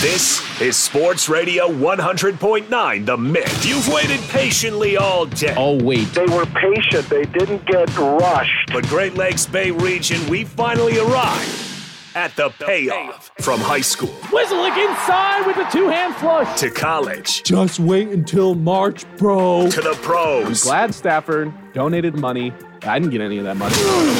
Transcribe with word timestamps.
This 0.00 0.40
is 0.62 0.78
Sports 0.78 1.28
Radio 1.28 1.68
100.9 1.68 3.04
The 3.04 3.16
Mitt. 3.18 3.66
You've 3.66 3.86
waited 3.88 4.18
patiently 4.30 4.96
all 4.96 5.26
day. 5.26 5.54
Oh, 5.58 5.76
wait. 5.84 6.08
They 6.14 6.24
were 6.24 6.46
patient. 6.46 7.06
They 7.10 7.24
didn't 7.24 7.66
get 7.66 7.94
rushed. 7.98 8.72
But 8.72 8.86
Great 8.86 9.12
Lakes 9.16 9.44
Bay 9.44 9.70
region, 9.70 10.26
we 10.30 10.44
finally 10.44 10.98
arrived 10.98 11.69
at 12.14 12.34
the 12.36 12.50
payoff. 12.50 13.30
From 13.40 13.60
high 13.60 13.80
school 13.80 14.08
Whistling 14.32 14.72
inside 14.72 15.46
with 15.46 15.56
a 15.56 15.68
two 15.70 15.88
hand 15.88 16.14
flush. 16.16 16.58
to 16.60 16.70
college 16.70 17.42
Just 17.42 17.80
wait 17.80 18.08
until 18.08 18.54
March, 18.54 19.04
bro. 19.16 19.68
to 19.70 19.80
the 19.80 19.94
pros. 20.02 20.62
Glad 20.64 20.94
Stafford 20.94 21.52
donated 21.72 22.14
money. 22.16 22.52
I 22.82 22.98
didn't 22.98 23.12
get 23.12 23.20
any 23.20 23.38
of 23.38 23.44
that 23.44 23.56
money. 23.56 23.74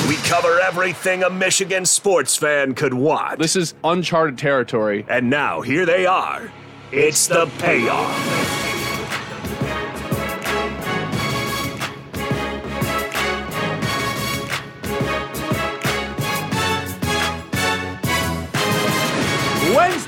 We 0.08 0.16
cover 0.28 0.60
everything 0.60 1.22
a 1.22 1.30
Michigan 1.30 1.86
sports 1.86 2.36
fan 2.36 2.74
could 2.74 2.92
want. 2.94 3.38
This 3.38 3.56
is 3.56 3.74
uncharted 3.84 4.36
territory. 4.36 5.06
And 5.08 5.30
now 5.30 5.62
here 5.62 5.86
they 5.86 6.04
are. 6.06 6.52
It's 6.92 7.26
the 7.26 7.46
payoff. 7.58 8.69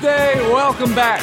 Wednesday, 0.03 0.37
welcome 0.51 0.93
back. 0.93 1.21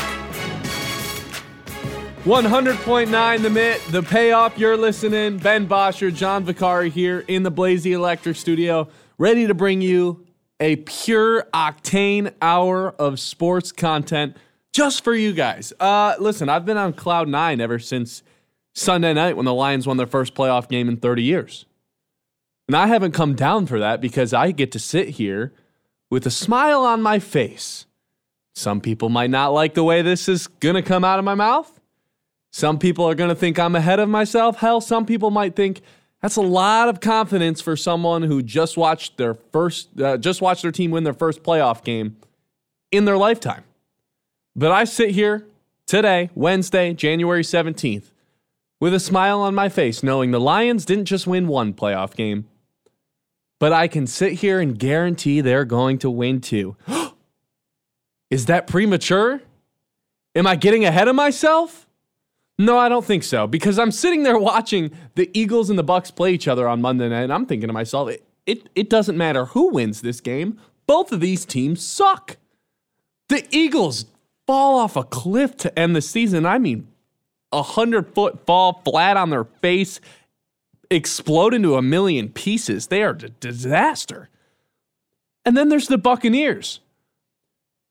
100.9 2.25 3.43
The 3.43 3.51
Mitt, 3.51 3.83
The 3.91 4.03
Payoff, 4.03 4.57
you're 4.59 4.77
listening. 4.77 5.37
Ben 5.37 5.67
Bosher, 5.67 6.11
John 6.11 6.47
Vicari 6.47 6.91
here 6.91 7.23
in 7.29 7.43
the 7.43 7.51
Blazy 7.51 7.93
Electric 7.93 8.37
Studio, 8.37 8.89
ready 9.19 9.47
to 9.47 9.53
bring 9.53 9.83
you 9.83 10.25
a 10.61 10.77
pure 10.77 11.47
octane 11.53 12.33
hour 12.41 12.93
of 12.93 13.21
sports 13.21 13.71
content 13.71 14.39
just 14.73 15.05
for 15.05 15.15
you 15.15 15.35
guys. 15.35 15.75
Uh, 15.79 16.15
listen, 16.19 16.49
I've 16.49 16.65
been 16.65 16.79
on 16.79 16.95
cloud 16.95 17.29
nine 17.29 17.61
ever 17.61 17.79
since 17.79 18.23
Sunday 18.75 19.13
night 19.13 19.37
when 19.37 19.45
the 19.45 19.53
Lions 19.53 19.87
won 19.87 19.99
their 19.99 20.07
first 20.07 20.35
playoff 20.35 20.71
game 20.71 20.89
in 20.89 20.97
30 20.97 21.23
years. 21.23 21.67
And 22.67 22.75
I 22.75 22.87
haven't 22.87 23.13
come 23.13 23.35
down 23.35 23.67
for 23.67 23.79
that 23.79 24.01
because 24.01 24.33
I 24.33 24.53
get 24.53 24.73
to 24.73 24.79
sit 24.79 25.11
here 25.11 25.53
with 26.09 26.25
a 26.27 26.31
smile 26.31 26.81
on 26.81 27.03
my 27.03 27.19
face. 27.19 27.85
Some 28.61 28.81
people 28.81 29.09
might 29.09 29.31
not 29.31 29.49
like 29.49 29.75
the 29.75 29.83
way 29.83 30.03
this 30.03 30.29
is 30.29 30.47
going 30.47 30.75
to 30.75 30.83
come 30.83 31.03
out 31.03 31.19
of 31.19 31.25
my 31.25 31.35
mouth. 31.35 31.81
Some 32.53 32.79
people 32.79 33.09
are 33.09 33.15
going 33.15 33.31
to 33.31 33.35
think 33.35 33.59
I'm 33.59 33.75
ahead 33.75 34.01
of 34.01 34.09
myself. 34.09 34.59
Hell, 34.59 34.81
some 34.81 35.07
people 35.07 35.31
might 35.31 35.57
think 35.57 35.81
that's 36.21 36.37
a 36.37 36.43
lot 36.43 36.89
of 36.89 37.01
confidence 37.01 37.61
for 37.61 37.77
someone 37.77 38.23
who 38.23 38.43
just 38.43 38.77
watched 38.77 39.17
their 39.17 39.35
first 39.35 39.99
uh, 40.01 40.19
just 40.19 40.43
watched 40.43 40.63
their 40.63 40.73
team 40.73 40.91
win 40.91 41.05
their 41.05 41.15
first 41.15 41.43
playoff 41.43 41.83
game 41.83 42.17
in 42.91 43.07
their 43.07 43.17
lifetime. 43.17 43.65
But 44.55 44.73
I 44.73 44.85
sit 44.85 45.11
here 45.11 45.47
today, 45.87 46.29
Wednesday, 46.35 46.93
January 46.93 47.43
17th, 47.43 48.11
with 48.79 48.93
a 48.93 49.01
smile 49.01 49.41
on 49.41 49.55
my 49.55 49.69
face 49.69 50.03
knowing 50.03 50.33
the 50.33 50.41
Lions 50.41 50.85
didn't 50.85 51.07
just 51.07 51.27
win 51.27 51.47
one 51.47 51.73
playoff 51.73 52.15
game, 52.15 52.47
but 53.59 53.73
I 53.73 53.89
can 53.89 54.07
sit 54.07 54.35
here 54.35 54.61
and 54.61 54.79
guarantee 54.79 55.41
they're 55.41 55.65
going 55.65 55.99
to 55.99 56.11
win 56.11 56.41
two. 56.41 56.77
Is 58.31 58.47
that 58.47 58.67
premature? 58.67 59.43
Am 60.35 60.47
I 60.47 60.57
getting 60.57 60.85
ahead 60.85 61.09
of 61.09 61.17
myself? 61.17 61.87
No, 62.59 62.79
I 62.79 62.89
don't 62.89 63.05
think 63.05 63.25
so 63.25 63.47
because 63.47 63.79
I'm 63.79 63.91
sitting 63.91 64.23
there 64.23 64.39
watching 64.39 64.91
the 65.15 65.31
Eagles 65.33 65.71
and 65.71 65.79
the 65.79 65.85
Bucs 65.85 66.15
play 66.15 66.33
each 66.33 66.47
other 66.47 66.69
on 66.69 66.81
Monday 66.83 67.09
night 67.09 67.23
and 67.23 67.33
I'm 67.33 67.47
thinking 67.47 67.69
to 67.69 67.73
myself, 67.73 68.11
it, 68.11 68.25
it, 68.47 68.69
it 68.75 68.91
doesn't 68.91 69.17
matter 69.17 69.47
who 69.47 69.71
wins 69.71 70.03
this 70.03 70.21
game. 70.21 70.59
Both 70.87 71.11
of 71.11 71.21
these 71.21 71.45
teams 71.45 71.83
suck. 71.83 72.37
The 73.29 73.47
Eagles 73.51 74.07
fall 74.47 74.79
off 74.79 74.97
a 74.97 75.05
cliff 75.05 75.57
to 75.59 75.79
end 75.79 75.97
the 75.97 76.03
season. 76.03 76.45
I 76.45 76.59
mean, 76.59 76.89
a 77.53 77.63
hundred 77.63 78.15
foot 78.15 78.45
fall 78.47 78.83
flat 78.85 79.17
on 79.17 79.31
their 79.31 79.45
face, 79.45 80.01
explode 80.91 81.55
into 81.55 81.77
a 81.77 81.83
million 81.83 82.29
pieces. 82.29 82.89
They 82.89 83.03
are 83.03 83.11
a 83.11 83.29
disaster. 83.29 84.29
And 85.45 85.57
then 85.57 85.69
there's 85.69 85.89
the 85.89 85.99
Buccaneers 85.99 86.81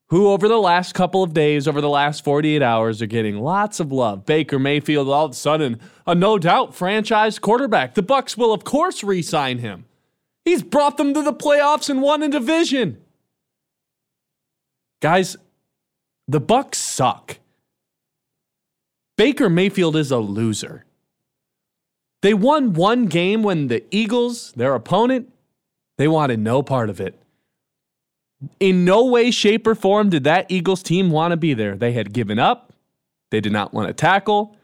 who 0.10 0.30
over 0.30 0.48
the 0.48 0.58
last 0.58 0.94
couple 0.94 1.22
of 1.22 1.34
days, 1.34 1.68
over 1.68 1.82
the 1.82 1.90
last 1.90 2.24
48 2.24 2.62
hours, 2.64 3.02
are 3.02 3.08
getting 3.08 3.38
lots 3.40 3.80
of 3.80 3.92
love. 3.92 4.26
Baker 4.26 4.58
Mayfield, 4.58 5.08
all 5.08 5.26
of 5.26 5.32
a 5.32 5.36
sudden, 5.36 5.80
a 6.08 6.16
no 6.16 6.40
doubt 6.40 6.74
franchise 6.74 7.38
quarterback. 7.38 7.94
The 7.94 8.04
Bucs 8.04 8.36
will, 8.36 8.52
of 8.52 8.64
course, 8.64 9.04
re-sign 9.04 9.60
him. 9.60 9.86
He's 10.46 10.64
brought 10.64 10.98
them 10.98 11.14
to 11.14 11.22
the 11.22 11.34
playoffs 11.34 11.90
and 11.90 12.02
won 12.02 12.24
a 12.24 12.30
division. 12.30 12.98
Guys, 15.00 15.38
the 16.28 16.42
Bucs 16.42 16.76
suck. 16.76 17.38
Baker 19.16 19.50
Mayfield 19.50 19.96
is 19.96 20.12
a 20.12 20.18
loser. 20.18 20.86
They 22.22 22.34
won 22.34 22.74
one 22.74 23.06
game 23.06 23.44
when 23.44 23.68
the 23.68 23.84
Eagles, 23.92 24.54
their 24.54 24.74
opponent, 24.74 25.32
they 25.98 26.08
wanted 26.08 26.40
no 26.40 26.64
part 26.64 26.90
of 26.90 27.00
it. 27.00 27.19
In 28.60 28.86
no 28.86 29.06
way, 29.06 29.32
shape, 29.32 29.68
or 29.68 29.76
form 29.76 30.10
did 30.10 30.24
that 30.24 30.46
Eagles 30.50 30.82
team 30.82 31.12
want 31.12 31.32
to 31.32 31.38
be 31.38 31.54
there. 31.54 31.76
They 31.76 31.92
had 31.92 32.14
given 32.14 32.40
up. 32.40 32.74
They 33.32 33.42
did 33.42 33.52
not 33.52 33.74
want 33.74 33.88
to 33.88 33.94
tackle. 33.94 34.56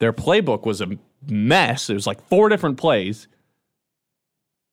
Their 0.00 0.12
playbook 0.12 0.66
was 0.66 0.80
a 0.80 0.98
mess. 1.26 1.88
It 1.90 1.94
was 1.94 2.06
like 2.06 2.20
four 2.28 2.48
different 2.48 2.76
plays. 2.76 3.28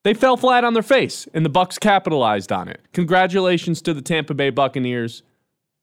They 0.03 0.13
fell 0.13 0.37
flat 0.37 0.63
on 0.63 0.73
their 0.73 0.83
face, 0.83 1.27
and 1.33 1.45
the 1.45 1.49
Bucs 1.49 1.79
capitalized 1.79 2.51
on 2.51 2.67
it. 2.67 2.81
Congratulations 2.93 3.81
to 3.83 3.93
the 3.93 4.01
Tampa 4.01 4.33
Bay 4.35 4.51
Buccaneers. 4.51 5.23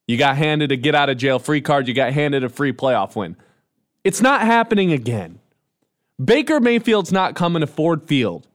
You 0.06 0.16
got 0.16 0.36
handed 0.36 0.70
a 0.70 0.76
get 0.76 0.94
out 0.94 1.10
of 1.10 1.16
jail 1.16 1.38
free 1.38 1.60
card. 1.60 1.88
You 1.88 1.94
got 1.94 2.12
handed 2.12 2.44
a 2.44 2.48
free 2.48 2.72
playoff 2.72 3.16
win. 3.16 3.36
It's 4.04 4.20
not 4.20 4.42
happening 4.42 4.92
again. 4.92 5.38
Baker 6.22 6.60
Mayfield's 6.60 7.12
not 7.12 7.34
coming 7.34 7.60
to 7.60 7.66
Ford 7.66 8.06
Field 8.06 8.46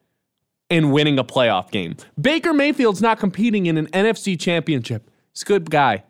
and 0.69 0.91
winning 0.91 1.17
a 1.17 1.23
playoff 1.23 1.72
game. 1.72 1.95
Baker 2.19 2.53
Mayfield's 2.53 3.01
not 3.01 3.19
competing 3.19 3.66
in 3.66 3.78
an 3.78 3.88
NFC 3.88 4.39
championship. 4.39 5.09
He's 5.33 5.44
a 5.44 5.45
good 5.45 5.69
guy. 5.69 6.03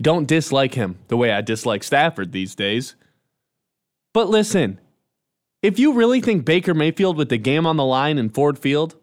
Don't 0.00 0.26
dislike 0.26 0.74
him 0.74 0.98
the 1.08 1.16
way 1.16 1.32
I 1.32 1.40
dislike 1.40 1.82
Stafford 1.82 2.32
these 2.32 2.54
days. 2.54 2.94
But 4.12 4.28
listen, 4.28 4.80
if 5.62 5.78
you 5.78 5.92
really 5.92 6.20
think 6.20 6.44
Baker 6.44 6.74
Mayfield 6.74 7.16
with 7.16 7.28
the 7.28 7.38
game 7.38 7.66
on 7.66 7.76
the 7.76 7.84
line 7.84 8.18
in 8.18 8.28
Ford 8.28 8.58
Field 8.58 8.96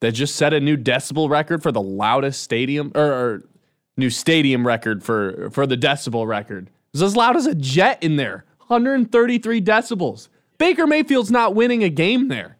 that 0.00 0.12
just 0.12 0.36
set 0.36 0.52
a 0.52 0.60
new 0.60 0.76
decibel 0.76 1.28
record 1.28 1.62
for 1.62 1.72
the 1.72 1.82
loudest 1.82 2.42
stadium 2.42 2.92
or, 2.94 3.12
or 3.12 3.48
new 3.96 4.10
stadium 4.10 4.66
record 4.66 5.02
for 5.02 5.50
for 5.50 5.66
the 5.66 5.76
decibel 5.76 6.26
record. 6.26 6.70
Was 6.92 7.02
as 7.02 7.16
loud 7.16 7.36
as 7.36 7.46
a 7.46 7.54
jet 7.54 8.02
in 8.02 8.16
there. 8.16 8.44
133 8.68 9.60
decibels. 9.60 10.28
Baker 10.58 10.86
Mayfield's 10.86 11.30
not 11.30 11.54
winning 11.54 11.84
a 11.84 11.88
game 11.88 12.28
there. 12.28 12.55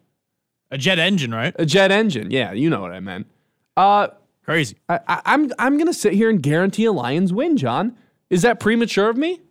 A 0.71 0.77
jet 0.77 0.99
engine, 0.99 1.33
right? 1.33 1.55
A 1.57 1.65
jet 1.65 1.91
engine. 1.91 2.31
Yeah, 2.31 2.51
you 2.51 2.69
know 2.69 2.81
what 2.81 2.91
I 2.91 2.99
meant. 2.99 3.27
Uh, 3.75 4.09
Crazy. 4.43 4.77
I, 4.87 4.99
I, 5.07 5.21
I'm 5.25 5.51
I'm 5.59 5.77
gonna 5.77 5.93
sit 5.93 6.13
here 6.13 6.29
and 6.29 6.41
guarantee 6.41 6.85
a 6.85 6.91
Lions 6.91 7.33
win. 7.33 7.57
John, 7.57 7.97
is 8.29 8.41
that 8.43 8.59
premature 8.59 9.09
of 9.09 9.17
me? 9.17 9.41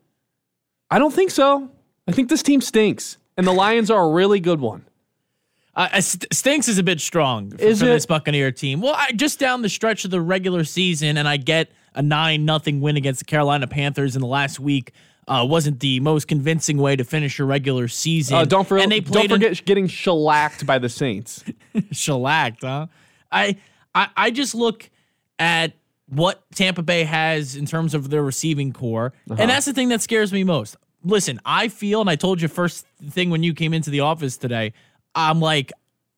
I 0.90 0.98
don't 0.98 1.12
think 1.12 1.30
so. 1.30 1.70
I 2.08 2.12
think 2.12 2.28
this 2.28 2.42
team 2.42 2.60
stinks, 2.60 3.18
and 3.36 3.46
the 3.46 3.52
Lions 3.52 3.90
are 3.90 4.02
a 4.02 4.08
really 4.10 4.40
good 4.40 4.60
one. 4.60 4.84
Uh, 5.74 5.88
uh, 5.92 6.00
st- 6.00 6.32
stinks 6.32 6.68
is 6.68 6.78
a 6.78 6.82
bit 6.82 7.00
strong 7.00 7.50
for, 7.50 7.60
Is 7.60 7.80
for 7.80 7.86
it? 7.86 7.88
this 7.88 8.06
Buccaneer 8.06 8.50
team. 8.50 8.80
Well, 8.80 8.94
I, 8.96 9.12
just 9.12 9.38
down 9.38 9.60
the 9.60 9.68
stretch 9.68 10.06
of 10.06 10.10
the 10.10 10.20
regular 10.22 10.64
season, 10.64 11.18
and 11.18 11.28
I 11.28 11.36
get 11.36 11.70
a 11.94 12.00
nine 12.00 12.46
nothing 12.46 12.80
win 12.80 12.96
against 12.96 13.18
the 13.20 13.26
Carolina 13.26 13.66
Panthers 13.66 14.16
in 14.16 14.22
the 14.22 14.28
last 14.28 14.58
week. 14.58 14.92
Uh, 15.28 15.44
wasn't 15.48 15.80
the 15.80 15.98
most 16.00 16.28
convincing 16.28 16.78
way 16.78 16.94
to 16.94 17.02
finish 17.02 17.38
your 17.38 17.48
regular 17.48 17.88
season. 17.88 18.36
Uh, 18.36 18.44
don't, 18.44 18.66
for, 18.66 18.78
and 18.78 18.92
they 18.92 19.00
don't 19.00 19.24
an- 19.24 19.28
forget 19.30 19.64
getting 19.64 19.88
shellacked 19.88 20.64
by 20.64 20.78
the 20.78 20.88
Saints. 20.88 21.42
shellacked, 21.90 22.62
huh? 22.62 22.86
I, 23.32 23.56
I 23.94 24.08
I 24.16 24.30
just 24.30 24.54
look 24.54 24.88
at 25.40 25.72
what 26.08 26.44
Tampa 26.54 26.82
Bay 26.82 27.02
has 27.02 27.56
in 27.56 27.66
terms 27.66 27.92
of 27.92 28.08
their 28.10 28.22
receiving 28.22 28.72
corps, 28.72 29.12
and 29.28 29.50
that's 29.50 29.66
the 29.66 29.72
thing 29.72 29.88
that 29.88 30.00
scares 30.00 30.32
me 30.32 30.44
most. 30.44 30.76
Listen, 31.02 31.40
I 31.44 31.68
feel, 31.68 32.00
and 32.00 32.08
I 32.10 32.14
told 32.16 32.40
you 32.40 32.46
first 32.48 32.86
thing 33.10 33.30
when 33.30 33.42
you 33.42 33.52
came 33.52 33.74
into 33.74 33.90
the 33.90 34.00
office 34.00 34.36
today, 34.36 34.74
I'm 35.14 35.40
like, 35.40 35.72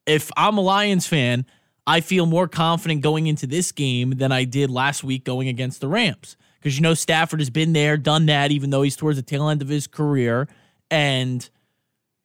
if 0.07 0.31
I'm 0.37 0.59
a 0.59 0.61
Lions 0.61 1.07
fan, 1.07 1.47
I 1.87 2.01
feel 2.03 2.27
more 2.27 2.49
confident 2.49 3.01
going 3.01 3.27
into 3.27 3.47
this 3.47 3.73
game 3.73 4.11
than 4.19 4.33
I 4.33 4.45
did 4.45 4.71
last 4.71 5.03
week 5.03 5.25
going 5.25 5.49
against 5.49 5.81
the 5.81 5.89
Rams. 5.89 6.37
Because 6.61 6.77
you 6.77 6.83
know 6.83 6.95
Stafford 6.95 7.41
has 7.41 7.51
been 7.51 7.73
there, 7.73 7.97
done 7.97 8.27
that, 8.27 8.51
even 8.51 8.71
though 8.71 8.83
he's 8.83 8.97
towards 8.97 9.17
the 9.17 9.23
tail 9.23 9.49
end 9.49 9.63
of 9.63 9.69
his 9.69 9.87
career. 9.87 10.49
And 10.91 11.49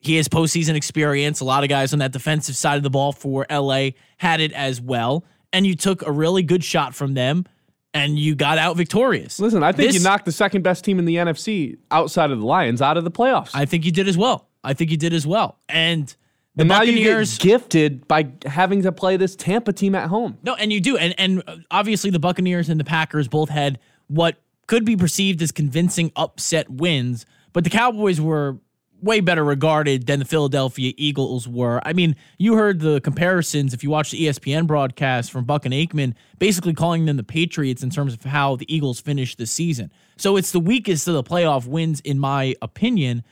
he 0.00 0.16
has 0.16 0.28
postseason 0.28 0.74
experience. 0.74 1.40
A 1.40 1.44
lot 1.44 1.62
of 1.62 1.68
guys 1.68 1.92
on 1.92 1.98
that 2.00 2.12
defensive 2.12 2.56
side 2.56 2.76
of 2.76 2.82
the 2.82 2.90
ball 2.90 3.12
for 3.12 3.46
LA 3.50 3.90
had 4.18 4.40
it 4.40 4.52
as 4.52 4.80
well. 4.80 5.24
And 5.52 5.66
you 5.66 5.76
took 5.76 6.02
a 6.02 6.10
really 6.12 6.42
good 6.42 6.64
shot 6.64 6.94
from 6.94 7.14
them 7.14 7.44
and 7.92 8.18
you 8.18 8.34
got 8.34 8.58
out 8.58 8.76
victorious. 8.76 9.38
Listen, 9.38 9.62
I 9.62 9.70
think 9.72 9.88
This- 9.92 9.96
you 9.96 10.02
knocked 10.02 10.24
the 10.24 10.32
second 10.32 10.62
best 10.62 10.84
team 10.84 10.98
in 10.98 11.04
the 11.04 11.16
NFC 11.16 11.76
outside 11.92 12.30
of 12.32 12.40
the 12.40 12.44
Lions 12.46 12.82
out 12.82 12.96
of 12.96 13.04
the 13.04 13.10
playoffs. 13.10 13.50
I 13.54 13.64
think 13.66 13.84
you 13.84 13.92
did 13.92 14.08
as 14.08 14.18
well. 14.18 14.48
I 14.64 14.74
think 14.74 14.90
you 14.90 14.96
did 14.96 15.12
as 15.12 15.26
well. 15.26 15.58
And 15.68 16.08
the 16.56 16.62
and 16.62 16.68
Buccaneers. 16.68 17.38
gifted 17.38 18.06
by 18.08 18.28
having 18.46 18.82
to 18.82 18.92
play 18.92 19.16
this 19.16 19.36
Tampa 19.36 19.72
team 19.72 19.94
at 19.94 20.08
home. 20.08 20.38
No, 20.42 20.54
and 20.54 20.72
you 20.72 20.80
do, 20.80 20.96
and 20.96 21.14
and 21.18 21.42
obviously 21.70 22.10
the 22.10 22.18
Buccaneers 22.18 22.68
and 22.68 22.78
the 22.80 22.84
Packers 22.84 23.28
both 23.28 23.48
had 23.48 23.78
what 24.08 24.36
could 24.66 24.84
be 24.84 24.96
perceived 24.96 25.42
as 25.42 25.52
convincing 25.52 26.12
upset 26.16 26.70
wins, 26.70 27.26
but 27.52 27.64
the 27.64 27.70
Cowboys 27.70 28.20
were 28.20 28.58
way 29.04 29.20
better 29.20 29.44
regarded 29.44 30.06
than 30.06 30.18
the 30.18 30.24
Philadelphia 30.24 30.94
Eagles 30.96 31.46
were. 31.46 31.80
I 31.84 31.92
mean, 31.92 32.16
you 32.38 32.54
heard 32.54 32.80
the 32.80 33.00
comparisons 33.02 33.74
if 33.74 33.84
you 33.84 33.90
watched 33.90 34.12
the 34.12 34.26
ESPN 34.26 34.66
broadcast 34.66 35.30
from 35.30 35.44
Buck 35.44 35.66
and 35.66 35.74
Aikman, 35.74 36.14
basically 36.38 36.72
calling 36.72 37.04
them 37.04 37.18
the 37.18 37.22
Patriots 37.22 37.82
in 37.82 37.90
terms 37.90 38.14
of 38.14 38.24
how 38.24 38.56
the 38.56 38.74
Eagles 38.74 39.00
finished 39.00 39.36
the 39.36 39.46
season. 39.46 39.92
So 40.16 40.36
it's 40.36 40.52
the 40.52 40.60
weakest 40.60 41.06
of 41.06 41.14
the 41.14 41.22
playoff 41.22 41.66
wins, 41.66 42.00
in 42.00 42.18
my 42.18 42.54
opinion. 42.62 43.24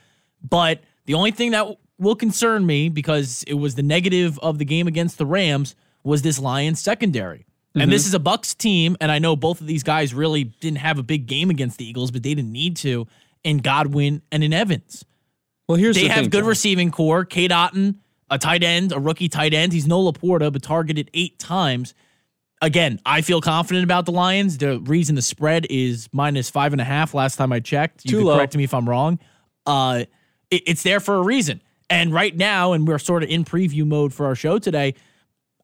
But 0.46 0.80
the 1.06 1.14
only 1.14 1.30
thing 1.30 1.52
that 1.52 1.66
will 1.98 2.16
concern 2.16 2.66
me, 2.66 2.90
because 2.90 3.42
it 3.46 3.54
was 3.54 3.74
the 3.74 3.82
negative 3.82 4.38
of 4.40 4.58
the 4.58 4.64
game 4.66 4.86
against 4.86 5.16
the 5.16 5.26
Rams, 5.26 5.74
was 6.04 6.20
this 6.20 6.38
Lions 6.38 6.80
secondary. 6.80 7.46
And 7.74 7.90
this 7.90 8.06
is 8.06 8.14
a 8.14 8.18
Bucs 8.18 8.56
team, 8.56 8.96
and 9.00 9.10
I 9.10 9.18
know 9.18 9.34
both 9.34 9.60
of 9.62 9.66
these 9.66 9.82
guys 9.82 10.12
really 10.12 10.44
didn't 10.44 10.78
have 10.78 10.98
a 10.98 11.02
big 11.02 11.26
game 11.26 11.48
against 11.48 11.78
the 11.78 11.88
Eagles, 11.88 12.10
but 12.10 12.22
they 12.22 12.34
didn't 12.34 12.52
need 12.52 12.76
to 12.78 13.06
in 13.44 13.58
Godwin 13.58 14.20
and 14.30 14.44
in 14.44 14.52
Evans. 14.52 15.04
Well, 15.68 15.78
here's 15.78 15.96
They 15.96 16.02
the 16.02 16.08
have 16.08 16.20
thing, 16.24 16.30
good 16.30 16.40
John. 16.40 16.48
receiving 16.48 16.90
corps. 16.90 17.24
Cade 17.24 17.50
Otton, 17.50 17.94
a 18.28 18.36
tight 18.38 18.62
end, 18.62 18.92
a 18.92 19.00
rookie 19.00 19.28
tight 19.28 19.54
end. 19.54 19.72
He's 19.72 19.86
no 19.86 20.02
Laporta, 20.02 20.52
but 20.52 20.62
targeted 20.62 21.10
eight 21.14 21.38
times. 21.38 21.94
Again, 22.60 23.00
I 23.06 23.22
feel 23.22 23.40
confident 23.40 23.84
about 23.84 24.04
the 24.06 24.12
Lions. 24.12 24.58
The 24.58 24.78
reason 24.80 25.14
the 25.14 25.22
spread 25.22 25.66
is 25.70 26.08
minus 26.12 26.50
five 26.50 26.72
and 26.72 26.80
a 26.80 26.84
half 26.84 27.14
last 27.14 27.36
time 27.36 27.52
I 27.52 27.60
checked. 27.60 28.04
You 28.04 28.10
Too 28.10 28.16
can 28.18 28.26
low. 28.26 28.36
correct 28.36 28.56
me 28.56 28.64
if 28.64 28.74
I'm 28.74 28.88
wrong. 28.88 29.18
Uh, 29.66 30.04
it- 30.50 30.62
it's 30.66 30.82
there 30.82 31.00
for 31.00 31.14
a 31.16 31.22
reason. 31.22 31.62
And 31.90 32.12
right 32.12 32.36
now, 32.36 32.72
and 32.72 32.86
we're 32.86 32.98
sort 32.98 33.22
of 33.22 33.30
in 33.30 33.44
preview 33.44 33.84
mode 33.86 34.12
for 34.14 34.26
our 34.26 34.34
show 34.34 34.58
today, 34.58 34.94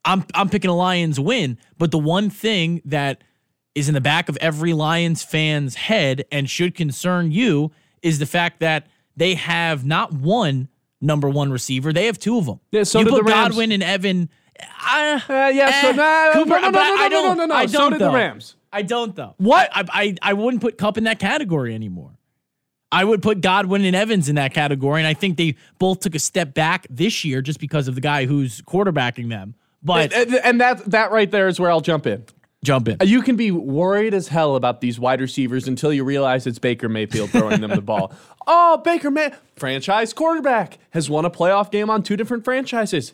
I'm 0.04 0.24
I'm 0.34 0.48
picking 0.48 0.70
a 0.70 0.74
Lions 0.76 1.18
win. 1.20 1.58
But 1.78 1.90
the 1.90 1.98
one 1.98 2.30
thing 2.30 2.80
that 2.84 3.22
is 3.74 3.88
in 3.88 3.94
the 3.94 4.00
back 4.00 4.28
of 4.28 4.36
every 4.40 4.72
Lions 4.72 5.22
fan's 5.22 5.74
head 5.74 6.24
and 6.32 6.48
should 6.48 6.74
concern 6.74 7.30
you 7.32 7.70
is 8.02 8.18
the 8.18 8.26
fact 8.26 8.60
that 8.60 8.86
they 9.16 9.34
have 9.34 9.84
not 9.84 10.12
one 10.12 10.68
number 11.00 11.28
one 11.28 11.50
receiver; 11.50 11.92
they 11.92 12.06
have 12.06 12.18
two 12.18 12.38
of 12.38 12.46
them. 12.46 12.60
Yeah, 12.72 12.84
so 12.84 13.00
you 13.00 13.06
put 13.06 13.16
the 13.16 13.22
Rams. 13.22 13.48
Godwin 13.50 13.72
and 13.72 13.82
Evan. 13.82 14.30
Uh, 14.60 15.20
Uh, 15.28 15.50
yeah, 15.54 15.82
so 15.82 15.88
eh, 15.90 15.92
nah, 15.92 16.32
Cooper, 16.32 16.60
no, 16.60 16.60
no, 16.60 16.70
no, 16.70 16.70
no, 16.70 16.80
I 16.80 17.02
no, 17.04 17.10
don't. 17.10 17.24
no, 17.24 17.34
no, 17.34 17.46
no. 17.46 17.54
I 17.54 17.66
So 17.66 17.78
don't 17.78 17.92
did 17.92 18.00
the. 18.00 18.10
Rams. 18.10 18.56
I 18.72 18.82
don't 18.82 19.14
though. 19.14 19.34
What? 19.38 19.68
I, 19.72 19.84
I 19.92 20.16
I 20.22 20.32
wouldn't 20.34 20.60
put 20.62 20.78
Kupp 20.78 20.98
in 20.98 21.04
that 21.04 21.18
category 21.18 21.74
anymore. 21.74 22.10
I 22.90 23.04
would 23.04 23.22
put 23.22 23.40
Godwin 23.42 23.84
and 23.84 23.94
Evans 23.94 24.28
in 24.30 24.36
that 24.36 24.54
category, 24.54 25.00
and 25.00 25.06
I 25.06 25.12
think 25.14 25.36
they 25.36 25.56
both 25.78 26.00
took 26.00 26.14
a 26.14 26.18
step 26.18 26.54
back 26.54 26.86
this 26.88 27.22
year 27.24 27.42
just 27.42 27.60
because 27.60 27.86
of 27.86 27.94
the 27.94 28.00
guy 28.00 28.24
who's 28.26 28.62
quarterbacking 28.62 29.28
them. 29.28 29.54
But 29.82 30.12
And, 30.12 30.34
and 30.34 30.60
that 30.60 30.84
that 30.90 31.10
right 31.10 31.30
there 31.30 31.48
is 31.48 31.60
where 31.60 31.70
I'll 31.70 31.80
jump 31.80 32.06
in. 32.06 32.24
jump 32.64 32.88
in. 32.88 32.96
You 33.02 33.22
can 33.22 33.36
be 33.36 33.50
worried 33.50 34.14
as 34.14 34.28
hell 34.28 34.56
about 34.56 34.80
these 34.80 34.98
wide 34.98 35.20
receivers 35.20 35.68
until 35.68 35.92
you 35.92 36.04
realize 36.04 36.46
it's 36.46 36.58
Baker 36.58 36.88
Mayfield 36.88 37.30
throwing 37.30 37.60
them 37.60 37.70
the 37.70 37.82
ball. 37.82 38.12
Oh, 38.50 38.78
Baker 38.78 39.10
May, 39.10 39.32
franchise 39.56 40.14
quarterback, 40.14 40.78
has 40.92 41.10
won 41.10 41.26
a 41.26 41.30
playoff 41.30 41.70
game 41.70 41.90
on 41.90 42.02
two 42.02 42.16
different 42.16 42.44
franchises. 42.44 43.12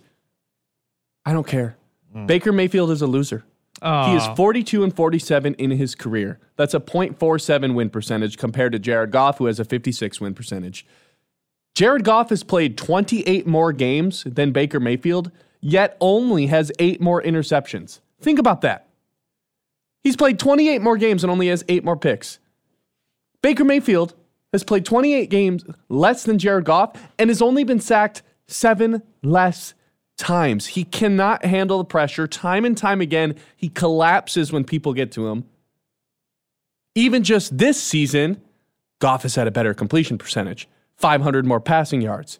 I 1.26 1.32
don't 1.32 1.46
care. 1.46 1.76
Hmm. 2.12 2.26
Baker 2.26 2.52
Mayfield 2.52 2.92
is 2.92 3.02
a 3.02 3.08
loser. 3.08 3.42
He 3.82 4.14
is 4.14 4.24
42 4.36 4.84
and 4.84 4.94
47 4.94 5.54
in 5.54 5.72
his 5.72 5.96
career. 5.96 6.38
That's 6.56 6.72
a 6.72 6.78
.47 6.78 7.74
win 7.74 7.90
percentage 7.90 8.38
compared 8.38 8.70
to 8.72 8.78
Jared 8.78 9.10
Goff, 9.10 9.38
who 9.38 9.46
has 9.46 9.58
a 9.58 9.64
56 9.64 10.20
win 10.20 10.34
percentage. 10.34 10.86
Jared 11.74 12.04
Goff 12.04 12.30
has 12.30 12.44
played 12.44 12.78
28 12.78 13.44
more 13.44 13.72
games 13.72 14.22
than 14.24 14.52
Baker 14.52 14.78
Mayfield, 14.78 15.32
yet 15.64 15.96
only 15.98 16.46
has 16.46 16.70
eight 16.78 17.00
more 17.00 17.22
interceptions. 17.22 18.00
Think 18.20 18.38
about 18.38 18.60
that. 18.60 18.86
He's 20.02 20.14
played 20.14 20.38
28 20.38 20.82
more 20.82 20.98
games 20.98 21.24
and 21.24 21.30
only 21.30 21.48
has 21.48 21.64
eight 21.68 21.82
more 21.82 21.96
picks. 21.96 22.38
Baker 23.40 23.64
Mayfield 23.64 24.14
has 24.52 24.62
played 24.62 24.84
28 24.84 25.30
games 25.30 25.64
less 25.88 26.24
than 26.24 26.38
Jared 26.38 26.66
Goff 26.66 26.92
and 27.18 27.30
has 27.30 27.40
only 27.40 27.64
been 27.64 27.80
sacked 27.80 28.22
seven 28.46 29.02
less 29.22 29.72
times. 30.18 30.66
He 30.66 30.84
cannot 30.84 31.46
handle 31.46 31.78
the 31.78 31.84
pressure. 31.84 32.26
Time 32.26 32.66
and 32.66 32.76
time 32.76 33.00
again, 33.00 33.34
he 33.56 33.70
collapses 33.70 34.52
when 34.52 34.64
people 34.64 34.92
get 34.92 35.12
to 35.12 35.28
him. 35.28 35.44
Even 36.94 37.24
just 37.24 37.56
this 37.56 37.82
season, 37.82 38.40
Goff 39.00 39.22
has 39.22 39.34
had 39.34 39.48
a 39.48 39.50
better 39.50 39.72
completion 39.72 40.18
percentage, 40.18 40.68
500 40.96 41.46
more 41.46 41.58
passing 41.58 42.02
yards, 42.02 42.38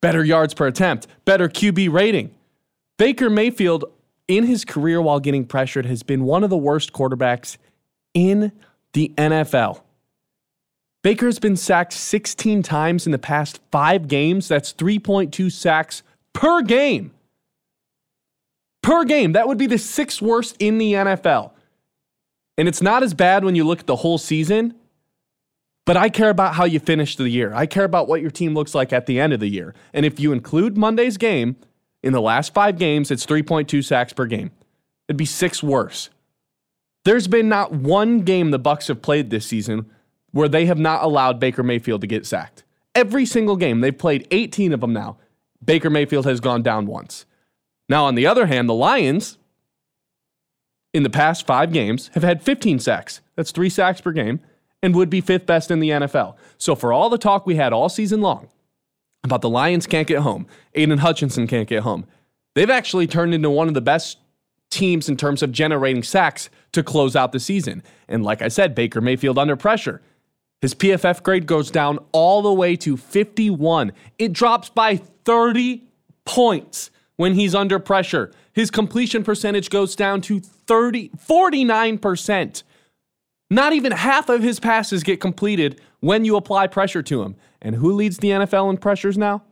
better 0.00 0.24
yards 0.24 0.54
per 0.54 0.66
attempt, 0.66 1.06
better 1.24 1.48
QB 1.48 1.92
rating. 1.92 2.34
Baker 2.98 3.30
Mayfield, 3.30 3.84
in 4.28 4.44
his 4.44 4.64
career 4.64 5.00
while 5.00 5.20
getting 5.20 5.44
pressured, 5.44 5.86
has 5.86 6.02
been 6.02 6.24
one 6.24 6.44
of 6.44 6.50
the 6.50 6.56
worst 6.56 6.92
quarterbacks 6.92 7.56
in 8.14 8.52
the 8.92 9.12
NFL. 9.16 9.80
Baker 11.02 11.26
has 11.26 11.38
been 11.38 11.56
sacked 11.56 11.94
16 11.94 12.62
times 12.62 13.06
in 13.06 13.12
the 13.12 13.18
past 13.18 13.60
five 13.70 14.06
games. 14.06 14.48
That's 14.48 14.72
3.2 14.74 15.50
sacks 15.50 16.02
per 16.34 16.60
game. 16.60 17.12
Per 18.82 19.04
game. 19.04 19.32
That 19.32 19.48
would 19.48 19.58
be 19.58 19.66
the 19.66 19.78
sixth 19.78 20.20
worst 20.20 20.56
in 20.58 20.78
the 20.78 20.92
NFL. 20.92 21.52
And 22.58 22.68
it's 22.68 22.82
not 22.82 23.02
as 23.02 23.14
bad 23.14 23.44
when 23.44 23.54
you 23.54 23.64
look 23.64 23.80
at 23.80 23.86
the 23.86 23.96
whole 23.96 24.18
season, 24.18 24.74
but 25.90 25.96
I 25.96 26.08
care 26.08 26.30
about 26.30 26.54
how 26.54 26.66
you 26.66 26.78
finish 26.78 27.16
the 27.16 27.28
year. 27.28 27.52
I 27.52 27.66
care 27.66 27.82
about 27.82 28.06
what 28.06 28.20
your 28.20 28.30
team 28.30 28.54
looks 28.54 28.76
like 28.76 28.92
at 28.92 29.06
the 29.06 29.18
end 29.18 29.32
of 29.32 29.40
the 29.40 29.48
year. 29.48 29.74
And 29.92 30.06
if 30.06 30.20
you 30.20 30.30
include 30.30 30.76
Monday's 30.76 31.16
game, 31.16 31.56
in 32.00 32.12
the 32.12 32.20
last 32.20 32.54
five 32.54 32.78
games, 32.78 33.10
it's 33.10 33.26
3.2 33.26 33.84
sacks 33.84 34.12
per 34.12 34.26
game. 34.26 34.52
It'd 35.08 35.16
be 35.16 35.26
six 35.26 35.64
worse. 35.64 36.08
There's 37.04 37.26
been 37.26 37.48
not 37.48 37.72
one 37.72 38.20
game 38.20 38.52
the 38.52 38.60
Bucs 38.60 38.86
have 38.86 39.02
played 39.02 39.30
this 39.30 39.46
season 39.46 39.90
where 40.30 40.48
they 40.48 40.66
have 40.66 40.78
not 40.78 41.02
allowed 41.02 41.40
Baker 41.40 41.64
Mayfield 41.64 42.02
to 42.02 42.06
get 42.06 42.24
sacked. 42.24 42.62
Every 42.94 43.26
single 43.26 43.56
game, 43.56 43.80
they've 43.80 43.98
played 43.98 44.28
18 44.30 44.72
of 44.72 44.82
them 44.82 44.92
now. 44.92 45.16
Baker 45.64 45.90
Mayfield 45.90 46.24
has 46.24 46.38
gone 46.38 46.62
down 46.62 46.86
once. 46.86 47.26
Now, 47.88 48.04
on 48.04 48.14
the 48.14 48.28
other 48.28 48.46
hand, 48.46 48.68
the 48.68 48.74
Lions, 48.74 49.38
in 50.94 51.02
the 51.02 51.10
past 51.10 51.48
five 51.48 51.72
games, 51.72 52.12
have 52.14 52.22
had 52.22 52.44
15 52.44 52.78
sacks. 52.78 53.22
That's 53.34 53.50
three 53.50 53.68
sacks 53.68 54.00
per 54.00 54.12
game 54.12 54.38
and 54.82 54.94
would 54.94 55.10
be 55.10 55.20
fifth 55.20 55.46
best 55.46 55.70
in 55.70 55.80
the 55.80 55.90
NFL. 55.90 56.36
So, 56.58 56.74
for 56.74 56.92
all 56.92 57.08
the 57.08 57.18
talk 57.18 57.46
we 57.46 57.56
had 57.56 57.72
all 57.72 57.88
season 57.88 58.20
long 58.20 58.48
about 59.22 59.42
the 59.42 59.50
Lions 59.50 59.86
can't 59.86 60.08
get 60.08 60.20
home, 60.20 60.46
Aidan 60.74 60.98
Hutchinson 60.98 61.46
can't 61.46 61.68
get 61.68 61.82
home, 61.82 62.06
they've 62.54 62.70
actually 62.70 63.06
turned 63.06 63.34
into 63.34 63.50
one 63.50 63.68
of 63.68 63.74
the 63.74 63.80
best 63.80 64.18
teams 64.70 65.08
in 65.08 65.16
terms 65.16 65.42
of 65.42 65.52
generating 65.52 66.02
sacks 66.02 66.48
to 66.72 66.82
close 66.82 67.16
out 67.16 67.32
the 67.32 67.40
season. 67.40 67.82
And 68.08 68.22
like 68.22 68.40
I 68.40 68.48
said, 68.48 68.74
Baker 68.74 69.00
Mayfield 69.00 69.38
under 69.38 69.56
pressure. 69.56 70.00
His 70.60 70.74
PFF 70.74 71.22
grade 71.22 71.46
goes 71.46 71.70
down 71.70 71.98
all 72.12 72.42
the 72.42 72.52
way 72.52 72.76
to 72.76 72.96
51. 72.96 73.92
It 74.18 74.32
drops 74.32 74.68
by 74.68 74.96
30 75.24 75.84
points 76.24 76.90
when 77.16 77.34
he's 77.34 77.54
under 77.54 77.78
pressure. 77.78 78.30
His 78.52 78.70
completion 78.70 79.24
percentage 79.24 79.70
goes 79.70 79.96
down 79.96 80.20
to 80.22 80.40
30 80.40 81.10
49%. 81.10 82.62
Not 83.50 83.72
even 83.72 83.92
half 83.92 84.28
of 84.28 84.42
his 84.42 84.60
passes 84.60 85.02
get 85.02 85.20
completed 85.20 85.80
when 85.98 86.24
you 86.24 86.36
apply 86.36 86.68
pressure 86.68 87.02
to 87.02 87.22
him. 87.22 87.34
And 87.60 87.74
who 87.74 87.92
leads 87.92 88.18
the 88.18 88.30
NFL 88.30 88.70
in 88.70 88.76
pressures 88.78 89.18
now? 89.18 89.42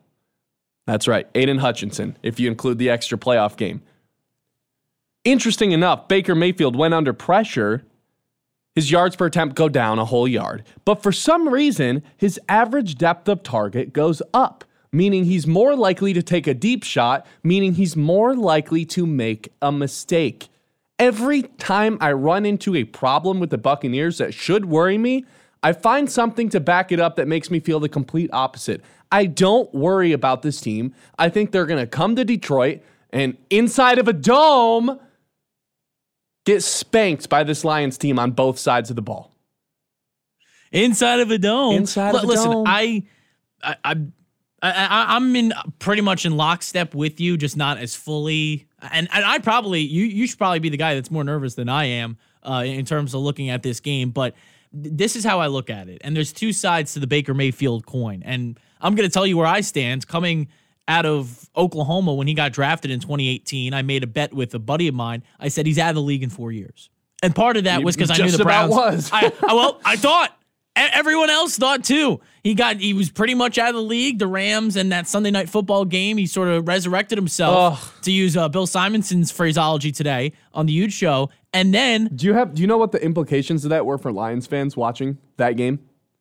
That's 0.87 1.09
right, 1.09 1.29
Aidan 1.35 1.59
Hutchinson, 1.59 2.17
if 2.23 2.41
you 2.41 2.49
include 2.49 2.79
the 2.79 2.89
extra 2.89 3.19
playoff 3.19 3.57
game. 3.57 3.83
Interesting 5.25 5.73
enough, 5.73 6.09
Baker 6.09 6.35
Mayfield 6.35 6.77
went 6.77 6.95
under 6.95 7.13
pressure. 7.13 7.85
His 8.75 8.91
yards 8.91 9.17
per 9.17 9.27
attempt 9.27 9.57
go 9.57 9.69
down 9.69 9.99
a 9.99 10.07
whole 10.07 10.29
yard. 10.29 10.65
But 10.87 11.03
for 11.03 11.13
some 11.13 11.49
reason, 11.49 12.03
his 12.17 12.41
average 12.49 12.95
depth 12.95 13.29
of 13.29 13.43
target 13.43 13.93
goes 13.93 14.23
up, 14.33 14.65
meaning 14.93 15.25
he's 15.25 15.47
more 15.47 15.77
likely 15.77 16.15
to 16.15 16.23
take 16.23 16.47
a 16.47 16.55
deep 16.55 16.85
shot, 16.85 17.27
meaning 17.43 17.75
he's 17.75 17.97
more 17.97 18.35
likely 18.35 18.87
to 18.87 19.05
make 19.05 19.53
a 19.61 19.71
mistake. 19.71 20.49
Every 20.99 21.43
time 21.43 21.97
I 22.01 22.13
run 22.13 22.45
into 22.45 22.75
a 22.75 22.85
problem 22.85 23.39
with 23.39 23.51
the 23.51 23.59
Buccaneers 23.59 24.19
that 24.19 24.35
should 24.35 24.65
worry 24.65 24.99
me, 24.99 25.25
I 25.63 25.73
find 25.73 26.11
something 26.11 26.49
to 26.51 26.61
back 26.61 26.93
it 26.93 27.01
up 27.01 27.17
that 27.17 27.29
makes 27.29 27.51
me 27.51 27.61
feel 27.61 27.81
the 27.81 27.89
complete 27.89 28.31
opposite. 28.33 28.83
I 29.11 29.27
don't 29.27 29.73
worry 29.75 30.13
about 30.13 30.43
this 30.43 30.61
team. 30.61 30.95
I 31.19 31.29
think 31.29 31.53
they're 31.53 31.67
going 31.67 31.81
to 31.81 31.87
come 31.87 32.17
to 32.17 32.25
Detroit 32.25 32.83
and 33.11 33.37
inside 33.51 33.99
of 33.99 34.09
a 34.09 34.13
dome 34.13 35.01
get 36.45 36.63
spanked 36.63 37.29
by 37.29 37.45
this 37.45 37.65
Lions 37.65 37.99
team 37.99 38.19
on 38.19 38.33
both 38.33 38.59
sides 38.59 38.91
of 38.91 38.97
the 38.97 39.03
ball. 39.03 39.33
inside 40.73 41.21
of 41.21 41.31
a 41.31 41.39
dome. 41.39 41.75
Inside 41.75 42.15
of 42.15 42.25
a 42.25 42.27
listen, 42.27 42.51
dome. 42.51 42.65
I, 42.67 43.05
I, 43.63 43.77
I, 43.85 43.97
I, 44.63 45.17
I'm 45.17 45.35
in 45.37 45.53
pretty 45.79 46.03
much 46.03 46.27
in 46.27 46.37
lockstep 46.37 46.95
with 46.95 47.21
you, 47.21 47.37
just 47.37 47.57
not 47.57 47.79
as 47.79 47.95
fully. 47.95 48.67
And 48.93 49.09
and 49.13 49.25
I 49.25 49.39
probably 49.39 49.81
you 49.81 50.05
you 50.05 50.27
should 50.27 50.39
probably 50.39 50.59
be 50.59 50.69
the 50.69 50.77
guy 50.77 50.95
that's 50.95 51.11
more 51.11 51.25
nervous 51.25 51.55
than 51.55 51.69
I 51.69 51.85
am 51.85 52.17
uh, 52.43 52.65
in 52.67 52.85
terms 52.85 53.15
of 53.15 53.21
looking 53.21 53.51
at 53.51 53.63
this 53.63 53.81
game. 53.81 54.11
But 54.11 54.35
th- 54.73 54.95
this 54.97 55.17
is 55.17 55.25
how 55.25 55.41
I 55.41 55.47
look 55.47 55.71
at 55.71 55.89
it. 55.89 55.99
And 56.05 56.17
there's 56.17 56.33
two 56.33 56.53
sides 56.53 56.93
to 56.95 57.01
the 57.01 57.07
Baker 57.07 57.35
Mayfield 57.35 57.87
coin. 57.87 58.23
And 58.25 58.59
I'm 58.81 58.95
going 58.95 59.09
to 59.09 59.13
tell 59.13 59.27
you 59.27 59.37
where 59.37 59.47
I 59.47 59.61
stand. 59.61 60.07
Coming 60.09 60.49
out 60.89 61.05
of 61.07 61.49
Oklahoma 61.57 62.15
when 62.15 62.27
he 62.27 62.35
got 62.35 62.53
drafted 62.53 62.91
in 62.91 62.99
2018, 63.01 63.75
I 63.75 63.83
made 63.83 64.03
a 64.03 64.07
bet 64.07 64.33
with 64.33 64.55
a 64.55 64.59
buddy 64.59 64.89
of 64.89 64.95
mine. 64.95 65.23
I 65.39 65.49
said 65.49 65.67
he's 65.67 65.79
out 65.79 65.91
of 65.91 65.95
the 65.97 66.03
league 66.03 66.23
in 66.23 66.31
four 66.31 66.51
years. 66.51 66.89
And 67.23 67.35
part 67.35 67.57
of 67.57 67.65
that 67.65 67.83
was 67.83 67.97
because 67.97 68.11
I 68.11 68.17
knew 68.25 68.31
the 68.31 68.45
Browns. 68.45 68.71
was. 68.71 69.11
I, 69.13 69.33
I- 69.47 69.55
well, 69.55 69.81
I 69.85 69.97
thought 69.97 70.35
everyone 70.79 71.31
else 71.31 71.57
thought 71.57 71.85
too. 71.85 72.21
He 72.43 72.55
got 72.55 72.77
he 72.77 72.93
was 72.93 73.11
pretty 73.11 73.35
much 73.35 73.59
out 73.59 73.71
of 73.71 73.75
the 73.75 73.83
league. 73.83 74.19
The 74.19 74.27
Rams 74.27 74.77
and 74.77 74.93
that 74.93 75.09
Sunday 75.09 75.31
night 75.31 75.49
football 75.49 75.85
game, 75.85 76.17
he 76.17 76.27
sort 76.27 76.49
of 76.49 76.67
resurrected 76.67 77.19
himself 77.19 77.97
Ugh. 77.97 78.03
to 78.03 78.13
use 78.13 78.37
uh, 78.37 78.49
Bill 78.49 78.67
Simonson's 78.67 79.31
phraseology 79.31 79.93
today 79.93 80.33
on 80.53 80.67
the 80.67 80.73
Huge 80.73 80.93
Show. 80.93 81.31
And 81.53 81.75
then 81.75 82.09
Do 82.15 82.27
you 82.27 82.35
have? 82.35 82.55
Do 82.55 82.63
you 82.63 82.69
know 82.69 82.79
what 82.79 82.93
the 82.93 83.03
implications 83.03 83.65
of 83.65 83.71
that 83.71 83.87
were 83.87 83.99
for 83.99 84.13
Lions 84.13 84.47
fans 84.47 84.77
watching 84.77 85.19
that 85.37 85.57
game? 85.57 85.81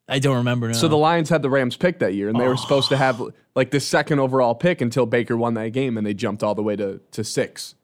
I 0.10 0.20
don't 0.20 0.38
remember 0.38 0.68
now. 0.68 0.74
So 0.74 0.88
the 0.88 0.98
Lions 0.98 1.30
had 1.30 1.42
the 1.42 1.50
Rams 1.50 1.76
pick 1.76 2.00
that 2.00 2.14
year, 2.14 2.30
and 2.30 2.40
they 2.40 2.48
were 2.48 2.56
supposed 2.56 2.90
to 2.90 2.98
have 2.98 3.22
like 3.56 3.72
the 3.72 3.80
second 3.80 4.20
overall 4.20 4.56
pick 4.56 4.80
until 4.80 5.06
Baker 5.06 5.36
won 5.36 5.54
that 5.56 5.74
game, 5.74 5.98
and 5.98 6.08
they 6.08 6.14
jumped 6.14 6.44
all 6.44 6.56
the 6.56 6.64
way 6.64 6.76
to 6.78 7.02
to 7.12 7.24
six. 7.24 7.76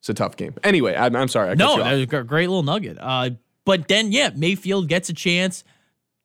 It's 0.00 0.08
a 0.08 0.14
tough 0.14 0.36
game. 0.36 0.54
Anyway, 0.62 0.94
I'm, 0.94 1.16
I'm 1.16 1.28
sorry. 1.28 1.50
I 1.50 1.54
No, 1.54 1.82
that 1.82 1.92
was 1.92 2.02
a 2.02 2.06
great 2.24 2.48
little 2.48 2.62
nugget. 2.62 2.98
Uh, 3.00 3.30
but 3.68 3.86
then, 3.86 4.12
yeah, 4.12 4.30
Mayfield 4.34 4.88
gets 4.88 5.10
a 5.10 5.12
chance 5.12 5.62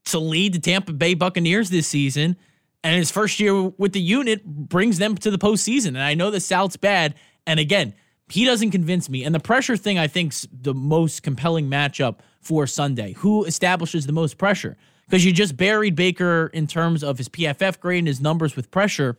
to 0.05 0.17
lead 0.17 0.53
the 0.53 0.59
Tampa 0.59 0.93
Bay 0.93 1.13
Buccaneers 1.13 1.69
this 1.69 1.87
season, 1.87 2.37
and 2.85 2.95
his 2.95 3.11
first 3.11 3.37
year 3.37 3.63
with 3.63 3.91
the 3.91 3.99
unit 3.99 4.45
brings 4.45 4.97
them 4.97 5.17
to 5.17 5.29
the 5.29 5.37
postseason. 5.37 5.87
And 5.87 5.99
I 5.99 6.13
know 6.13 6.31
the 6.31 6.39
South's 6.39 6.77
bad, 6.77 7.15
and 7.45 7.59
again, 7.59 7.95
he 8.29 8.45
doesn't 8.45 8.71
convince 8.71 9.09
me. 9.09 9.25
And 9.25 9.35
the 9.35 9.41
pressure 9.41 9.75
thing, 9.75 9.99
I 9.99 10.07
think's 10.07 10.47
the 10.53 10.73
most 10.73 11.21
compelling 11.21 11.69
matchup 11.69 12.19
for 12.39 12.65
Sunday. 12.65 13.11
Who 13.17 13.43
establishes 13.43 14.05
the 14.05 14.13
most 14.13 14.37
pressure? 14.37 14.77
Because 15.05 15.25
you 15.25 15.33
just 15.33 15.57
buried 15.57 15.97
Baker 15.97 16.49
in 16.53 16.65
terms 16.65 17.03
of 17.03 17.17
his 17.17 17.27
PFF 17.27 17.77
grade 17.81 17.99
and 17.99 18.07
his 18.07 18.21
numbers 18.21 18.55
with 18.55 18.71
pressure. 18.71 19.17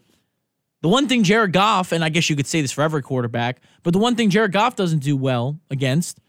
The 0.81 0.89
one 0.89 1.09
thing 1.09 1.25
Jared 1.25 1.53
Goff, 1.53 1.93
and 1.93 2.03
I 2.03 2.09
guess 2.09 2.31
you 2.31 2.37
could 2.37 2.47
say 2.47 2.63
this 2.63 2.73
for 2.73 2.81
every 2.81 3.03
quarterback, 3.03 3.61
but 3.83 3.93
the 3.93 3.99
one 3.99 4.17
thing 4.17 4.31
Jared 4.31 4.53
Goff 4.53 4.77
doesn't 4.77 5.01
do 5.01 5.15
well 5.15 5.61
against 5.71 6.21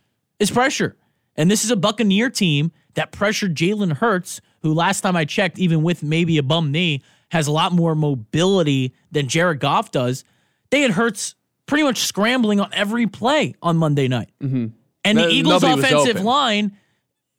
is 0.42 0.52
pressure. 0.52 0.98
And 1.38 1.50
this 1.52 1.64
is 1.64 1.72
a 1.72 1.76
Buccaneer 1.76 2.30
team 2.30 2.72
that 2.94 3.12
pressured 3.12 3.56
Jalen 3.56 3.94
Hurts, 3.98 4.42
who 4.62 4.74
last 4.74 5.02
time 5.02 5.16
I 5.16 5.26
checked, 5.26 5.60
even 5.60 5.84
with 5.84 6.02
maybe 6.04 6.38
a 6.38 6.44
bum 6.44 6.72
knee, 6.72 7.04
has 7.32 7.48
a 7.48 7.52
lot 7.52 7.72
more 7.74 7.96
mobility 7.96 8.94
than 9.12 9.28
Jared 9.28 9.60
Goff 9.60 9.92
does. 9.92 10.24
They 10.70 10.82
had 10.82 10.92
Hurts 10.92 11.36
pretty 11.66 11.84
much 11.84 12.00
scrambling 12.00 12.60
on 12.60 12.70
every 12.74 13.08
play 13.08 13.56
on 13.62 13.78
Monday 13.78 14.08
night. 14.08 14.30
And 14.40 14.74
the 15.04 15.14
No- 15.14 15.28
Eagles' 15.30 15.64
offensive 15.64 16.16
line 16.24 16.78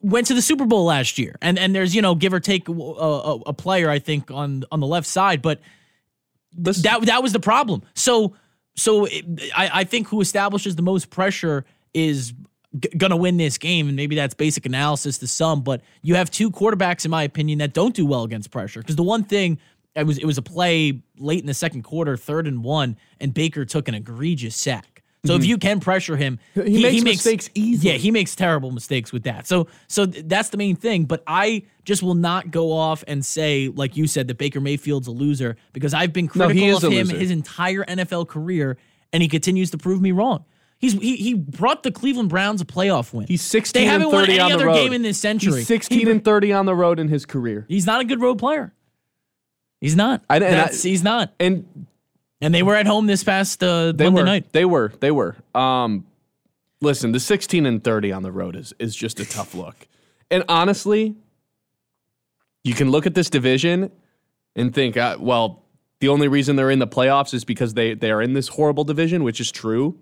went 0.03 0.27
to 0.29 0.35
the 0.35 0.43
Super 0.43 0.67
Bowl 0.67 0.85
last 0.85 1.19
year. 1.19 1.37
And 1.41 1.59
and 1.59 1.75
there's, 1.75 1.95
you 1.95 2.03
know, 2.03 2.15
give 2.15 2.33
or 2.33 2.41
take 2.41 2.69
a, 2.69 2.73
a, 2.73 3.35
a 3.47 3.53
player, 3.53 3.89
I 3.89 3.99
think, 3.99 4.31
on 4.31 4.65
on 4.71 4.81
the 4.81 4.87
left 4.87 5.07
side. 5.07 5.41
But 5.43 5.61
Listen- 6.57 6.83
that 6.83 7.03
that 7.07 7.23
was 7.23 7.33
the 7.33 7.41
problem. 7.41 7.83
So 7.95 8.35
so 8.77 9.07
it, 9.07 9.25
I 9.57 9.71
I 9.81 9.85
think 9.85 10.09
who 10.09 10.21
establishes 10.21 10.77
the 10.77 10.83
most 10.83 11.11
pressure 11.11 11.65
is 11.95 12.35
g- 12.81 12.89
gonna 12.97 13.17
win 13.17 13.37
this 13.37 13.59
game, 13.59 13.89
and 13.89 13.97
maybe 13.97 14.15
that's 14.17 14.35
basic 14.35 14.67
analysis 14.67 15.19
to 15.19 15.27
some. 15.27 15.63
But 15.63 15.83
you 16.03 16.15
have 16.15 16.31
two 16.31 16.51
quarterbacks, 16.51 17.05
in 17.05 17.11
my 17.11 17.23
opinion, 17.23 17.59
that 17.61 17.73
don't 17.73 17.95
do 17.95 18.07
well 18.07 18.25
against 18.25 18.51
pressure. 18.51 18.81
Because 18.81 18.97
the 18.97 19.03
one 19.03 19.25
thing. 19.25 19.59
It 19.95 20.07
was 20.07 20.19
it 20.19 20.27
was 20.27 20.37
a 20.37 20.43
play 20.43 21.01
late 21.17 21.41
in 21.41 21.47
the 21.47 21.55
second 21.55 21.83
quarter, 21.83 22.19
third 22.19 22.47
and 22.47 22.63
one, 22.63 22.99
and 23.19 23.33
Baker 23.33 23.65
took 23.65 23.89
an 23.89 23.95
egregious 23.95 24.55
sack. 24.55 25.03
So 25.25 25.35
if 25.37 25.47
you 25.47 25.57
can 25.57 25.81
pressure 25.81 26.17
him, 26.17 26.39
Mm-hmm. 26.55 26.69
He 26.69 26.83
makes 26.83 27.03
mistakes 27.03 27.51
easily. 27.55 27.93
Yeah, 27.93 27.97
he 27.97 28.11
makes 28.11 28.37
terrible 28.37 28.71
mistakes 28.73 29.11
with 29.11 29.23
that. 29.23 29.47
So 29.47 29.69
so 29.89 30.05
th- 30.05 30.27
that's 30.29 30.51
the 30.51 30.59
main 30.59 30.77
thing. 30.77 31.05
But 31.07 31.23
I 31.27 31.63
just 31.87 32.03
will 32.03 32.15
not 32.15 32.51
go 32.51 32.73
off 32.73 33.05
and 33.09 33.25
say, 33.25 33.69
like 33.69 33.97
you 33.97 34.07
said, 34.07 34.29
that 34.29 34.37
Baker 34.37 34.61
Mayfield's 34.61 35.07
a 35.09 35.13
loser 35.13 35.57
because 35.73 35.95
I've 35.95 36.13
been 36.13 36.29
critical 36.29 36.63
he 36.63 36.69
is 36.69 36.85
of 36.85 36.93
him 36.93 37.07
loser. 37.07 37.17
his 37.19 37.31
entire 37.31 37.83
NFL 37.85 38.29
career, 38.29 38.77
and 39.15 39.23
he 39.23 39.29
continues 39.31 39.71
to 39.71 39.79
prove 39.79 40.03
me 40.03 40.13
wrong. 40.13 40.45
He's 40.79 40.93
he 40.93 41.17
he 41.17 41.35
brought 41.35 41.83
the 41.83 41.91
Cleveland 41.91 42.29
Browns 42.29 42.61
a 42.61 42.65
playoff 42.67 43.13
win. 43.13 43.27
He's 43.27 43.43
16 43.43 43.81
They 43.81 43.87
haven't 43.87 44.09
won 44.13 44.27
30 44.27 44.39
any 44.41 44.53
other 44.53 44.67
road. 44.67 44.75
game 44.75 44.93
in 44.93 45.03
this 45.03 45.19
century. 45.19 45.59
He's 45.59 45.67
16 45.67 46.01
He- 46.01 46.11
and 46.11 46.23
30 46.25 46.53
on 46.53 46.67
the 46.67 46.75
road 46.75 46.99
in 46.99 47.09
his 47.09 47.25
career. 47.25 47.65
He's 47.69 47.87
not 47.87 48.01
a 48.01 48.05
good 48.05 48.21
road 48.21 48.39
player. 48.39 48.73
He's 49.81 49.97
not. 49.97 50.23
I- 50.29 50.37
and 50.37 50.45
I- 50.61 50.73
he's 50.73 51.03
not. 51.03 51.33
And 51.41 51.87
And 52.43 52.55
they 52.55 52.63
were 52.63 52.75
at 52.75 52.87
home 52.87 53.07
this 53.07 53.25
past 53.25 53.63
uh, 53.63 53.95
Monday 53.97 54.11
were 54.11 54.25
night. 54.25 54.53
they 54.53 54.65
were 54.67 54.93
they 55.01 55.11
were. 55.11 55.37
Um 55.55 56.05
listen, 56.83 57.13
the 57.13 57.21
16 57.21 57.65
and 57.65 57.83
30 57.83 58.13
on 58.13 58.23
the 58.23 58.31
road 58.33 58.55
is 58.55 58.75
is 58.79 58.95
just 58.95 59.19
a 59.19 59.25
tough 59.25 59.55
look. 59.55 59.87
And 60.31 60.45
honestly, 60.49 61.15
you 62.65 62.75
can 62.75 62.91
look 62.91 63.07
at 63.07 63.15
this 63.15 63.31
division 63.31 63.91
and 64.55 64.75
think, 64.75 64.97
uh, 64.97 65.17
well, 65.21 65.63
the 66.01 66.09
only 66.09 66.29
reason 66.29 66.57
they're 66.57 66.71
in 66.71 66.81
the 66.81 66.87
playoffs 66.87 67.33
is 67.33 67.45
because 67.45 67.73
they 67.75 67.95
they 67.95 68.11
are 68.11 68.21
in 68.21 68.35
this 68.35 68.49
horrible 68.49 68.85
division, 68.85 69.25
which 69.25 69.41
is 69.41 69.51
true. 69.51 69.99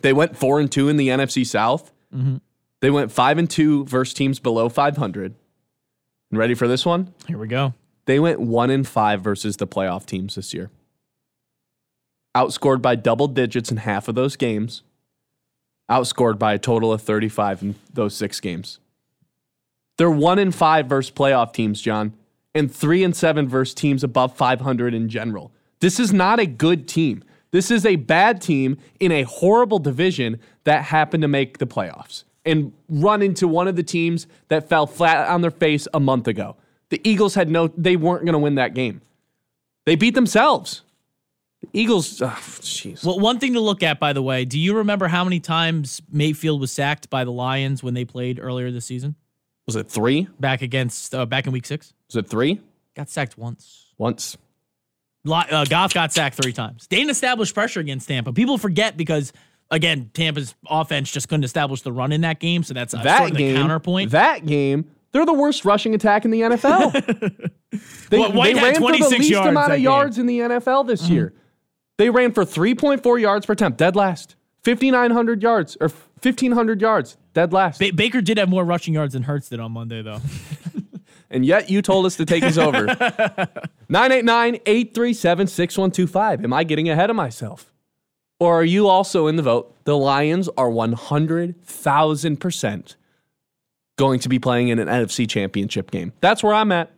They 0.00 0.12
went 0.12 0.36
4 0.36 0.60
and 0.60 0.70
2 0.70 0.88
in 0.88 0.96
the 0.96 1.08
NFC 1.08 1.46
South. 1.46 1.92
Mm-hmm. 2.14 2.36
They 2.80 2.90
went 2.90 3.12
5 3.12 3.38
and 3.38 3.50
2 3.50 3.86
versus 3.86 4.14
teams 4.14 4.38
below 4.38 4.68
500. 4.68 5.34
And 6.30 6.38
ready 6.38 6.54
for 6.54 6.66
this 6.66 6.86
one? 6.86 7.12
Here 7.28 7.38
we 7.38 7.46
go. 7.46 7.74
They 8.06 8.18
went 8.18 8.40
one 8.40 8.70
in 8.70 8.84
five 8.84 9.20
versus 9.20 9.58
the 9.58 9.66
playoff 9.66 10.06
teams 10.06 10.34
this 10.34 10.52
year. 10.52 10.70
Outscored 12.34 12.80
by 12.80 12.94
double 12.94 13.28
digits 13.28 13.70
in 13.70 13.76
half 13.76 14.08
of 14.08 14.14
those 14.14 14.36
games. 14.36 14.82
Outscored 15.90 16.38
by 16.38 16.54
a 16.54 16.58
total 16.58 16.92
of 16.92 17.02
35 17.02 17.62
in 17.62 17.74
those 17.92 18.14
six 18.14 18.40
games. 18.40 18.78
They're 19.98 20.10
one 20.10 20.38
in 20.38 20.52
five 20.52 20.86
versus 20.86 21.12
playoff 21.12 21.52
teams, 21.52 21.82
John, 21.82 22.14
and 22.54 22.74
three 22.74 23.04
and 23.04 23.14
seven 23.14 23.46
versus 23.46 23.74
teams 23.74 24.02
above 24.02 24.34
500 24.34 24.94
in 24.94 25.08
general. 25.08 25.52
This 25.80 26.00
is 26.00 26.12
not 26.12 26.40
a 26.40 26.46
good 26.46 26.88
team. 26.88 27.22
This 27.52 27.70
is 27.70 27.84
a 27.86 27.96
bad 27.96 28.40
team 28.40 28.78
in 28.98 29.12
a 29.12 29.22
horrible 29.22 29.78
division 29.78 30.40
that 30.64 30.84
happened 30.84 31.22
to 31.22 31.28
make 31.28 31.58
the 31.58 31.66
playoffs 31.66 32.24
and 32.44 32.72
run 32.88 33.22
into 33.22 33.46
one 33.46 33.68
of 33.68 33.76
the 33.76 33.82
teams 33.82 34.26
that 34.48 34.68
fell 34.68 34.86
flat 34.86 35.28
on 35.28 35.42
their 35.42 35.50
face 35.50 35.86
a 35.94 36.00
month 36.00 36.26
ago. 36.26 36.56
The 36.88 37.00
Eagles 37.04 37.34
had 37.34 37.48
no, 37.48 37.68
they 37.68 37.96
weren't 37.96 38.24
going 38.24 38.32
to 38.32 38.38
win 38.38 38.56
that 38.56 38.74
game. 38.74 39.00
They 39.84 39.96
beat 39.96 40.14
themselves. 40.14 40.82
The 41.60 41.68
Eagles, 41.72 42.20
oh, 42.20 42.26
jeez. 42.60 43.04
Well, 43.04 43.20
one 43.20 43.38
thing 43.38 43.52
to 43.52 43.60
look 43.60 43.82
at, 43.82 44.00
by 44.00 44.12
the 44.12 44.22
way, 44.22 44.44
do 44.44 44.58
you 44.58 44.76
remember 44.78 45.06
how 45.08 45.22
many 45.22 45.38
times 45.38 46.02
Mayfield 46.10 46.60
was 46.60 46.72
sacked 46.72 47.08
by 47.10 47.24
the 47.24 47.30
Lions 47.30 47.82
when 47.82 47.94
they 47.94 48.04
played 48.04 48.40
earlier 48.40 48.70
this 48.70 48.86
season? 48.86 49.14
was 49.66 49.76
it 49.76 49.88
three? 49.88 50.26
Back 50.40 50.60
against 50.60 51.14
uh, 51.14 51.24
back 51.24 51.46
in 51.46 51.52
Week 51.52 51.64
Six, 51.64 51.94
Was 52.08 52.16
it 52.16 52.28
three? 52.28 52.60
got 52.96 53.08
sacked 53.08 53.38
once. 53.38 53.92
Once. 53.96 54.36
Uh, 55.28 55.64
Goff 55.64 55.94
got 55.94 56.12
sacked 56.12 56.36
three 56.42 56.52
times. 56.52 56.86
They 56.88 56.96
didn't 56.96 57.10
establish 57.10 57.52
pressure 57.54 57.80
against 57.80 58.08
Tampa. 58.08 58.32
People 58.32 58.58
forget 58.58 58.96
because 58.96 59.32
again, 59.70 60.10
Tampa's 60.14 60.54
offense 60.68 61.10
just 61.12 61.28
couldn't 61.28 61.44
establish 61.44 61.82
the 61.82 61.92
run 61.92 62.12
in 62.12 62.22
that 62.22 62.40
game. 62.40 62.62
So 62.64 62.74
that's 62.74 62.92
uh, 62.94 63.02
That 63.02 63.18
sort 63.18 63.30
of 63.32 63.36
game, 63.36 63.54
the 63.54 63.60
counterpoint. 63.60 64.10
that 64.10 64.44
game, 64.46 64.90
they're 65.12 65.24
the 65.26 65.32
worst 65.32 65.64
rushing 65.64 65.94
attack 65.94 66.24
in 66.24 66.30
the 66.30 66.40
NFL. 66.40 66.92
they, 68.10 68.18
Well, 68.18 68.32
White 68.32 68.54
they 68.54 68.60
had 68.60 68.66
ran 68.72 68.74
for 68.80 68.92
the 68.92 69.08
least 69.18 69.32
amount 69.32 69.70
of 69.72 69.76
game. 69.76 69.82
yards 69.84 70.18
in 70.18 70.26
the 70.26 70.38
NFL 70.40 70.86
this 70.86 71.08
year. 71.08 71.32
They 71.98 72.10
ran 72.10 72.32
for 72.32 72.44
3.4 72.44 73.20
yards 73.20 73.46
per 73.46 73.52
attempt, 73.52 73.78
dead 73.78 73.94
last. 73.94 74.34
5,900 74.64 75.42
yards 75.42 75.76
or 75.80 75.88
1,500 75.88 76.80
yards, 76.80 77.16
dead 77.34 77.52
last. 77.52 77.78
Ba- 77.78 77.92
Baker 77.94 78.20
did 78.20 78.38
have 78.38 78.48
more 78.48 78.64
rushing 78.64 78.94
yards 78.94 79.12
than 79.14 79.24
Hurts 79.24 79.48
did 79.48 79.60
on 79.60 79.72
Monday, 79.72 80.02
though. 80.02 80.20
and 81.32 81.44
yet 81.44 81.68
you 81.70 81.82
told 81.82 82.06
us 82.06 82.14
to 82.16 82.24
take 82.24 82.44
his 82.44 82.56
over. 82.58 82.86
989 83.88 84.60
837 84.66 85.48
6125. 85.48 86.44
Am 86.44 86.52
I 86.52 86.62
getting 86.64 86.88
ahead 86.88 87.10
of 87.10 87.16
myself? 87.16 87.72
Or 88.38 88.60
are 88.60 88.64
you 88.64 88.86
also 88.88 89.26
in 89.28 89.36
the 89.36 89.42
vote? 89.42 89.74
The 89.84 89.96
Lions 89.96 90.48
are 90.56 90.68
100,000% 90.68 92.94
going 93.96 94.20
to 94.20 94.28
be 94.28 94.38
playing 94.38 94.68
in 94.68 94.78
an 94.78 94.88
NFC 94.88 95.28
championship 95.28 95.90
game. 95.90 96.12
That's 96.20 96.42
where 96.42 96.54
I'm 96.54 96.72
at. 96.72 96.90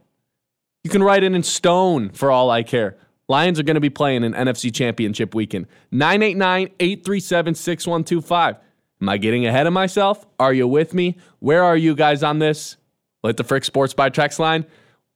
You 0.83 0.91
can 0.91 1.03
write 1.03 1.23
it 1.23 1.33
in 1.33 1.43
stone 1.43 2.11
for 2.11 2.31
all 2.31 2.51
I 2.51 2.63
care. 2.63 2.97
Lions 3.29 3.59
are 3.59 3.63
going 3.63 3.75
to 3.75 3.81
be 3.81 3.91
playing 3.91 4.25
an 4.25 4.35
NFC 4.35 4.75
championship 4.75 5.35
weekend. 5.35 5.67
989 5.91 6.69
837 6.81 7.55
6125. 7.55 8.57
Am 9.01 9.09
I 9.09 9.19
getting 9.19 9.47
ahead 9.47 9.67
of 9.67 9.73
myself? 9.73 10.27
Are 10.39 10.53
you 10.53 10.69
with 10.69 10.95
me? 10.95 11.17
Where 11.41 11.63
are 11.63 11.77
you 11.77 11.95
guys 11.95 12.23
on 12.23 12.39
this? 12.39 12.77
Let 13.25 13.39
the 13.39 13.43
Frick 13.43 13.65
Sports 13.65 13.95
Bar 13.95 14.11
text 14.11 14.39
line. 14.39 14.67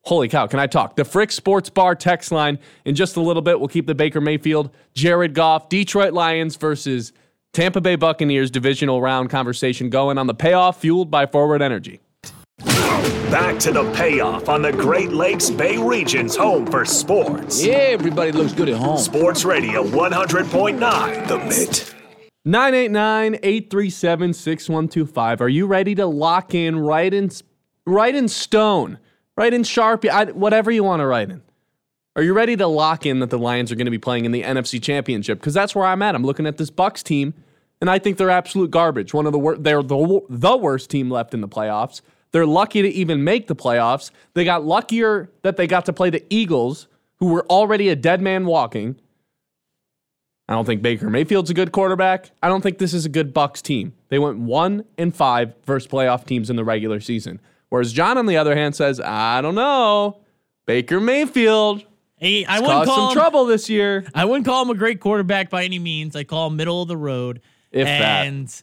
Holy 0.05 0.29
cow, 0.29 0.47
can 0.47 0.59
I 0.59 0.67
talk? 0.67 0.97
The 0.97 1.05
Frick 1.05 1.31
Sports 1.31 1.69
Bar 1.69 1.95
text 1.95 2.33
line. 2.33 2.59
In 2.87 2.95
just 2.95 3.17
a 3.17 3.21
little 3.21 3.43
bit, 3.43 3.61
we'll 3.61 3.69
keep 3.69 3.87
the 3.87 3.95
Baker 3.95 4.23
Mayfield, 4.23 4.71
Jared 4.95 5.35
Goff, 5.35 5.69
Detroit 5.69 6.15
Lions 6.15 6.57
versus 6.57 7.13
Tampa 7.53 7.83
Bay 7.83 7.97
Buccaneers 7.97 8.51
divisional 8.51 9.03
round 9.03 9.29
conversation 9.29 9.91
going 9.91 10.17
on 10.17 10.27
the 10.27 10.35
payoff 10.35 10.81
fueled 10.81 11.11
by 11.11 11.27
Forward 11.27 11.61
Energy. 11.61 12.01
Back 13.31 13.59
to 13.59 13.73
the 13.73 13.93
payoff 13.93 14.49
on 14.49 14.63
the 14.63 14.73
Great 14.73 15.13
Lakes 15.13 15.51
Bay 15.51 15.77
region's 15.77 16.35
home 16.35 16.67
for 16.67 16.87
sports. 16.87 17.63
Yeah, 17.63 17.75
everybody 17.75 18.33
looks 18.33 18.55
good 18.55 18.71
at 18.71 18.77
home. 18.77 18.97
Sports 18.97 19.45
Radio 19.45 19.85
100.9 19.85 21.29
The 21.29 21.39
Mitt. 21.39 21.95
989 22.47 23.35
837 23.43 24.33
6125. 24.33 25.43
Are 25.43 25.49
you 25.51 25.67
ready 25.67 25.95
to 25.97 26.07
lock 26.07 26.55
in 26.55 26.79
right 26.79 27.13
in, 27.13 27.29
right 27.89 28.15
in 28.15 28.29
stone, 28.29 28.99
Write 29.39 29.55
in 29.55 29.63
Sharpie, 29.63 30.11
I, 30.11 30.25
whatever 30.33 30.69
you 30.73 30.83
want 30.83 30.99
to 30.99 31.07
write 31.07 31.31
in? 31.31 31.43
Are 32.17 32.25
you 32.25 32.33
ready 32.33 32.57
to 32.57 32.67
lock 32.67 33.07
in 33.07 33.21
that 33.21 33.31
the 33.31 33.39
Lions 33.39 33.71
are 33.71 33.77
going 33.77 33.85
to 33.85 33.91
be 33.93 33.97
playing 33.97 34.25
in 34.25 34.33
the 34.33 34.43
NFC 34.43 34.83
Championship? 34.83 35.39
Because 35.39 35.55
that's 35.55 35.77
where 35.77 35.87
I'm 35.87 36.03
at. 36.03 36.17
I'm 36.17 36.25
looking 36.25 36.45
at 36.45 36.57
this 36.57 36.73
Bucs 36.73 37.05
team 37.05 37.35
and 37.81 37.89
I 37.89 38.01
think 38.01 38.19
they're 38.19 38.31
absolute 38.31 38.73
garbage. 38.73 39.15
One 39.15 39.27
of 39.27 39.33
the 39.33 39.39
wor- 39.39 39.57
they're 39.57 39.85
the 39.85 40.23
the 40.29 40.57
worst 40.57 40.91
team 40.91 41.09
left 41.09 41.35
in 41.35 41.41
the 41.41 41.47
playoffs. 41.47 42.01
They're 42.33 42.47
lucky 42.47 42.83
to 42.83 42.89
even 42.89 43.23
make 43.23 43.47
the 43.47 43.55
playoffs. 43.55 44.11
They 44.35 44.45
got 44.45 44.65
luckier 44.65 45.31
that 45.43 45.57
they 45.57 45.69
got 45.69 45.85
to 45.85 45.93
play 45.93 46.11
the 46.11 46.25
Eagles, 46.29 46.89
who 47.21 47.27
were 47.27 47.47
already 47.47 47.91
a 47.91 47.95
dead 47.95 48.21
man 48.21 48.45
walking. 48.45 48.97
I 50.49 50.55
don't 50.55 50.65
think 50.65 50.83
Baker 50.83 51.09
Mayfield's 51.09 51.51
a 51.51 51.55
good 51.55 51.71
quarterback. 51.71 52.33
I 52.43 52.49
don't 52.49 52.63
think 52.63 52.79
this 52.79 52.93
is 52.93 53.07
a 53.07 53.09
good 53.09 53.33
Bucs 53.33 53.63
team. 53.63 53.95
They 54.09 54.19
went 54.19 54.41
one 54.41 54.85
and 54.97 55.15
five 55.15 55.55
versus 55.65 55.87
playoff 55.87 56.27
teams 56.27 56.51
in 56.51 56.57
the 56.57 56.65
regular 56.65 56.99
season. 56.99 57.41
Whereas 57.71 57.93
John, 57.93 58.19
on 58.19 58.27
the 58.27 58.37
other 58.37 58.55
hand, 58.57 58.75
says, 58.75 59.01
I 59.01 59.41
don't 59.41 59.55
know. 59.55 60.21
Baker 60.67 61.01
Mayfield 61.01 61.85
He, 62.19 62.45
I 62.47 62.59
caused 62.59 62.63
wouldn't 62.63 62.87
some 62.87 62.95
call 62.95 63.09
him, 63.11 63.15
trouble 63.15 63.45
this 63.47 63.69
year. 63.71 64.05
I 64.15 64.25
wouldn't 64.25 64.47
call 64.47 64.63
him 64.63 64.71
a 64.71 64.75
great 64.75 65.01
quarterback 65.01 65.51
by 65.51 65.65
any 65.65 65.79
means. 65.79 66.17
I 66.17 66.25
call 66.25 66.49
him 66.49 66.57
middle 66.57 66.83
of 66.83 66.89
the 66.89 66.97
road. 66.97 67.41
If 67.71 67.87
that. 67.87 68.27
and 68.27 68.63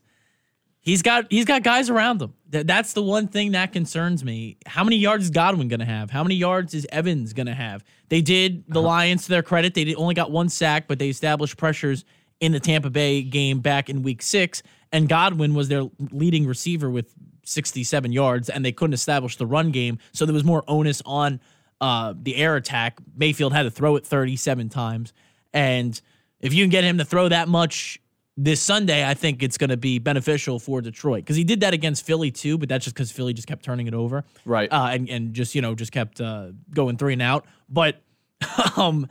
he's 0.82 1.02
got 1.04 1.28
he's 1.32 1.46
got 1.46 1.62
guys 1.64 1.90
around 1.90 2.22
him. 2.22 2.34
That, 2.50 2.68
that's 2.68 2.94
the 2.94 3.04
one 3.04 3.28
thing 3.28 3.52
that 3.52 3.74
concerns 3.74 4.24
me. 4.24 4.58
How 4.66 4.84
many 4.84 4.98
yards 4.98 5.26
is 5.26 5.30
Godwin 5.30 5.68
going 5.68 5.80
to 5.80 5.86
have? 5.86 6.10
How 6.10 6.24
many 6.24 6.36
yards 6.36 6.74
is 6.74 6.88
Evans 6.92 7.34
going 7.34 7.48
to 7.48 7.54
have? 7.54 7.84
They 8.10 8.22
did 8.22 8.64
the 8.68 8.80
Uh-huh. 8.80 8.88
Lions 8.88 9.24
to 9.24 9.30
their 9.30 9.44
credit. 9.44 9.74
They 9.74 9.84
did, 9.84 9.98
only 9.98 10.14
got 10.16 10.32
one 10.32 10.50
sack, 10.50 10.88
but 10.88 10.98
they 11.00 11.10
established 11.10 11.58
pressures 11.58 12.06
in 12.40 12.52
the 12.52 12.60
Tampa 12.60 12.90
Bay 12.90 13.22
game 13.24 13.60
back 13.60 13.90
in 13.90 14.04
Week 14.04 14.22
Six. 14.22 14.62
And 14.92 15.10
Godwin 15.10 15.54
was 15.54 15.68
their 15.70 15.90
leading 16.12 16.46
receiver 16.48 16.90
with 16.90 17.14
67 17.46 18.12
yards, 18.12 18.50
and 18.50 18.66
they 18.66 18.72
couldn't 18.72 18.94
establish 18.94 19.38
the 19.38 19.46
run 19.46 19.72
game, 19.72 20.00
so 20.12 20.26
there 20.26 20.34
was 20.34 20.44
more 20.44 20.64
onus 20.68 21.02
on 21.06 21.40
uh, 21.82 22.14
the 22.22 22.36
air 22.36 22.56
attack. 22.56 22.98
Mayfield 23.16 23.54
had 23.54 23.64
to 23.64 23.72
throw 23.72 23.96
it 23.96 24.06
37 24.06 24.70
times, 24.70 25.14
and 25.54 26.00
if 26.42 26.54
you 26.54 26.64
can 26.64 26.70
get 26.70 26.84
him 26.84 26.98
to 26.98 27.06
throw 27.06 27.30
that 27.30 27.48
much 27.48 28.00
this 28.38 28.62
Sunday, 28.62 29.08
I 29.08 29.14
think 29.14 29.42
it's 29.42 29.58
going 29.58 29.70
to 29.70 29.78
be 29.78 29.98
beneficial 29.98 30.60
for 30.60 30.82
Detroit 30.82 31.24
because 31.24 31.38
he 31.38 31.44
did 31.46 31.62
that 31.62 31.74
against 31.74 32.06
Philly 32.06 32.32
too, 32.32 32.58
but 32.58 32.68
that's 32.68 32.84
just 32.84 32.96
because 32.96 33.12
Philly 33.12 33.34
just 33.34 33.48
kept 33.48 33.64
turning 33.64 33.88
it 33.88 33.94
over, 33.94 34.26
Right. 34.44 34.72
Uh, 34.72 34.90
and 34.92 35.10
and 35.10 35.34
just 35.34 35.56
you 35.56 35.62
know 35.62 35.74
just 35.74 35.92
kept 35.92 36.20
uh, 36.20 36.50
going 36.74 36.98
three 36.98 37.14
and 37.14 37.22
out. 37.22 37.46
But 37.70 38.02
um, 38.78 39.08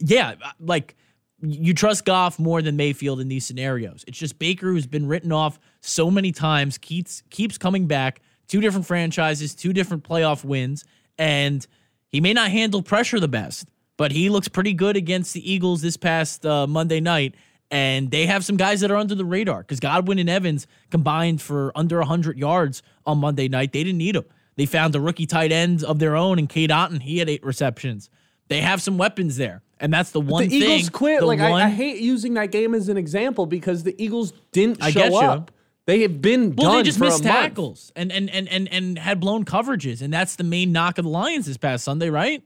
yeah, 0.00 0.34
like 0.58 0.96
you 1.40 1.74
trust 1.74 2.04
Goff 2.04 2.38
more 2.38 2.62
than 2.62 2.76
Mayfield 2.76 3.20
in 3.20 3.28
these 3.28 3.44
scenarios. 3.44 4.04
It's 4.06 4.18
just 4.18 4.38
Baker 4.38 4.72
who's 4.72 4.86
been 4.86 5.06
written 5.06 5.32
off 5.32 5.58
so 5.80 6.10
many 6.10 6.32
times 6.32 6.78
keeps 6.78 7.22
keeps 7.30 7.58
coming 7.58 7.86
back. 7.86 8.20
Two 8.46 8.60
different 8.60 8.86
franchises, 8.86 9.54
two 9.54 9.72
different 9.72 10.04
playoff 10.04 10.44
wins, 10.44 10.84
and 11.18 11.66
he 12.08 12.20
may 12.20 12.32
not 12.32 12.50
handle 12.50 12.82
pressure 12.82 13.18
the 13.18 13.28
best, 13.28 13.68
but 13.96 14.12
he 14.12 14.28
looks 14.28 14.48
pretty 14.48 14.74
good 14.74 14.96
against 14.96 15.32
the 15.32 15.50
Eagles 15.50 15.82
this 15.82 15.96
past 15.96 16.44
uh, 16.44 16.66
Monday 16.66 17.00
night. 17.00 17.34
And 17.70 18.10
they 18.10 18.26
have 18.26 18.44
some 18.44 18.56
guys 18.56 18.80
that 18.82 18.90
are 18.90 18.96
under 18.96 19.14
the 19.14 19.24
radar 19.24 19.62
because 19.62 19.80
Godwin 19.80 20.18
and 20.18 20.28
Evans 20.28 20.66
combined 20.90 21.40
for 21.40 21.72
under 21.74 21.98
100 21.98 22.38
yards 22.38 22.82
on 23.06 23.18
Monday 23.18 23.48
night. 23.48 23.72
They 23.72 23.82
didn't 23.82 23.98
need 23.98 24.14
them. 24.14 24.26
They 24.56 24.66
found 24.66 24.94
a 24.94 25.00
rookie 25.00 25.26
tight 25.26 25.50
end 25.50 25.82
of 25.82 25.98
their 25.98 26.14
own 26.14 26.38
in 26.38 26.46
Cade 26.46 26.70
Otton. 26.70 27.02
He 27.02 27.18
had 27.18 27.28
eight 27.28 27.44
receptions. 27.44 28.10
They 28.54 28.60
have 28.60 28.80
some 28.80 28.98
weapons 28.98 29.36
there. 29.36 29.62
And 29.80 29.92
that's 29.92 30.12
the 30.12 30.20
one 30.20 30.42
thing. 30.42 30.50
the 30.50 30.60
thing. 30.60 30.70
Eagles 30.78 30.90
quit. 30.90 31.22
Like 31.24 31.40
I, 31.40 31.50
one- 31.50 31.62
I 31.62 31.68
hate 31.68 32.00
using 32.00 32.34
that 32.34 32.50
game 32.52 32.74
as 32.74 32.88
an 32.88 32.96
example 32.96 33.46
because 33.46 33.82
the 33.82 33.94
Eagles 34.02 34.32
didn't 34.52 34.82
I 34.82 34.90
show 34.90 35.00
get 35.00 35.12
you. 35.12 35.18
up. 35.18 35.50
They 35.86 36.00
have 36.02 36.22
been 36.22 36.54
Well, 36.56 36.68
done 36.70 36.76
they 36.78 36.82
just 36.84 36.98
missed 37.00 37.24
month. 37.24 37.36
tackles 37.36 37.92
and, 37.94 38.10
and 38.10 38.30
and 38.30 38.48
and 38.48 38.68
and 38.72 38.98
had 38.98 39.20
blown 39.20 39.44
coverages, 39.44 40.00
and 40.00 40.10
that's 40.14 40.36
the 40.36 40.44
main 40.44 40.72
knock 40.72 40.96
of 40.96 41.04
the 41.04 41.10
Lions 41.10 41.44
this 41.46 41.58
past 41.58 41.84
Sunday, 41.84 42.08
right? 42.08 42.42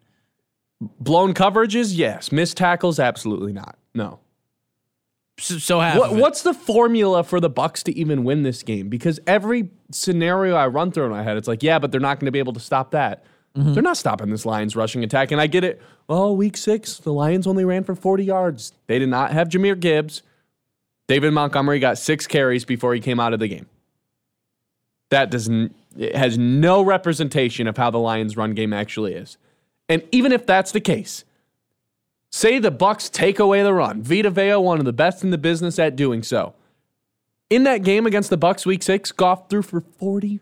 Blown 0.81 1.35
coverages, 1.35 1.97
yes. 1.97 2.33
Missed 2.33 2.57
tackles, 2.57 2.99
absolutely 2.99 3.53
not. 3.53 3.79
No. 3.95 4.19
So, 5.39 5.59
so 5.59 5.79
What, 5.79 6.15
what's 6.17 6.43
the 6.43 6.53
formula 6.55 7.23
for 7.23 7.39
the 7.39 7.51
Bucs 7.51 7.85
to 7.85 7.97
even 7.97 8.25
win 8.25 8.43
this 8.43 8.65
game? 8.65 8.89
Because 8.89 9.21
every 9.27 9.71
scenario 9.93 10.57
I 10.57 10.67
run 10.67 10.91
through 10.91 11.05
in 11.05 11.11
my 11.13 11.23
head, 11.23 11.37
it's 11.37 11.47
like, 11.47 11.63
yeah, 11.63 11.79
but 11.79 11.93
they're 11.93 12.01
not 12.01 12.19
going 12.19 12.27
to 12.27 12.33
be 12.33 12.41
able 12.41 12.55
to 12.55 12.61
stop 12.61 12.91
that. 12.91 13.25
Mm-hmm. 13.57 13.75
They're 13.75 13.83
not 13.83 13.97
stopping 13.97 14.31
this 14.31 14.47
Lions 14.47 14.77
rushing 14.77 15.03
attack. 15.03 15.33
And 15.33 15.41
I 15.41 15.47
get 15.47 15.65
it. 15.65 15.81
Well, 16.07 16.37
week 16.37 16.57
six, 16.57 16.99
the 16.99 17.13
Lions 17.13 17.47
only 17.47 17.65
ran 17.65 17.85
for 17.85 17.95
40 17.95 18.25
yards. 18.25 18.73
They 18.87 18.99
did 18.99 19.09
not 19.09 19.33
have 19.33 19.49
Jahmyr 19.49 19.79
Gibbs. 19.79 20.23
David 21.09 21.33
Montgomery 21.33 21.79
got 21.79 21.99
six 21.99 22.27
carries 22.27 22.65
before 22.65 22.95
he 22.95 23.01
came 23.01 23.19
out 23.19 23.33
of 23.33 23.41
the 23.41 23.49
game. 23.49 23.67
That 25.11 25.31
doesn't 25.31 25.75
it 25.97 26.15
has 26.15 26.39
no 26.39 26.83
representation 26.83 27.67
of 27.67 27.77
how 27.77 27.91
the 27.91 27.99
Lions 27.99 28.37
run 28.37 28.55
game 28.55 28.73
actually 28.73 29.15
is. 29.15 29.37
And 29.89 30.03
even 30.13 30.33
if 30.33 30.47
that's 30.47 30.71
the 30.71 30.81
case, 30.81 31.25
say 32.31 32.59
the 32.59 32.71
Bucs 32.71 33.11
take 33.11 33.39
away 33.39 33.63
the 33.63 33.73
run. 33.73 34.03
Vita 34.03 34.31
Vea, 34.31 34.57
one 34.57 34.79
of 34.79 34.85
the 34.85 34.93
best 34.93 35.25
in 35.25 35.31
the 35.31 35.39
business 35.39 35.79
at 35.79 35.97
doing 35.97 36.23
so. 36.23 36.55
In 37.51 37.65
that 37.65 37.83
game 37.83 38.07
against 38.07 38.29
the 38.31 38.39
Bucs 38.39 38.67
week 38.67 38.83
6, 38.83 39.13
Goff 39.13 39.49
threw 39.49 39.63
for 39.63 39.81
40 39.81 40.41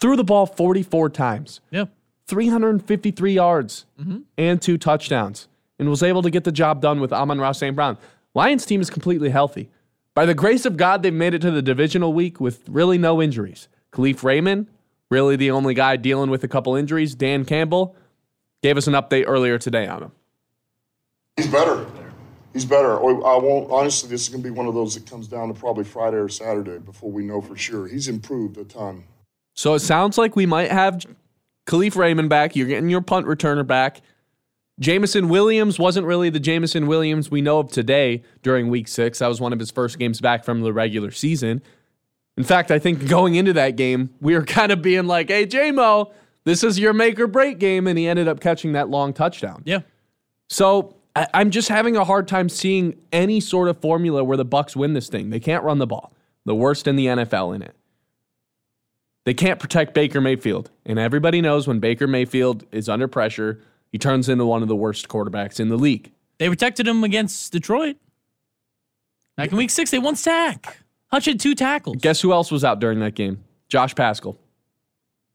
threw 0.00 0.16
the 0.16 0.24
ball 0.24 0.46
44 0.46 1.10
times. 1.10 1.60
yeah. 1.70 1.86
353 2.26 3.32
yards 3.32 3.86
mm-hmm. 4.00 4.18
and 4.38 4.62
two 4.62 4.78
touchdowns 4.78 5.48
and 5.80 5.90
was 5.90 6.00
able 6.00 6.22
to 6.22 6.30
get 6.30 6.44
the 6.44 6.52
job 6.52 6.80
done 6.80 7.00
with 7.00 7.12
Amon-Ra 7.12 7.50
St. 7.50 7.74
Brown. 7.74 7.98
Lions 8.34 8.64
team 8.64 8.80
is 8.80 8.88
completely 8.88 9.30
healthy. 9.30 9.68
By 10.14 10.26
the 10.26 10.34
grace 10.34 10.64
of 10.64 10.76
God, 10.76 11.02
they've 11.02 11.12
made 11.12 11.34
it 11.34 11.40
to 11.40 11.50
the 11.50 11.60
divisional 11.60 12.12
week 12.12 12.40
with 12.40 12.68
really 12.68 12.98
no 12.98 13.20
injuries. 13.20 13.66
Kalif 13.92 14.22
Raymond, 14.22 14.68
really 15.10 15.34
the 15.34 15.50
only 15.50 15.74
guy 15.74 15.96
dealing 15.96 16.30
with 16.30 16.44
a 16.44 16.48
couple 16.48 16.76
injuries. 16.76 17.16
Dan 17.16 17.44
Campbell 17.44 17.96
gave 18.62 18.76
us 18.76 18.86
an 18.86 18.94
update 18.94 19.24
earlier 19.26 19.58
today 19.58 19.88
on 19.88 20.04
him. 20.04 20.12
He's 21.36 21.48
better. 21.48 21.84
He's 22.52 22.64
better. 22.64 22.96
I 22.96 23.36
won't. 23.38 23.70
Honestly, 23.70 24.08
this 24.08 24.22
is 24.22 24.28
going 24.28 24.42
to 24.42 24.48
be 24.48 24.54
one 24.54 24.66
of 24.66 24.74
those 24.74 24.94
that 24.94 25.08
comes 25.08 25.26
down 25.26 25.48
to 25.48 25.54
probably 25.54 25.84
Friday 25.84 26.16
or 26.16 26.28
Saturday 26.28 26.78
before 26.78 27.10
we 27.10 27.24
know 27.24 27.40
for 27.40 27.56
sure. 27.56 27.88
He's 27.88 28.06
improved 28.06 28.56
a 28.58 28.64
ton. 28.64 29.04
So 29.54 29.74
it 29.74 29.80
sounds 29.80 30.16
like 30.18 30.36
we 30.36 30.46
might 30.46 30.70
have 30.70 31.04
Kalif 31.66 31.96
Raymond 31.96 32.28
back. 32.30 32.56
You're 32.56 32.66
getting 32.68 32.88
your 32.88 33.00
punt 33.02 33.26
returner 33.26 33.66
back. 33.66 34.00
Jameson 34.78 35.28
Williams 35.28 35.78
wasn't 35.78 36.06
really 36.06 36.30
the 36.30 36.40
Jameson 36.40 36.86
Williams 36.86 37.30
we 37.30 37.42
know 37.42 37.58
of 37.58 37.70
today 37.70 38.22
during 38.42 38.68
week 38.70 38.88
six. 38.88 39.18
That 39.18 39.26
was 39.28 39.40
one 39.40 39.52
of 39.52 39.58
his 39.58 39.70
first 39.70 39.98
games 39.98 40.20
back 40.20 40.42
from 40.44 40.62
the 40.62 40.72
regular 40.72 41.10
season. 41.10 41.60
In 42.38 42.44
fact, 42.44 42.70
I 42.70 42.78
think 42.78 43.06
going 43.06 43.34
into 43.34 43.52
that 43.52 43.76
game, 43.76 44.08
we 44.22 44.34
were 44.34 44.44
kind 44.46 44.72
of 44.72 44.80
being 44.80 45.06
like, 45.06 45.28
hey, 45.28 45.46
JMO, 45.46 46.10
this 46.44 46.64
is 46.64 46.78
your 46.78 46.94
make 46.94 47.20
or 47.20 47.26
break 47.26 47.58
game. 47.58 47.86
And 47.86 47.98
he 47.98 48.06
ended 48.08 48.26
up 48.28 48.40
catching 48.40 48.72
that 48.72 48.88
long 48.88 49.12
touchdown. 49.12 49.62
Yeah. 49.66 49.80
So 50.48 50.96
I- 51.14 51.28
I'm 51.34 51.50
just 51.50 51.68
having 51.68 51.96
a 51.96 52.04
hard 52.04 52.26
time 52.26 52.48
seeing 52.48 52.96
any 53.12 53.40
sort 53.40 53.68
of 53.68 53.78
formula 53.82 54.24
where 54.24 54.38
the 54.38 54.46
Bucs 54.46 54.74
win 54.74 54.94
this 54.94 55.08
thing. 55.10 55.28
They 55.28 55.40
can't 55.40 55.62
run 55.62 55.78
the 55.78 55.86
ball. 55.86 56.14
The 56.46 56.54
worst 56.54 56.86
in 56.88 56.96
the 56.96 57.06
NFL 57.06 57.54
in 57.54 57.60
it. 57.60 57.76
They 59.24 59.34
can't 59.34 59.60
protect 59.60 59.94
Baker 59.94 60.20
Mayfield. 60.20 60.70
And 60.86 60.98
everybody 60.98 61.40
knows 61.40 61.66
when 61.66 61.78
Baker 61.78 62.06
Mayfield 62.06 62.64
is 62.72 62.88
under 62.88 63.06
pressure, 63.08 63.60
he 63.92 63.98
turns 63.98 64.28
into 64.28 64.46
one 64.46 64.62
of 64.62 64.68
the 64.68 64.76
worst 64.76 65.08
quarterbacks 65.08 65.60
in 65.60 65.68
the 65.68 65.76
league. 65.76 66.12
They 66.38 66.48
protected 66.48 66.88
him 66.88 67.04
against 67.04 67.52
Detroit. 67.52 67.96
Back 69.36 69.52
in 69.52 69.58
week 69.58 69.70
six, 69.70 69.90
they 69.90 69.98
won 69.98 70.16
sack. 70.16 70.78
Hutch 71.08 71.26
had 71.26 71.40
two 71.40 71.54
tackles. 71.54 71.96
Guess 72.00 72.20
who 72.20 72.32
else 72.32 72.50
was 72.50 72.64
out 72.64 72.80
during 72.80 73.00
that 73.00 73.14
game? 73.14 73.42
Josh 73.68 73.94
Paschal. 73.94 74.38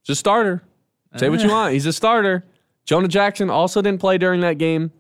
He's 0.04 0.14
a 0.14 0.16
starter. 0.16 0.64
Say 1.18 1.30
what 1.30 1.42
you 1.42 1.50
want. 1.52 1.74
He's 1.74 1.86
a 1.86 1.94
starter. 1.94 2.46
Jonah 2.86 3.08
Jackson 3.08 3.50
also 3.50 3.82
didn't 3.82 4.00
play 4.00 4.18
during 4.18 4.42
that 4.42 4.58
game. 4.58 4.92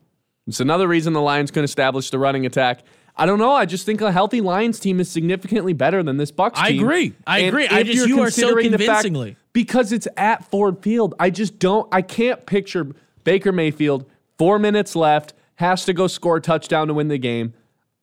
It's 0.47 0.59
another 0.59 0.87
reason 0.87 1.13
the 1.13 1.21
Lions 1.21 1.49
couldn't 1.51 1.65
establish 1.65 2.09
the 2.09 2.19
running 2.19 2.45
attack. 2.45 2.81
I 3.17 3.25
don't 3.25 3.39
know. 3.39 3.53
I 3.53 3.65
just 3.65 3.85
think 3.85 4.01
a 4.01 4.11
healthy 4.11 4.41
Lions 4.41 4.79
team 4.79 4.99
is 4.99 5.09
significantly 5.09 5.71
better 5.73 6.03
than 6.03 6.17
this 6.17 6.31
Bucs 6.31 6.55
team. 6.55 6.63
I 6.65 6.69
agree. 6.69 7.13
I 7.25 7.39
And 7.39 7.47
agree. 7.47 7.67
I 7.67 7.83
just- 7.83 8.07
you're 8.07 8.29
so 8.29 8.47
considering 8.47 8.71
the 8.71 8.77
fact- 8.79 9.07
because 9.53 9.91
it's 9.93 10.07
at 10.17 10.49
Ford 10.51 10.79
Field. 10.81 11.15
I 11.19 11.29
just 11.29 11.57
don't. 11.59 11.87
I 11.93 12.01
can't 12.01 12.45
picture 12.45 12.87
Baker 13.23 13.51
Mayfield. 13.53 14.05
Four 14.37 14.59
minutes 14.59 14.95
left, 14.97 15.33
has 15.55 15.85
to 15.85 15.93
go 15.93 16.07
score 16.07 16.37
a 16.37 16.41
touchdown 16.41 16.87
to 16.87 16.93
win 16.93 17.07
the 17.07 17.17
game. 17.17 17.53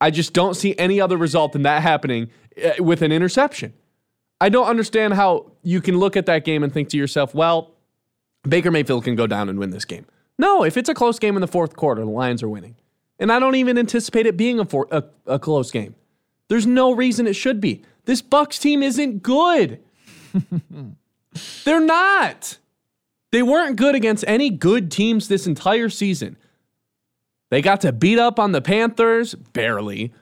I 0.01 0.11
just 0.11 0.33
don't 0.33 0.55
see 0.55 0.75
any 0.79 0.99
other 1.01 1.19
result 1.19 1.53
than 1.53 1.63
that 1.63 1.83
happening 1.83 2.31
uh, 2.65 2.83
with 2.83 3.03
an 3.03 3.13
interception. 3.13 3.75
I 4.41 4.49
don't 4.49 4.67
understand 4.67 5.13
how 5.15 5.53
you 5.63 5.81
can 5.83 5.99
look 5.99 6.17
at 6.17 6.25
that 6.27 6.45
game 6.47 6.63
and 6.65 6.73
think 6.73 6.89
to 6.89 6.97
yourself, 6.97 7.35
well, 7.35 7.73
Baker 8.49 8.71
Mayfield 8.71 9.05
can 9.05 9.15
go 9.15 9.27
down 9.27 9.49
and 9.51 9.59
win 9.59 9.71
this 9.71 9.85
game. 9.85 10.07
No, 10.39 10.65
if 10.65 10.77
it's 10.79 10.89
a 10.89 10.95
close 10.95 11.19
game 11.19 11.37
in 11.37 11.41
the 11.43 11.47
fourth 11.47 11.77
quarter, 11.77 12.01
the 12.01 12.11
Lions 12.11 12.43
are 12.43 12.49
winning. 12.49 12.75
And 13.23 13.31
I 13.31 13.39
don't 13.39 13.55
even 13.55 13.79
anticipate 13.79 14.27
it 14.27 14.37
being 14.37 14.59
a, 14.59 14.65
for, 14.65 14.89
a, 14.91 15.05
a 15.27 15.39
close 15.39 15.71
game. 15.71 15.95
There's 16.49 16.67
no 16.67 16.93
reason 16.93 17.29
it 17.29 17.37
should 17.37 17.61
be. 17.61 17.83
This 18.05 18.21
Bucs 18.21 18.61
team 18.61 18.83
isn't 18.83 19.23
good. 19.23 19.79
They're 21.65 21.79
not. 21.79 22.59
They 23.31 23.45
weren't 23.45 23.77
good 23.77 23.95
against 23.95 24.25
any 24.27 24.51
good 24.51 24.91
teams 24.91 25.29
this 25.29 25.47
entire 25.47 25.89
season. 25.89 26.37
They 27.51 27.63
got 27.63 27.81
to 27.83 27.93
beat 27.93 28.19
up 28.19 28.41
on 28.41 28.51
the 28.51 28.61
Panthers, 28.61 29.37
barely. 29.37 30.13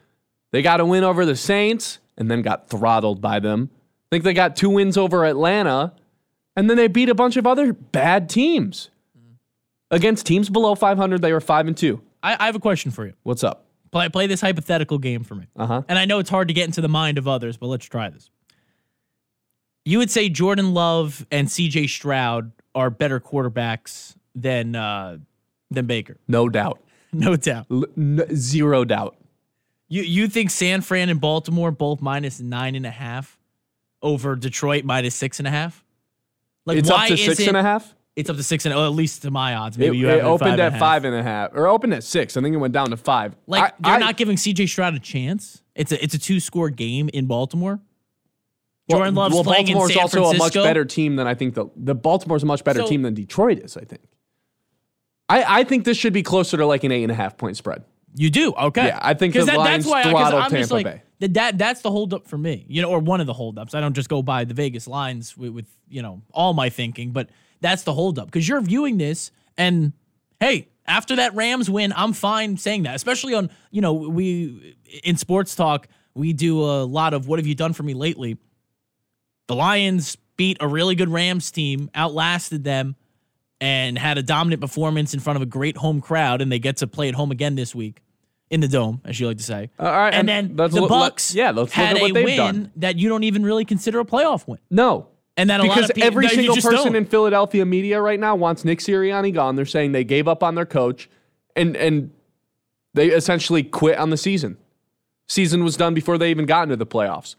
They 0.50 0.60
got 0.60 0.80
a 0.80 0.84
win 0.84 1.02
over 1.02 1.24
the 1.24 1.36
Saints 1.36 2.00
and 2.18 2.30
then 2.30 2.42
got 2.42 2.68
throttled 2.68 3.22
by 3.22 3.40
them. 3.40 3.70
I 3.72 4.08
think 4.10 4.24
they 4.24 4.34
got 4.34 4.56
two 4.56 4.68
wins 4.68 4.98
over 4.98 5.24
Atlanta, 5.24 5.94
and 6.54 6.68
then 6.68 6.76
they 6.76 6.86
beat 6.86 7.08
a 7.08 7.14
bunch 7.14 7.38
of 7.38 7.46
other 7.46 7.72
bad 7.72 8.28
teams. 8.28 8.90
Mm-hmm. 9.18 9.34
Against 9.90 10.26
teams 10.26 10.50
below 10.50 10.74
500, 10.74 11.22
they 11.22 11.32
were 11.32 11.40
5 11.40 11.66
and 11.66 11.76
2. 11.76 12.02
I, 12.22 12.36
I 12.38 12.46
have 12.46 12.56
a 12.56 12.60
question 12.60 12.90
for 12.90 13.06
you. 13.06 13.14
What's 13.22 13.44
up? 13.44 13.66
Play 13.90 14.08
play 14.08 14.26
this 14.26 14.40
hypothetical 14.40 14.98
game 14.98 15.24
for 15.24 15.34
me. 15.34 15.46
Uh-huh. 15.56 15.82
And 15.88 15.98
I 15.98 16.04
know 16.04 16.18
it's 16.18 16.30
hard 16.30 16.48
to 16.48 16.54
get 16.54 16.66
into 16.66 16.80
the 16.80 16.88
mind 16.88 17.18
of 17.18 17.26
others, 17.26 17.56
but 17.56 17.66
let's 17.66 17.86
try 17.86 18.08
this. 18.08 18.30
You 19.84 19.98
would 19.98 20.10
say 20.10 20.28
Jordan 20.28 20.74
Love 20.74 21.26
and 21.30 21.48
CJ 21.48 21.88
Stroud 21.88 22.52
are 22.74 22.90
better 22.90 23.18
quarterbacks 23.18 24.14
than 24.34 24.76
uh, 24.76 25.18
than 25.70 25.86
Baker, 25.86 26.16
No 26.28 26.48
doubt. 26.48 26.80
no 27.12 27.34
doubt. 27.36 27.66
L- 27.70 27.84
n- 27.96 28.24
zero 28.34 28.84
doubt. 28.84 29.16
You 29.88 30.02
you 30.02 30.28
think 30.28 30.50
San 30.50 30.82
Fran 30.82 31.08
and 31.08 31.20
Baltimore 31.20 31.72
both 31.72 32.00
minus 32.00 32.40
nine 32.40 32.76
and 32.76 32.86
a 32.86 32.90
half 32.90 33.38
over 34.02 34.36
Detroit 34.36 34.84
minus 34.84 35.14
six 35.16 35.40
and 35.40 35.48
a 35.48 35.50
half? 35.50 35.84
Like 36.66 36.78
it's 36.78 36.90
why 36.90 37.04
up 37.04 37.08
to 37.08 37.16
six 37.16 37.40
and 37.40 37.56
a 37.56 37.62
half. 37.62 37.94
It's 38.20 38.30
up 38.30 38.36
to 38.36 38.42
six 38.42 38.64
and 38.66 38.74
oh, 38.74 38.84
at 38.86 38.92
least 38.92 39.22
to 39.22 39.30
my 39.30 39.54
odds. 39.54 39.76
Maybe 39.76 39.98
you 39.98 40.08
it 40.08 40.10
have 40.10 40.18
it 40.20 40.24
opened 40.24 40.50
five 40.50 40.60
at 40.60 40.72
and 40.72 40.78
five 40.80 41.04
and 41.04 41.14
a 41.14 41.22
half, 41.22 41.50
or 41.54 41.66
opened 41.66 41.94
at 41.94 42.04
six. 42.04 42.36
I 42.36 42.42
think 42.42 42.54
it 42.54 42.58
went 42.58 42.72
down 42.74 42.90
to 42.90 42.96
five. 42.96 43.34
Like 43.46 43.74
I- 43.82 43.88
you're 43.88 43.96
I- 43.96 44.00
not 44.00 44.16
giving 44.16 44.36
CJ 44.36 44.68
Stroud 44.68 44.94
a 44.94 44.98
chance. 44.98 45.62
It's 45.74 45.92
a 45.92 46.02
it's 46.02 46.14
a 46.14 46.18
two 46.18 46.40
score 46.40 46.70
game 46.70 47.08
in 47.12 47.26
Baltimore. 47.26 47.80
well, 48.88 48.98
Jordan 48.98 49.14
Love's 49.14 49.34
well, 49.34 49.44
playing 49.44 49.66
Baltimore's 49.66 49.90
in 49.90 49.94
San 49.94 50.02
also 50.02 50.18
Francisco. 50.22 50.60
a 50.60 50.62
much 50.62 50.68
better 50.68 50.84
team 50.84 51.16
than 51.16 51.26
I 51.26 51.34
think 51.34 51.54
the 51.54 51.66
the 51.76 51.94
Baltimore's 51.94 52.42
a 52.42 52.46
much 52.46 52.62
better 52.64 52.80
So- 52.80 52.86
team 52.88 53.02
than 53.02 53.14
Detroit 53.14 53.58
is. 53.58 53.76
I 53.76 53.82
think. 53.84 54.02
I, 55.28 55.60
I 55.60 55.64
think 55.64 55.84
this 55.84 55.96
should 55.96 56.12
be 56.12 56.22
closer 56.24 56.56
to 56.56 56.66
like 56.66 56.82
an 56.84 56.90
eight 56.92 57.04
and 57.04 57.12
a 57.12 57.14
half 57.14 57.36
point 57.38 57.56
spread. 57.56 57.84
You 58.16 58.30
do 58.30 58.52
okay. 58.52 58.86
Yeah, 58.86 58.98
I 59.00 59.14
think 59.14 59.34
the 59.34 59.44
that, 59.44 59.56
Lions 59.56 59.84
that's 59.84 59.92
why 59.92 60.00
I, 60.00 60.10
throttled 60.10 60.42
I'm 60.42 60.50
just 60.50 60.70
Tampa 60.70 60.74
like 60.74 60.84
Bay. 60.84 61.02
that, 61.20 61.34
that. 61.34 61.58
That's 61.58 61.80
the 61.82 61.90
holdup 61.92 62.26
for 62.26 62.36
me, 62.36 62.66
you 62.68 62.82
know, 62.82 62.90
or 62.90 62.98
one 62.98 63.20
of 63.20 63.28
the 63.28 63.32
holdups. 63.32 63.72
I 63.72 63.80
don't 63.80 63.94
just 63.94 64.08
go 64.08 64.20
by 64.22 64.44
the 64.44 64.54
Vegas 64.54 64.88
lines 64.88 65.36
with, 65.36 65.52
with 65.52 65.66
you 65.88 66.02
know 66.02 66.22
all 66.32 66.52
my 66.52 66.68
thinking, 66.70 67.12
but 67.12 67.30
that's 67.60 67.82
the 67.82 67.92
holdup 67.92 68.26
because 68.26 68.48
you're 68.48 68.60
viewing 68.60 68.98
this 68.98 69.30
and 69.56 69.92
hey, 70.40 70.68
after 70.86 71.16
that 71.16 71.34
Rams 71.34 71.68
win, 71.70 71.92
I'm 71.94 72.12
fine 72.12 72.56
saying 72.56 72.84
that, 72.84 72.94
especially 72.94 73.34
on 73.34 73.50
you 73.70 73.80
know 73.80 73.92
we 73.94 74.76
in 75.04 75.16
sports 75.16 75.54
talk 75.54 75.88
we 76.14 76.32
do 76.32 76.62
a 76.64 76.82
lot 76.84 77.14
of 77.14 77.28
what 77.28 77.38
have 77.38 77.46
you 77.46 77.54
done 77.54 77.72
for 77.72 77.82
me 77.84 77.94
lately. 77.94 78.36
The 79.46 79.54
Lions 79.54 80.16
beat 80.36 80.56
a 80.60 80.66
really 80.68 80.94
good 80.94 81.08
Rams 81.08 81.50
team, 81.50 81.90
outlasted 81.94 82.64
them, 82.64 82.96
and 83.60 83.98
had 83.98 84.18
a 84.18 84.22
dominant 84.22 84.60
performance 84.60 85.12
in 85.14 85.20
front 85.20 85.36
of 85.36 85.42
a 85.42 85.46
great 85.46 85.76
home 85.76 86.00
crowd, 86.00 86.40
and 86.40 86.50
they 86.50 86.58
get 86.58 86.78
to 86.78 86.86
play 86.86 87.08
at 87.08 87.14
home 87.14 87.30
again 87.30 87.54
this 87.56 87.74
week 87.74 88.00
in 88.48 88.60
the 88.60 88.68
dome, 88.68 89.00
as 89.04 89.20
you 89.20 89.26
like 89.28 89.36
to 89.38 89.42
say. 89.44 89.70
Uh, 89.78 89.84
all 89.84 89.90
right, 89.92 90.14
and, 90.14 90.28
and 90.30 90.56
then 90.56 90.70
the 90.70 90.80
look- 90.80 90.88
Bucks, 90.88 91.34
yeah, 91.34 91.48
let's 91.50 91.56
look 91.58 91.70
had 91.72 91.96
at 91.96 92.00
what 92.02 92.10
a 92.10 92.14
they've 92.14 92.24
win 92.24 92.36
done. 92.36 92.72
that 92.76 92.98
you 92.98 93.08
don't 93.08 93.24
even 93.24 93.42
really 93.44 93.64
consider 93.64 94.00
a 94.00 94.04
playoff 94.04 94.46
win, 94.48 94.58
No, 94.70 95.08
and 95.40 95.50
that 95.50 95.60
a 95.60 95.64
lot 95.64 95.74
because 95.74 95.90
people 95.92 96.06
every 96.06 96.28
single 96.28 96.54
person 96.56 96.72
don't. 96.72 96.96
in 96.96 97.04
Philadelphia 97.04 97.64
media 97.64 98.00
right 98.00 98.20
now 98.20 98.34
wants 98.34 98.64
Nick 98.64 98.78
Sirianni 98.80 99.32
gone. 99.32 99.56
They're 99.56 99.64
saying 99.66 99.92
they 99.92 100.04
gave 100.04 100.28
up 100.28 100.42
on 100.42 100.54
their 100.54 100.66
coach, 100.66 101.08
and 101.56 101.76
and 101.76 102.10
they 102.94 103.08
essentially 103.08 103.62
quit 103.62 103.98
on 103.98 104.10
the 104.10 104.16
season. 104.16 104.56
Season 105.28 105.62
was 105.64 105.76
done 105.76 105.94
before 105.94 106.18
they 106.18 106.30
even 106.30 106.46
got 106.46 106.64
into 106.64 106.76
the 106.76 106.86
playoffs. 106.86 107.36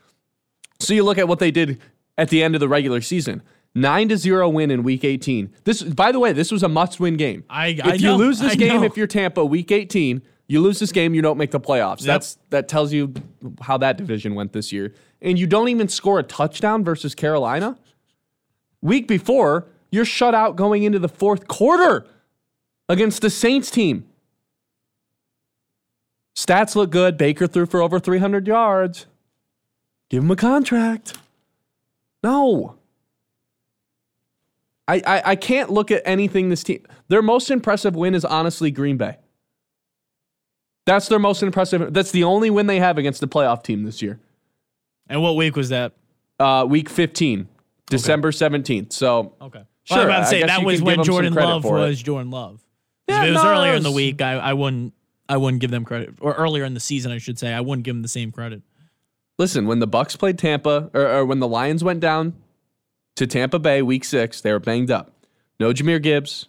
So 0.80 0.94
you 0.94 1.04
look 1.04 1.18
at 1.18 1.28
what 1.28 1.40
they 1.40 1.52
did 1.52 1.80
at 2.18 2.30
the 2.30 2.42
end 2.42 2.56
of 2.56 2.62
the 2.62 2.70
regular 2.70 3.02
season. 3.02 3.44
Nine 3.74 4.10
to 4.10 4.18
zero 4.18 4.50
win 4.50 4.70
in 4.72 4.84
week 4.84 5.04
18. 5.06 5.54
This, 5.64 5.82
by 5.82 6.12
the 6.12 6.20
way, 6.20 6.34
this 6.34 6.52
was 6.52 6.62
a 6.64 6.68
must-win 6.68 7.16
game. 7.16 7.46
I- 7.50 7.68
if 7.68 7.86
I 7.86 7.94
you 7.94 8.08
know, 8.08 8.18
lose 8.18 8.40
this 8.40 8.54
I 8.54 8.56
game, 8.56 8.82
know. 8.82 8.84
if 8.88 8.98
you're 8.98 9.08
Tampa, 9.08 9.46
week 9.46 9.72
18, 9.72 10.22
you 10.48 10.60
lose 10.60 10.80
this 10.80 10.92
game, 10.92 11.14
you 11.14 11.22
don't 11.22 11.38
make 11.38 11.52
the 11.52 11.60
playoffs. 11.60 12.02
That's 12.02 12.38
that 12.50 12.68
tells 12.68 12.92
you 12.92 13.14
how 13.62 13.78
that 13.78 13.98
division 13.98 14.36
went 14.36 14.52
this 14.52 14.74
year. 14.74 14.94
And 15.22 15.40
you 15.40 15.48
don't 15.48 15.70
even 15.70 15.88
score 15.88 16.20
a 16.20 16.24
touchdown 16.24 16.84
versus 16.84 17.16
Carolina. 17.16 17.78
Week 18.82 19.08
before, 19.08 19.68
you're 19.92 20.06
shut 20.06 20.34
out 20.34 20.56
going 20.56 20.84
into 20.84 21.00
the 21.00 21.10
fourth 21.10 21.48
quarter 21.48 22.06
against 22.90 23.22
the 23.22 23.30
Saints 23.30 23.70
team. 23.70 24.08
Stats 26.36 26.76
look 26.76 26.90
good. 26.90 27.18
Baker 27.18 27.48
threw 27.48 27.66
for 27.66 27.82
over 27.82 28.00
300 28.00 28.48
yards. 28.48 29.06
Give 30.10 30.24
him 30.24 30.32
a 30.32 30.36
contract. 30.36 31.18
No. 32.24 32.76
I, 34.88 35.02
I, 35.06 35.22
I 35.32 35.36
can't 35.36 35.70
look 35.70 35.92
at 35.92 36.02
anything 36.06 36.50
this 36.50 36.64
team. 36.64 36.86
Their 37.08 37.22
most 37.22 37.52
impressive 37.52 37.96
win 37.96 38.16
is 38.16 38.26
honestly 38.26 38.72
Green 38.72 38.98
Bay. 38.98 39.18
That's 40.86 41.08
their 41.08 41.20
most 41.20 41.44
impressive. 41.44 41.94
That's 41.94 42.12
the 42.12 42.24
only 42.24 42.50
win 42.50 42.68
they 42.68 42.80
have 42.80 42.98
against 42.98 43.22
the 43.22 43.28
playoff 43.28 43.64
team 43.64 43.84
this 43.84 44.02
year. 44.02 44.20
and 45.08 45.22
what 45.22 45.36
week 45.36 45.56
was 45.56 45.70
that? 45.70 45.94
Uh, 46.40 46.66
week 46.68 46.90
15, 46.90 47.48
December 47.92 48.32
17th. 48.32 48.94
So 48.94 49.36
Okay, 49.42 49.62
Sure, 49.84 49.98
well, 49.98 50.02
I'm 50.02 50.10
about 50.10 50.20
to 50.22 50.26
say 50.28 50.44
that 50.44 50.64
was 50.64 50.82
when 50.82 50.98
give 50.98 50.98
them 50.98 51.06
some 51.06 51.14
Jordan 51.14 51.34
credit 51.34 51.48
Love 51.50 51.62
for 51.64 51.78
it. 51.78 51.82
was 51.82 52.02
Jordan 52.02 52.32
Love. 52.32 52.62
Yeah, 53.08 53.24
if 53.24 53.30
it 53.30 53.34
was 53.34 53.44
no, 53.44 53.52
earlier 53.52 53.74
it 53.74 53.78
in 53.78 53.84
the 53.84 53.92
week, 53.92 54.22
I, 54.22 54.34
I 54.34 54.54
wouldn't 54.54 54.94
I 55.28 55.38
wouldn't 55.38 55.62
give 55.62 55.72
them 55.72 55.86
credit, 55.86 56.16
or 56.20 56.34
earlier 56.34 56.66
in 56.66 56.74
the 56.74 56.80
season, 56.80 57.12
I 57.12 57.18
should 57.18 57.40
say, 57.40 57.54
I 57.54 57.62
wouldn't 57.62 57.86
give 57.86 57.96
them 57.96 58.02
the 58.02 58.08
same 58.10 58.32
credit. 58.32 58.62
Listen, 59.38 59.66
when 59.66 59.80
the 59.80 59.88
Bucs 59.88 60.18
played 60.20 60.38
Tampa, 60.38 60.90
or, 60.94 61.08
or 61.08 61.26
when 61.26 61.40
the 61.40 61.48
Lions 61.48 61.84
went 61.84 62.00
down 62.00 62.34
to 63.16 63.26
Tampa 63.26 63.58
Bay 63.58 63.82
week 63.82 64.04
six, 64.04 64.42
they 64.42 64.52
were 64.52 64.60
banged 64.60 64.92
up. 64.92 65.14
No 65.60 65.72
Jahmyr 65.74 66.02
Gibbs. 66.02 66.48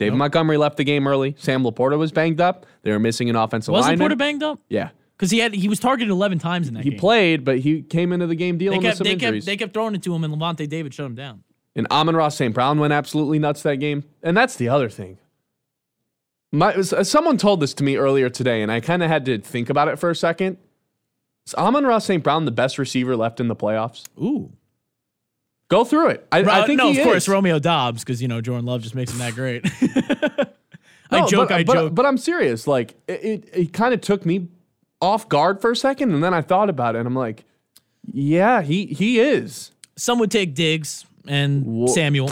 David 0.00 0.16
Montgomery 0.16 0.56
left 0.56 0.76
the 0.76 0.84
game 0.84 1.06
early. 1.06 1.36
Sam 1.38 1.62
Laporta 1.62 1.96
was 1.96 2.10
banged 2.10 2.40
up. 2.40 2.66
They 2.82 2.90
were 2.90 2.98
missing 2.98 3.30
an 3.30 3.36
offensive 3.36 3.72
line. 3.72 3.78
Wasn't 3.78 3.92
lineman. 3.92 4.04
Porter 4.04 4.16
banged 4.16 4.42
up? 4.42 4.58
yeah, 4.68 4.90
Because 5.16 5.30
he 5.30 5.38
had 5.38 5.54
he 5.54 5.68
was 5.68 5.78
targeted 5.78 6.10
11 6.10 6.38
times 6.40 6.66
in 6.68 6.74
that 6.74 6.80
game. 6.80 6.84
he 6.84 6.90
game. 6.90 7.00
played, 7.00 7.44
but 7.44 7.58
he 7.60 7.82
came 7.82 8.12
into 8.12 8.26
the 8.26 8.34
game 8.34 8.58
They 8.58 8.64
dealing 8.66 8.78
with 8.78 8.86
kept 8.86 8.98
some 8.98 9.04
they 9.04 9.12
injuries. 9.12 9.44
kept 9.44 9.46
they 9.46 9.56
kept 9.56 9.72
throwing 9.72 9.94
it 9.94 10.02
to 10.02 10.14
him, 10.14 10.24
and 10.24 10.34
Lavonte 10.34 10.68
David 10.68 10.92
shut 10.92 11.06
him 11.06 11.14
down. 11.14 11.44
And 11.76 11.86
Amon-Ra 11.90 12.28
St. 12.28 12.54
Brown 12.54 12.78
went 12.78 12.92
absolutely 12.92 13.38
nuts 13.40 13.62
that 13.62 13.76
game. 13.76 14.04
And 14.22 14.36
that's 14.36 14.54
the 14.56 14.68
other 14.68 14.88
thing. 14.88 15.18
My, 16.52 16.72
uh, 16.72 17.02
someone 17.02 17.36
told 17.36 17.58
this 17.58 17.74
to 17.74 17.84
me 17.84 17.96
earlier 17.96 18.30
today, 18.30 18.62
and 18.62 18.70
I 18.70 18.78
kind 18.78 19.02
of 19.02 19.08
had 19.08 19.24
to 19.24 19.38
think 19.38 19.68
about 19.70 19.88
it 19.88 19.98
for 19.98 20.08
a 20.08 20.14
second. 20.14 20.56
Is 21.46 21.54
Amon-Ra 21.56 21.98
St. 21.98 22.22
Brown 22.22 22.44
the 22.44 22.52
best 22.52 22.78
receiver 22.78 23.16
left 23.16 23.40
in 23.40 23.48
the 23.48 23.56
playoffs? 23.56 24.04
Ooh, 24.20 24.52
Go 25.68 25.82
through 25.84 26.10
it. 26.10 26.26
I, 26.30 26.38
I 26.62 26.66
think 26.66 26.78
no, 26.78 26.90
of 26.90 26.96
course. 26.98 27.26
Romeo 27.26 27.58
Doubs, 27.58 28.04
because 28.04 28.20
you 28.22 28.28
know 28.28 28.40
Jordan 28.40 28.66
Love 28.66 28.82
just 28.82 28.94
makes 28.94 29.10
him 29.10 29.18
that 29.18 29.34
great. 29.34 29.64
I 31.10 31.20
No, 31.20 31.26
joke, 31.26 31.48
but, 31.48 31.54
I 31.54 31.64
but, 31.64 31.74
joke. 31.74 31.94
But 31.94 32.06
I'm 32.06 32.18
serious. 32.18 32.66
Like, 32.66 32.94
it, 33.08 33.24
it, 33.24 33.48
it 33.52 33.72
kind 33.72 33.92
of 33.94 34.00
took 34.00 34.24
me 34.24 34.48
off 35.04 35.28
guard 35.28 35.60
for 35.60 35.70
a 35.70 35.76
second, 35.76 36.12
and 36.14 36.22
then 36.24 36.34
I 36.34 36.40
thought 36.42 36.68
about 36.70 36.96
it, 36.96 36.98
and 37.00 37.06
I'm 37.08 37.14
like, 37.14 37.44
yeah, 38.12 38.62
he 38.62 38.86
he 38.86 39.20
is. 39.20 39.70
Some 39.96 40.18
would 40.18 40.30
take 40.30 40.54
Diggs 40.54 41.04
and 41.28 41.64
Wha- 41.64 41.86
Samuel. 41.88 42.30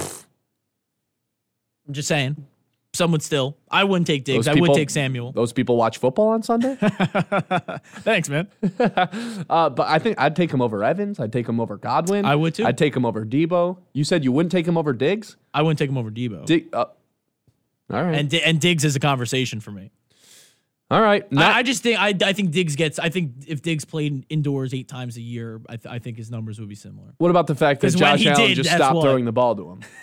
I'm 1.86 1.94
just 1.94 2.08
saying. 2.08 2.46
Some 2.94 3.10
would 3.12 3.22
still. 3.22 3.56
I 3.70 3.84
wouldn't 3.84 4.06
take 4.06 4.24
Diggs. 4.24 4.44
Those 4.44 4.54
I 4.56 4.60
would 4.60 4.74
take 4.74 4.90
Samuel. 4.90 5.32
Those 5.32 5.54
people 5.54 5.76
watch 5.78 5.96
football 5.96 6.28
on 6.28 6.42
Sunday. 6.42 6.76
Thanks, 8.00 8.28
man. 8.28 8.48
Uh, 9.48 9.68
but 9.70 9.86
I 9.88 9.98
think 9.98 10.18
I'd 10.20 10.36
take 10.36 10.50
him 10.50 10.60
over 10.60 10.84
Evans. 10.84 11.18
I'd 11.18 11.32
take 11.32 11.48
him 11.48 11.58
over 11.60 11.76
Godwin. 11.78 12.24
I 12.26 12.36
would 12.36 12.54
too. 12.54 12.64
I'd 12.66 12.76
take 12.78 12.94
him 12.94 13.04
over 13.06 13.24
Deebo. 13.24 13.78
You 13.94 14.04
said 14.04 14.24
you 14.24 14.32
wouldn't 14.32 14.52
take 14.52 14.66
him 14.66 14.76
over 14.76 14.92
Diggs. 14.92 15.36
I 15.54 15.62
wouldn't 15.62 15.78
take 15.78 15.88
him 15.90 15.96
over 15.98 16.10
Deebo. 16.10 16.44
Dig, 16.46 16.68
uh, 16.74 16.86
all 17.90 18.02
right. 18.04 18.14
and 18.14 18.28
Di- 18.30 18.42
and 18.42 18.60
Diggs 18.60 18.84
is 18.84 18.94
a 18.96 19.00
conversation 19.00 19.60
for 19.60 19.70
me. 19.72 19.90
All 20.92 21.00
right. 21.00 21.30
Not, 21.32 21.52
I, 21.54 21.58
I 21.60 21.62
just 21.62 21.82
think 21.82 21.98
I, 21.98 22.14
I 22.22 22.34
think 22.34 22.50
Diggs 22.50 22.76
gets. 22.76 22.98
I 22.98 23.08
think 23.08 23.32
if 23.46 23.62
Diggs 23.62 23.84
played 23.86 24.26
indoors 24.28 24.74
eight 24.74 24.88
times 24.88 25.16
a 25.16 25.22
year, 25.22 25.58
I, 25.68 25.76
th- 25.76 25.92
I 25.92 25.98
think 25.98 26.18
his 26.18 26.30
numbers 26.30 26.60
would 26.60 26.68
be 26.68 26.74
similar. 26.74 27.14
what 27.16 27.30
about 27.30 27.46
the 27.46 27.54
fact 27.54 27.80
that 27.80 27.96
Josh 27.96 28.26
Allen 28.26 28.48
did, 28.48 28.56
just 28.56 28.70
stopped 28.70 28.96
what- 28.96 29.02
throwing 29.02 29.24
the 29.24 29.32
ball 29.32 29.56
to 29.56 29.70
him? 29.70 29.80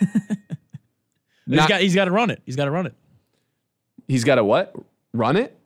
he's 1.46 1.56
Not- 1.56 1.68
got 1.68 1.80
he's 1.80 1.94
got 1.94 2.06
to 2.06 2.10
run 2.10 2.30
it. 2.30 2.42
He's 2.44 2.56
got 2.56 2.64
to 2.64 2.70
run 2.72 2.86
it. 2.86 2.94
He's 4.08 4.24
got 4.24 4.34
to 4.34 4.44
what? 4.44 4.74
Run 5.12 5.36
it? 5.36 5.56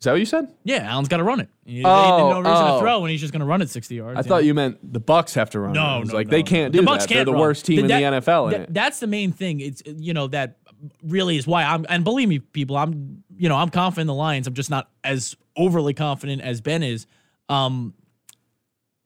Is 0.00 0.04
that 0.04 0.12
what 0.12 0.20
you 0.20 0.26
said? 0.26 0.52
Yeah, 0.62 0.92
Allen's 0.92 1.08
got 1.08 1.16
to 1.18 1.24
run 1.24 1.40
it. 1.40 1.48
He- 1.64 1.84
Oh, 1.84 2.30
no 2.30 2.38
reason 2.40 2.52
oh. 2.56 2.74
to 2.76 2.80
throw 2.80 3.00
when 3.00 3.10
he's 3.10 3.20
just 3.20 3.32
going 3.32 3.40
to 3.40 3.46
run 3.46 3.62
it 3.62 3.70
sixty 3.70 3.94
yards. 3.96 4.18
I 4.18 4.22
thought 4.22 4.44
you 4.44 4.54
meant 4.54 4.78
the 4.92 5.00
Bucs 5.00 5.34
have 5.34 5.50
to 5.50 5.60
run. 5.60 5.72
No, 5.74 5.82
I 5.82 5.98
was 5.98 6.08
no, 6.08 6.14
like 6.14 6.26
no, 6.26 6.30
they 6.32 6.42
can't 6.42 6.72
do 6.72 6.80
the 6.80 6.86
Bucs 6.86 7.00
that. 7.00 7.08
Can't 7.08 7.18
They're 7.18 7.24
the 7.26 7.32
run. 7.32 7.40
worst 7.40 7.66
team 7.66 7.86
That- 7.86 8.02
in 8.02 8.12
the 8.14 8.20
NFL 8.20 8.46
in 8.46 8.50
that- 8.52 8.60
it. 8.62 8.74
That's 8.74 8.98
the 9.00 9.06
main 9.06 9.30
thing. 9.32 9.60
It's 9.60 9.82
you 9.86 10.12
know 10.14 10.26
that 10.28 10.56
really 11.02 11.36
is 11.36 11.46
why 11.46 11.64
I'm 11.64 11.86
and 11.88 12.04
believe 12.04 12.28
me, 12.28 12.38
people, 12.38 12.76
I'm 12.76 13.22
you 13.36 13.48
know 13.48 13.56
I'm 13.56 13.70
confident 13.70 14.02
in 14.02 14.06
the 14.08 14.14
Lions. 14.14 14.46
I'm 14.46 14.54
just 14.54 14.70
not 14.70 14.90
as 15.04 15.36
overly 15.56 15.94
confident 15.94 16.42
as 16.42 16.60
Ben 16.60 16.82
is. 16.82 17.06
Um, 17.48 17.94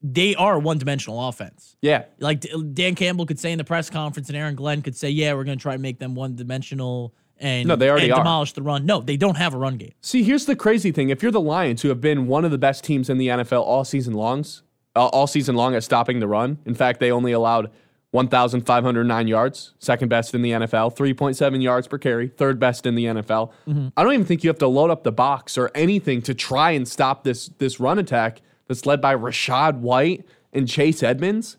they 0.05 0.35
are 0.35 0.59
one-dimensional 0.59 1.29
offense. 1.29 1.77
yeah. 1.81 2.05
Like 2.19 2.45
Dan 2.75 2.97
Campbell 2.97 3.25
could 3.25 3.39
say 3.39 3.53
in 3.53 3.59
the 3.59 3.65
press 3.65 3.89
conference, 3.89 4.29
and 4.29 4.37
Aaron 4.37 4.57
Glenn 4.57 4.83
could 4.83 4.97
say, 4.97 5.11
"Yeah, 5.11 5.35
we're 5.35 5.45
going 5.45 5.59
to 5.59 5.63
try 5.63 5.75
and 5.75 5.83
make 5.83 5.99
them 6.01 6.15
one-dimensional 6.15 7.15
and 7.39 7.69
No, 7.69 7.77
they 7.77 7.89
already 7.89 8.11
and 8.11 8.17
demolish 8.17 8.53
the 8.53 8.63
run." 8.63 8.85
No, 8.85 9.01
they 9.01 9.17
don't 9.17 9.37
have 9.37 9.55
a 9.55 9.59
run 9.59 9.77
game. 9.77 9.93
See, 10.01 10.25
here's 10.25 10.47
the 10.47 10.57
crazy 10.57 10.91
thing: 10.91 11.11
if 11.11 11.23
you're 11.23 11.31
the 11.31 11.41
Lions, 11.41 11.83
who 11.83 11.89
have 11.89 12.01
been 12.01 12.27
one 12.27 12.45
of 12.45 12.51
the 12.51 12.59
best 12.59 12.83
teams 12.83 13.09
in 13.09 13.19
the 13.19 13.29
NFL 13.29 13.63
all 13.63 13.85
season 13.85 14.15
longs, 14.15 14.65
uh, 14.97 15.07
all 15.07 15.29
season 15.29 15.55
long 15.55 15.77
at 15.77 15.85
stopping 15.85 16.19
the 16.19 16.27
run. 16.29 16.59
In 16.67 16.75
fact, 16.75 16.99
they 16.99 17.13
only 17.13 17.31
allowed 17.31 17.71
1,509 18.13 19.27
yards, 19.27 19.73
second 19.79 20.09
best 20.09 20.35
in 20.35 20.43
the 20.43 20.51
NFL, 20.51 20.95
3.7 20.95 21.63
yards 21.63 21.89
per 21.89 21.97
carry, 21.97 22.29
third 22.29 22.61
best 22.61 22.85
in 22.85 22.95
the 22.95 23.07
NFL. 23.07 23.51
Mm-hmm. 23.67 23.89
I 23.97 24.03
don't 24.03 24.13
even 24.13 24.27
think 24.27 24.45
you 24.45 24.51
have 24.51 24.59
to 24.59 24.67
load 24.69 24.91
up 24.91 25.03
the 25.03 25.13
box 25.13 25.57
or 25.57 25.71
anything 25.75 26.21
to 26.23 26.35
try 26.35 26.73
and 26.73 26.87
stop 26.87 27.25
this 27.25 27.49
this 27.59 27.81
run 27.81 27.99
attack 27.99 28.43
that's 28.69 28.85
led 28.85 29.01
by 29.01 29.17
Rachaad 29.17 29.79
White 29.79 30.27
and 30.53 30.69
Chase 30.69 31.03
Edmonds. 31.03 31.57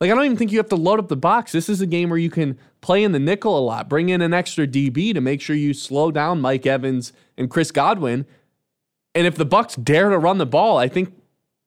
Like, 0.00 0.10
I 0.10 0.14
don't 0.16 0.24
even 0.24 0.36
think 0.36 0.50
you 0.50 0.58
have 0.58 0.68
to 0.70 0.76
load 0.76 0.98
up 0.98 1.06
the 1.06 1.16
box. 1.16 1.52
This 1.52 1.68
is 1.68 1.80
a 1.80 1.86
game 1.86 2.10
where 2.10 2.18
you 2.18 2.30
can 2.30 2.58
play 2.80 3.04
in 3.04 3.12
the 3.12 3.20
nickel 3.20 3.56
a 3.56 3.62
lot, 3.62 3.88
bring 3.88 4.08
in 4.08 4.20
an 4.20 4.34
extra 4.34 4.66
DB 4.66 5.14
to 5.14 5.20
make 5.20 5.40
sure 5.40 5.54
you 5.54 5.72
slow 5.72 6.10
down 6.10 6.40
Mike 6.40 6.66
Evans 6.66 7.12
and 7.38 7.48
Chris 7.48 7.70
Godwin. 7.70 8.26
And 9.14 9.24
if 9.24 9.36
the 9.36 9.46
Bucs 9.46 9.82
dare 9.82 10.10
to 10.10 10.18
run 10.18 10.38
the 10.38 10.46
ball, 10.46 10.78
I 10.78 10.88
think 10.88 11.14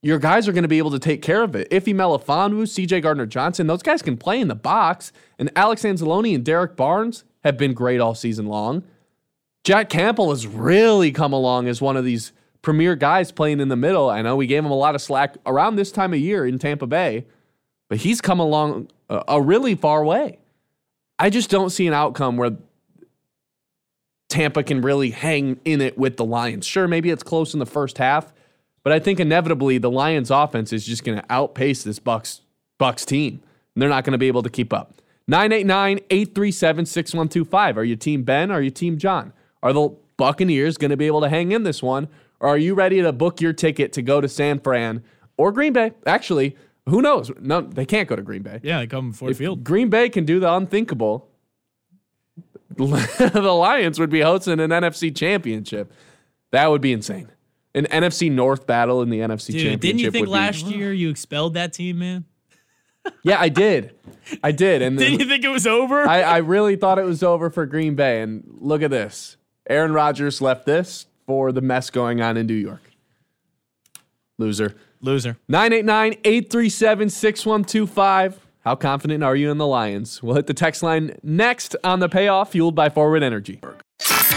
your 0.06 0.20
guys 0.20 0.48
are 0.48 0.52
going 0.52 0.62
to 0.62 0.68
be 0.68 0.78
able 0.78 0.92
to 0.92 1.00
take 1.00 1.24
care 1.24 1.42
of 1.42 1.56
it. 1.56 1.68
Iffy 1.72 1.92
Melifonwu, 1.92 2.62
CJ 2.68 3.02
Gardner 3.02 3.26
Johnson, 3.26 3.66
those 3.66 3.82
guys 3.82 4.04
can 4.04 4.18
play 4.18 4.40
in 4.40 4.50
the 4.50 4.54
box. 4.54 5.12
And 5.40 5.52
Alex 5.56 5.82
Anzalone 5.82 6.36
and 6.36 6.46
Derrick 6.46 6.76
Barnes 6.76 7.24
have 7.44 7.58
been 7.58 7.74
great 7.74 8.00
all 8.00 8.14
season 8.14 8.46
long. 8.46 8.84
Jack 9.64 9.90
Campbell 9.90 10.30
has 10.30 10.46
really 10.46 11.12
come 11.12 11.34
along 11.34 11.68
as 11.68 11.82
one 11.82 11.98
of 11.98 12.06
these 12.06 12.34
premier 12.62 12.96
guys 12.96 13.32
playing 13.32 13.60
in 13.60 13.70
the 13.70 13.76
middle. 13.76 14.08
I 14.08 14.22
know 14.22 14.36
we 14.36 14.46
gave 14.46 14.64
him 14.64 14.70
a 14.70 14.78
lot 14.78 14.94
of 14.94 15.02
slack 15.02 15.38
around 15.44 15.76
this 15.76 15.92
time 15.92 16.14
of 16.14 16.20
year 16.20 16.46
in 16.46 16.60
Tampa 16.60 16.86
Bay, 16.86 17.26
but 17.90 17.98
he's 17.98 18.22
come 18.22 18.40
along 18.40 18.90
a, 19.10 19.24
a 19.28 19.42
really 19.42 19.74
far 19.74 20.06
way. 20.06 20.38
I 21.18 21.32
just 21.32 21.50
don't 21.50 21.72
see 21.72 21.88
an 21.88 21.96
outcome 21.96 22.38
where 22.38 22.52
Tampa 24.30 24.62
can 24.62 24.82
really 24.82 25.10
hang 25.10 25.60
in 25.66 25.82
it 25.82 25.98
with 25.98 26.18
the 26.18 26.26
Lions. 26.26 26.68
Sure, 26.68 26.88
maybe 26.88 27.10
it's 27.10 27.24
close 27.24 27.56
in 27.56 27.60
the 27.60 27.66
first 27.66 27.98
half, 27.98 28.32
but 28.86 28.94
I 28.94 29.00
think 29.00 29.20
inevitably 29.20 29.80
the 29.80 29.90
Lions 29.90 30.30
offense 30.30 30.72
is 30.72 30.86
just 30.86 31.04
going 31.04 31.18
to 31.18 31.26
outpace 31.28 31.82
this 31.84 32.00
Bucs 32.00 32.42
Bucs 32.80 33.04
team. 33.04 33.42
And 33.74 33.82
they're 33.82 33.90
not 33.90 34.04
going 34.04 34.12
to 34.12 34.20
be 34.20 34.28
able 34.28 34.44
to 34.44 34.50
keep 34.50 34.72
up. 34.72 35.02
989-837-6125. 35.30 37.78
Are 37.78 37.84
you 37.84 37.96
team 37.96 38.22
Ben? 38.22 38.52
Are 38.52 38.62
you 38.62 38.70
team 38.70 39.00
John? 39.00 39.34
Are 39.64 39.74
the 39.74 39.90
Buccaneers 40.18 40.78
going 40.78 40.92
to 40.92 40.98
be 40.98 41.08
able 41.08 41.22
to 41.22 41.30
hang 41.30 41.52
in 41.52 41.64
this 41.64 41.82
one? 41.82 42.08
Or 42.40 42.50
are 42.50 42.60
you 42.60 42.76
ready 42.76 43.02
to 43.02 43.12
book 43.12 43.42
your 43.42 43.54
ticket 43.54 43.92
to 43.94 44.04
go 44.04 44.22
to 44.22 44.30
San 44.30 44.60
Fran 44.60 45.04
or 45.36 45.52
Green 45.52 45.74
Bay? 45.74 45.94
Actually, 46.06 46.56
who 46.88 47.02
knows? 47.02 47.32
No, 47.42 47.62
they 47.62 47.88
can't 47.88 48.08
go 48.08 48.16
to 48.16 48.22
Green 48.22 48.44
Bay. 48.44 48.60
Yeah, 48.62 48.78
they 48.78 48.88
come 48.88 49.14
Ford 49.14 49.32
If 49.32 49.40
Field. 49.40 49.64
Green 49.64 49.90
Bay 49.90 50.10
can 50.10 50.26
do 50.26 50.40
the 50.40 50.54
unthinkable. 50.54 51.28
the 52.78 53.56
Lions 53.58 54.00
would 54.00 54.12
be 54.12 54.22
hosting 54.22 54.60
an 54.60 54.70
NFC 54.70 55.16
championship. 55.16 55.92
That 56.52 56.70
would 56.70 56.82
be 56.82 56.94
insane. 56.94 57.32
An 57.76 57.86
NFC 57.86 58.32
North 58.32 58.66
battle 58.66 59.04
in 59.04 59.10
the 59.10 59.20
NFC 59.20 59.48
Dude, 59.48 59.56
championship. 59.62 59.82
didn't 59.82 60.00
you 60.00 60.10
think 60.10 60.22
would 60.22 60.34
be- 60.34 60.40
last 60.40 60.66
year 60.66 60.92
you 60.92 61.10
expelled 61.12 61.54
that 61.54 61.74
team, 61.74 62.00
man? 62.00 62.26
Yeah, 63.22 63.40
I 63.40 63.50
did. 63.50 63.94
I 64.44 64.52
did. 64.52 64.82
And 64.82 64.98
Didn't 65.00 65.20
you 65.20 65.28
think 65.28 65.44
it 65.44 65.50
was 65.50 65.68
over? 65.68 66.08
I, 66.10 66.22
I 66.24 66.38
really 66.38 66.76
thought 66.76 66.98
it 66.98 67.06
was 67.06 67.22
over 67.22 67.52
for 67.52 67.68
Green 67.68 67.94
Bay. 67.94 68.20
And 68.22 68.44
look 68.60 68.82
at 68.82 68.90
this. 68.90 69.38
Aaron 69.70 69.94
Rodgers 69.94 70.42
left 70.42 70.66
this 70.66 71.06
for 71.28 71.52
the 71.52 71.62
mess 71.62 71.92
going 71.92 72.20
on 72.20 72.36
in 72.36 72.48
New 72.48 72.56
York. 72.56 72.82
Loser. 74.40 74.74
Loser. 75.02 75.38
989 75.48 76.14
837 76.24 77.10
6125. 77.12 78.40
How 78.62 78.76
confident 78.76 79.24
are 79.24 79.36
you 79.36 79.52
in 79.52 79.60
the 79.60 79.68
Lions? 79.68 80.24
We'll 80.24 80.36
hit 80.36 80.48
the 80.48 80.56
text 80.56 80.82
line 80.82 81.16
next 81.22 81.76
on 81.84 82.00
the 82.00 82.10
payoff, 82.10 82.54
fueled 82.54 82.74
by 82.74 82.90
Forward 82.90 83.22
Energy. 83.22 83.60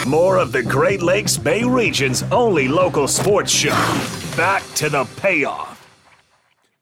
More 0.07 0.39
of 0.39 0.53
the 0.53 0.63
Great 0.63 1.03
Lakes 1.03 1.37
Bay 1.37 1.65
region's 1.65 2.23
only 2.25 2.69
local 2.69 3.07
sports 3.09 3.51
show. 3.53 3.71
Back 4.37 4.63
to 4.77 4.89
the 4.89 5.05
payoff. 5.17 5.75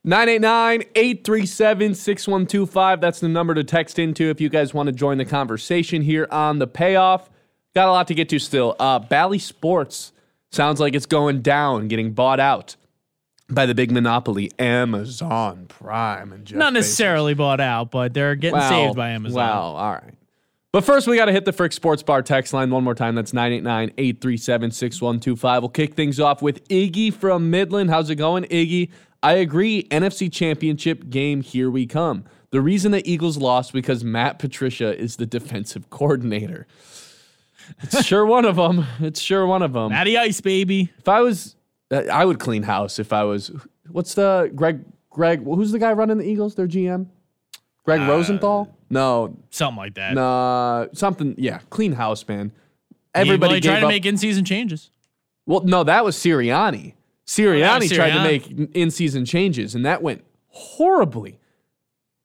989 0.05 0.83
837 0.95 1.95
6125. 1.95 3.01
That's 3.01 3.19
the 3.21 3.29
number 3.29 3.55
to 3.55 3.65
text 3.65 3.99
into 3.99 4.31
if 4.31 4.41
you 4.41 4.49
guys 4.49 4.73
want 4.73 4.87
to 4.87 4.93
join 4.93 5.19
the 5.19 5.25
conversation 5.25 6.03
here 6.03 6.29
on 6.31 6.59
the 6.61 6.67
payoff. 6.67 7.29
Got 7.75 7.89
a 7.89 7.91
lot 7.93 8.07
to 8.09 8.15
get 8.15 8.29
to 8.29 8.39
still. 8.39 8.77
Uh, 8.79 9.01
Bally 9.01 9.39
Sports 9.41 10.13
sounds 10.53 10.79
like 10.79 10.95
it's 10.95 11.07
going 11.07 11.43
down, 11.43 11.89
getting 11.89 12.13
bought 12.13 12.39
out 12.39 12.77
by 13.49 13.67
the 13.67 13.75
big 13.75 13.91
monopoly, 13.91 14.51
Amazon 14.61 15.67
Prime. 15.69 16.33
And 16.33 16.45
Jeff 16.45 16.59
Not 16.59 16.71
Bezos. 16.73 16.75
necessarily 16.75 17.35
bought 17.35 17.61
out, 17.61 17.91
but 17.91 18.15
they're 18.15 18.37
getting 18.37 18.59
Well, 18.59 18.69
saved 18.71 18.97
by 18.97 19.11
Amazon. 19.11 19.37
Well, 19.37 19.77
all 19.77 19.93
right. 19.93 20.15
But 20.77 20.85
first, 20.85 21.07
we 21.07 21.17
got 21.17 21.25
to 21.25 21.33
hit 21.33 21.47
the 21.47 21.55
Frick 21.55 21.73
Sports 21.73 22.03
Bar 22.03 22.21
text 22.21 22.53
line 22.53 22.71
one 22.71 22.85
more 22.85 22.95
time. 22.95 23.15
That's 23.15 23.33
989 23.33 23.95
837 23.97 24.71
6125. 24.73 25.63
We'll 25.63 25.71
kick 25.71 25.95
things 25.95 26.21
off 26.21 26.43
with 26.43 26.69
Iggy 26.69 27.15
from 27.15 27.49
Midland. 27.49 27.89
How's 27.89 28.11
it 28.11 28.17
going, 28.17 28.45
Iggy? 28.45 28.91
I 29.23 29.37
agree. 29.37 29.85
NFC 29.85 30.31
Championship 30.31 31.09
game, 31.09 31.41
here 31.41 31.71
we 31.71 31.87
come. 31.87 32.25
The 32.51 32.61
reason 32.61 32.93
the 32.93 33.11
Eagles 33.11 33.39
lost 33.39 33.73
because 33.73 34.05
Matt 34.05 34.39
Patricia 34.39 34.95
is 34.95 35.17
the 35.17 35.25
defensive 35.25 35.89
coordinator. 35.89 36.67
It's 37.83 38.05
sure 38.05 38.27
one 38.27 38.45
of 38.45 38.57
them. 38.57 38.85
It's 39.01 39.19
sure 39.19 39.47
one 39.47 39.63
of 39.63 39.73
them. 39.73 39.93
Matty 39.93 40.19
Ice, 40.19 40.43
baby. 40.43 40.93
If 40.99 41.09
I 41.09 41.23
was, 41.23 41.57
uh, 41.91 42.03
I 42.13 42.27
would 42.27 42.39
clean 42.39 42.65
house 42.65 42.99
if 42.99 43.15
I 43.15 43.25
was. 43.25 43.51
What's 43.89 44.13
the 44.13 44.53
Greg? 44.55 44.85
Greg, 45.09 45.43
who's 45.43 45.73
the 45.73 45.79
guy 45.79 45.95
running 45.95 46.19
the 46.19 46.29
Eagles? 46.29 46.55
Their 46.55 46.69
GM, 46.69 47.07
Greg 47.83 48.01
Uh, 48.03 48.09
Rosenthal. 48.09 48.76
No, 48.89 49.37
Something 49.51 49.77
like 49.77 49.95
that. 49.95 50.15
no, 50.15 50.89
something. 50.93 51.35
Yeah, 51.39 51.59
clean 51.71 51.93
house, 51.93 52.27
man. 52.29 52.53
Everybody 53.15 53.29
Everybody 53.31 53.53
well, 53.55 53.61
tried 53.61 53.75
gave 53.75 53.81
to 53.83 53.89
make 53.89 54.07
in-season 54.07 54.45
changes. 54.45 54.91
well, 55.47 55.63
no, 55.63 55.83
that 55.85 56.05
was 56.05 56.17
Sirianni. 56.17 56.95
Sirianni 57.27 57.61
that 57.61 57.81
was 57.81 57.91
tried 57.91 58.11
to 58.13 58.23
make 58.23 58.49
in-season 58.75 59.25
changes, 59.25 59.75
and 59.75 59.85
that 59.87 60.03
went 60.03 60.23
horribly, 60.49 61.41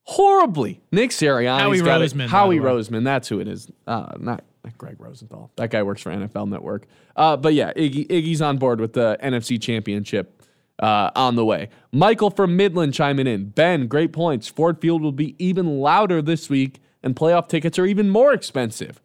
horribly. 0.03 0.81
Nick 0.91 1.11
Sirianni, 1.11 1.59
Howie 1.59 1.79
Roseman, 1.79 2.27
Howie. 2.27 2.59
Roseman, 2.59 3.03
that's 3.03 3.27
who 3.27 3.39
it 3.39 3.47
is. 3.47 3.71
Uh, 3.87 4.13
not, 4.19 4.43
not 4.63 4.77
Gregg 4.77 4.97
Rosenthal. 4.99 5.51
That 5.55 5.71
guy 5.71 5.81
works 5.83 6.01
for 6.01 6.11
NFL 6.11 6.49
Network. 6.49 6.85
Uh, 7.15 7.37
but 7.37 7.53
yeah, 7.53 7.73
Iggy, 7.73 8.07
Iggy's 8.07 8.41
on 8.41 8.57
board 8.57 8.79
with 8.79 8.93
the 8.93 9.17
NFC 9.23 9.59
Championship 9.61 10.40
uh, 10.81 11.11
on 11.15 11.35
the 11.35 11.45
way. 11.45 11.69
Michael 11.91 12.31
from 12.31 12.57
Midland 12.57 12.93
chiming 12.93 13.27
in. 13.27 13.49
Ben, 13.49 13.87
great 13.87 14.11
points. 14.11 14.47
Ford 14.47 14.81
Field 14.81 15.01
will 15.01 15.11
be 15.11 15.35
even 15.37 15.79
louder 15.79 16.21
this 16.21 16.49
week, 16.49 16.81
and 17.03 17.15
playoff 17.15 17.47
tickets 17.47 17.79
are 17.79 17.85
even 17.85 18.09
more 18.09 18.33
expensive. 18.33 19.01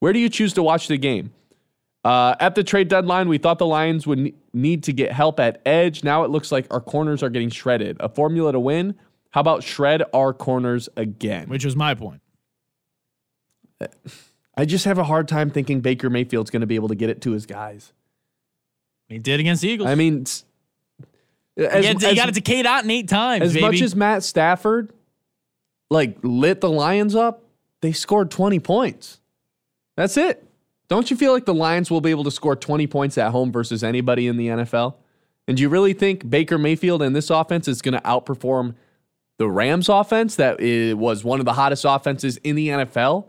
Where 0.00 0.12
do 0.12 0.18
you 0.18 0.28
choose 0.28 0.52
to 0.54 0.62
watch 0.62 0.88
the 0.88 0.98
game? 0.98 1.32
Uh, 2.04 2.36
at 2.38 2.54
the 2.54 2.62
trade 2.62 2.86
deadline, 2.86 3.28
we 3.28 3.38
thought 3.38 3.58
the 3.58 3.66
Lions 3.66 4.06
would 4.06 4.32
need 4.52 4.84
to 4.84 4.92
get 4.92 5.10
help 5.10 5.40
at 5.40 5.60
edge. 5.66 6.04
Now 6.04 6.22
it 6.22 6.30
looks 6.30 6.52
like 6.52 6.66
our 6.70 6.80
corners 6.80 7.22
are 7.22 7.30
getting 7.30 7.50
shredded. 7.50 7.96
A 7.98 8.08
formula 8.08 8.52
to 8.52 8.60
win? 8.60 8.94
How 9.30 9.40
about 9.40 9.64
shred 9.64 10.04
our 10.14 10.32
corners 10.32 10.88
again? 10.96 11.48
Which 11.48 11.64
was 11.64 11.74
my 11.74 11.94
point. 11.94 12.22
I 14.56 14.64
just 14.64 14.84
have 14.84 14.98
a 14.98 15.04
hard 15.04 15.28
time 15.28 15.50
thinking 15.50 15.80
Baker 15.80 16.08
Mayfield's 16.08 16.50
going 16.50 16.60
to 16.60 16.66
be 16.66 16.76
able 16.76 16.88
to 16.88 16.94
get 16.94 17.10
it 17.10 17.20
to 17.22 17.32
his 17.32 17.44
guys. 17.44 17.92
He 19.08 19.18
did 19.18 19.40
against 19.40 19.62
the 19.62 19.68
Eagles. 19.68 19.90
I 19.90 19.94
mean, 19.94 20.24
as, 21.56 21.84
he, 21.84 21.94
got, 21.94 22.04
as- 22.04 22.16
got 22.16 22.28
it 22.28 22.34
to 22.34 22.40
Cade 22.40 22.66
Otton 22.66 22.90
eight 22.90 23.08
times, 23.08 23.42
as 23.42 23.54
baby. 23.54 23.66
much 23.66 23.80
as 23.80 23.94
Matt 23.96 24.22
Stafford 24.22 24.92
like 25.90 26.18
lit 26.22 26.60
the 26.60 26.70
Lions 26.70 27.14
up, 27.14 27.44
they 27.80 27.92
scored 27.92 28.30
20 28.30 28.58
points. 28.60 29.20
That's 29.96 30.16
it. 30.16 30.42
Don't 30.88 31.10
you 31.10 31.16
feel 31.16 31.32
like 31.32 31.46
the 31.46 31.54
Lions 31.54 31.90
will 31.90 32.00
be 32.00 32.10
able 32.10 32.24
to 32.24 32.30
score 32.30 32.54
20 32.54 32.86
points 32.86 33.18
at 33.18 33.30
home 33.30 33.50
versus 33.50 33.82
anybody 33.82 34.28
in 34.28 34.36
the 34.36 34.48
NFL? 34.48 34.94
And 35.48 35.56
do 35.56 35.62
you 35.62 35.68
really 35.68 35.92
think 35.92 36.28
Baker 36.28 36.58
Mayfield 36.58 37.02
and 37.02 37.14
this 37.14 37.30
offense 37.30 37.68
is 37.68 37.82
going 37.82 37.94
to 37.94 38.00
outperform 38.00 38.74
the 39.38 39.48
Rams 39.48 39.88
offense 39.88 40.36
that 40.36 40.60
was 40.96 41.24
one 41.24 41.40
of 41.40 41.46
the 41.46 41.52
hottest 41.52 41.84
offenses 41.84 42.36
in 42.38 42.56
the 42.56 42.68
NFL 42.68 43.26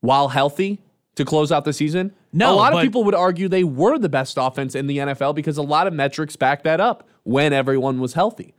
while 0.00 0.28
healthy 0.28 0.80
to 1.14 1.24
close 1.24 1.50
out 1.50 1.64
the 1.64 1.72
season? 1.72 2.12
No, 2.36 2.52
a 2.52 2.56
lot 2.56 2.74
of 2.74 2.82
people 2.82 3.02
would 3.04 3.14
argue 3.14 3.48
they 3.48 3.64
were 3.64 3.98
the 3.98 4.08
best 4.08 4.36
offense 4.38 4.74
in 4.74 4.86
the 4.86 4.98
NFL 4.98 5.34
because 5.34 5.56
a 5.56 5.62
lot 5.62 5.86
of 5.86 5.94
metrics 5.94 6.36
back 6.36 6.64
that 6.64 6.80
up 6.80 7.08
when 7.22 7.52
everyone 7.52 7.98
was 7.98 8.12
healthy. 8.12 8.54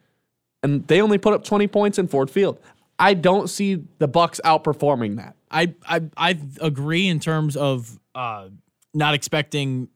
And 0.63 0.87
they 0.87 1.01
only 1.01 1.19
put 1.19 1.33
up 1.33 1.43
20 1.43 1.67
points 1.67 1.99
in 1.99 2.07
Ford 2.07 2.31
Field. 2.31 2.59
I 2.97 3.13
don't 3.13 3.47
see 3.49 3.83
the 3.99 4.09
Bucs 4.09 4.41
outperforming 4.41 5.17
that. 5.17 5.35
I, 5.51 5.75
I 5.87 6.01
I 6.17 6.39
agree 6.59 7.07
in 7.07 7.19
terms 7.19 7.55
of 7.55 7.99
uh, 8.15 8.49
not 8.93 9.13
expecting 9.13 9.89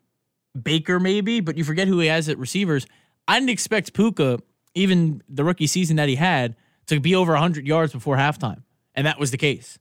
Baker 0.62 1.00
maybe, 1.00 1.39
but 1.39 1.58
you 1.58 1.63
forget 1.63 1.88
who 1.88 2.00
he 2.00 2.08
has 2.08 2.30
at 2.30 2.38
receivers. 2.38 2.86
I 3.28 3.39
didn't 3.39 3.50
expect 3.50 3.94
Puka, 3.94 4.39
even 4.76 5.24
the 5.28 5.44
rookie 5.44 5.67
season 5.67 5.96
that 5.96 6.08
he 6.08 6.15
had, 6.15 6.56
to 6.88 7.00
be 7.00 7.15
over 7.15 7.34
100 7.34 7.65
yards 7.65 7.91
before 7.91 8.17
halftime, 8.17 8.63
and 8.94 9.08
that 9.08 9.20
was 9.20 9.32
the 9.32 9.38
case. 9.38 9.80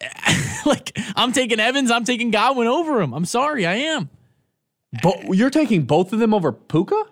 like 0.66 0.96
I'm 1.16 1.32
taking 1.32 1.60
Evans, 1.60 1.90
I'm 1.90 2.04
taking 2.04 2.30
Godwin 2.30 2.66
over 2.68 3.00
him. 3.00 3.12
I'm 3.12 3.24
sorry, 3.24 3.66
I 3.66 3.74
am. 3.74 4.10
But 5.02 5.34
you're 5.36 5.50
taking 5.50 5.84
both 5.84 6.12
of 6.12 6.18
them 6.18 6.34
over 6.34 6.52
Puka? 6.52 6.94
Or 6.94 7.06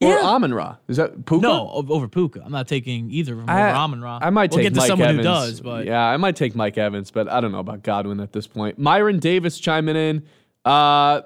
Yeah. 0.00 0.20
Amon 0.22 0.52
Ra? 0.54 0.76
Is 0.88 0.96
that 0.96 1.26
Puka? 1.26 1.42
No, 1.42 1.70
over 1.70 2.08
Puka. 2.08 2.42
I'm 2.44 2.52
not 2.52 2.66
taking 2.68 3.10
either 3.10 3.32
of 3.34 3.38
them 3.40 3.50
I, 3.50 3.68
over 3.70 3.76
Amon 3.76 4.00
Ra. 4.00 4.18
I 4.20 4.30
might 4.30 4.50
we'll 4.50 4.58
take 4.58 4.64
get 4.66 4.74
to 4.74 4.80
Mike 4.80 4.86
someone 4.88 5.08
Evans. 5.08 5.26
who 5.26 5.32
does, 5.32 5.60
but 5.60 5.86
yeah, 5.86 6.02
I 6.04 6.16
might 6.16 6.36
take 6.36 6.54
Mike 6.54 6.76
Evans, 6.78 7.10
but 7.10 7.28
I 7.30 7.40
don't 7.40 7.52
know 7.52 7.58
about 7.60 7.82
Godwin 7.82 8.20
at 8.20 8.32
this 8.32 8.46
point. 8.46 8.78
Myron 8.78 9.18
Davis 9.18 9.58
chiming 9.58 9.96
in. 9.96 10.24
Uh, 10.64 11.22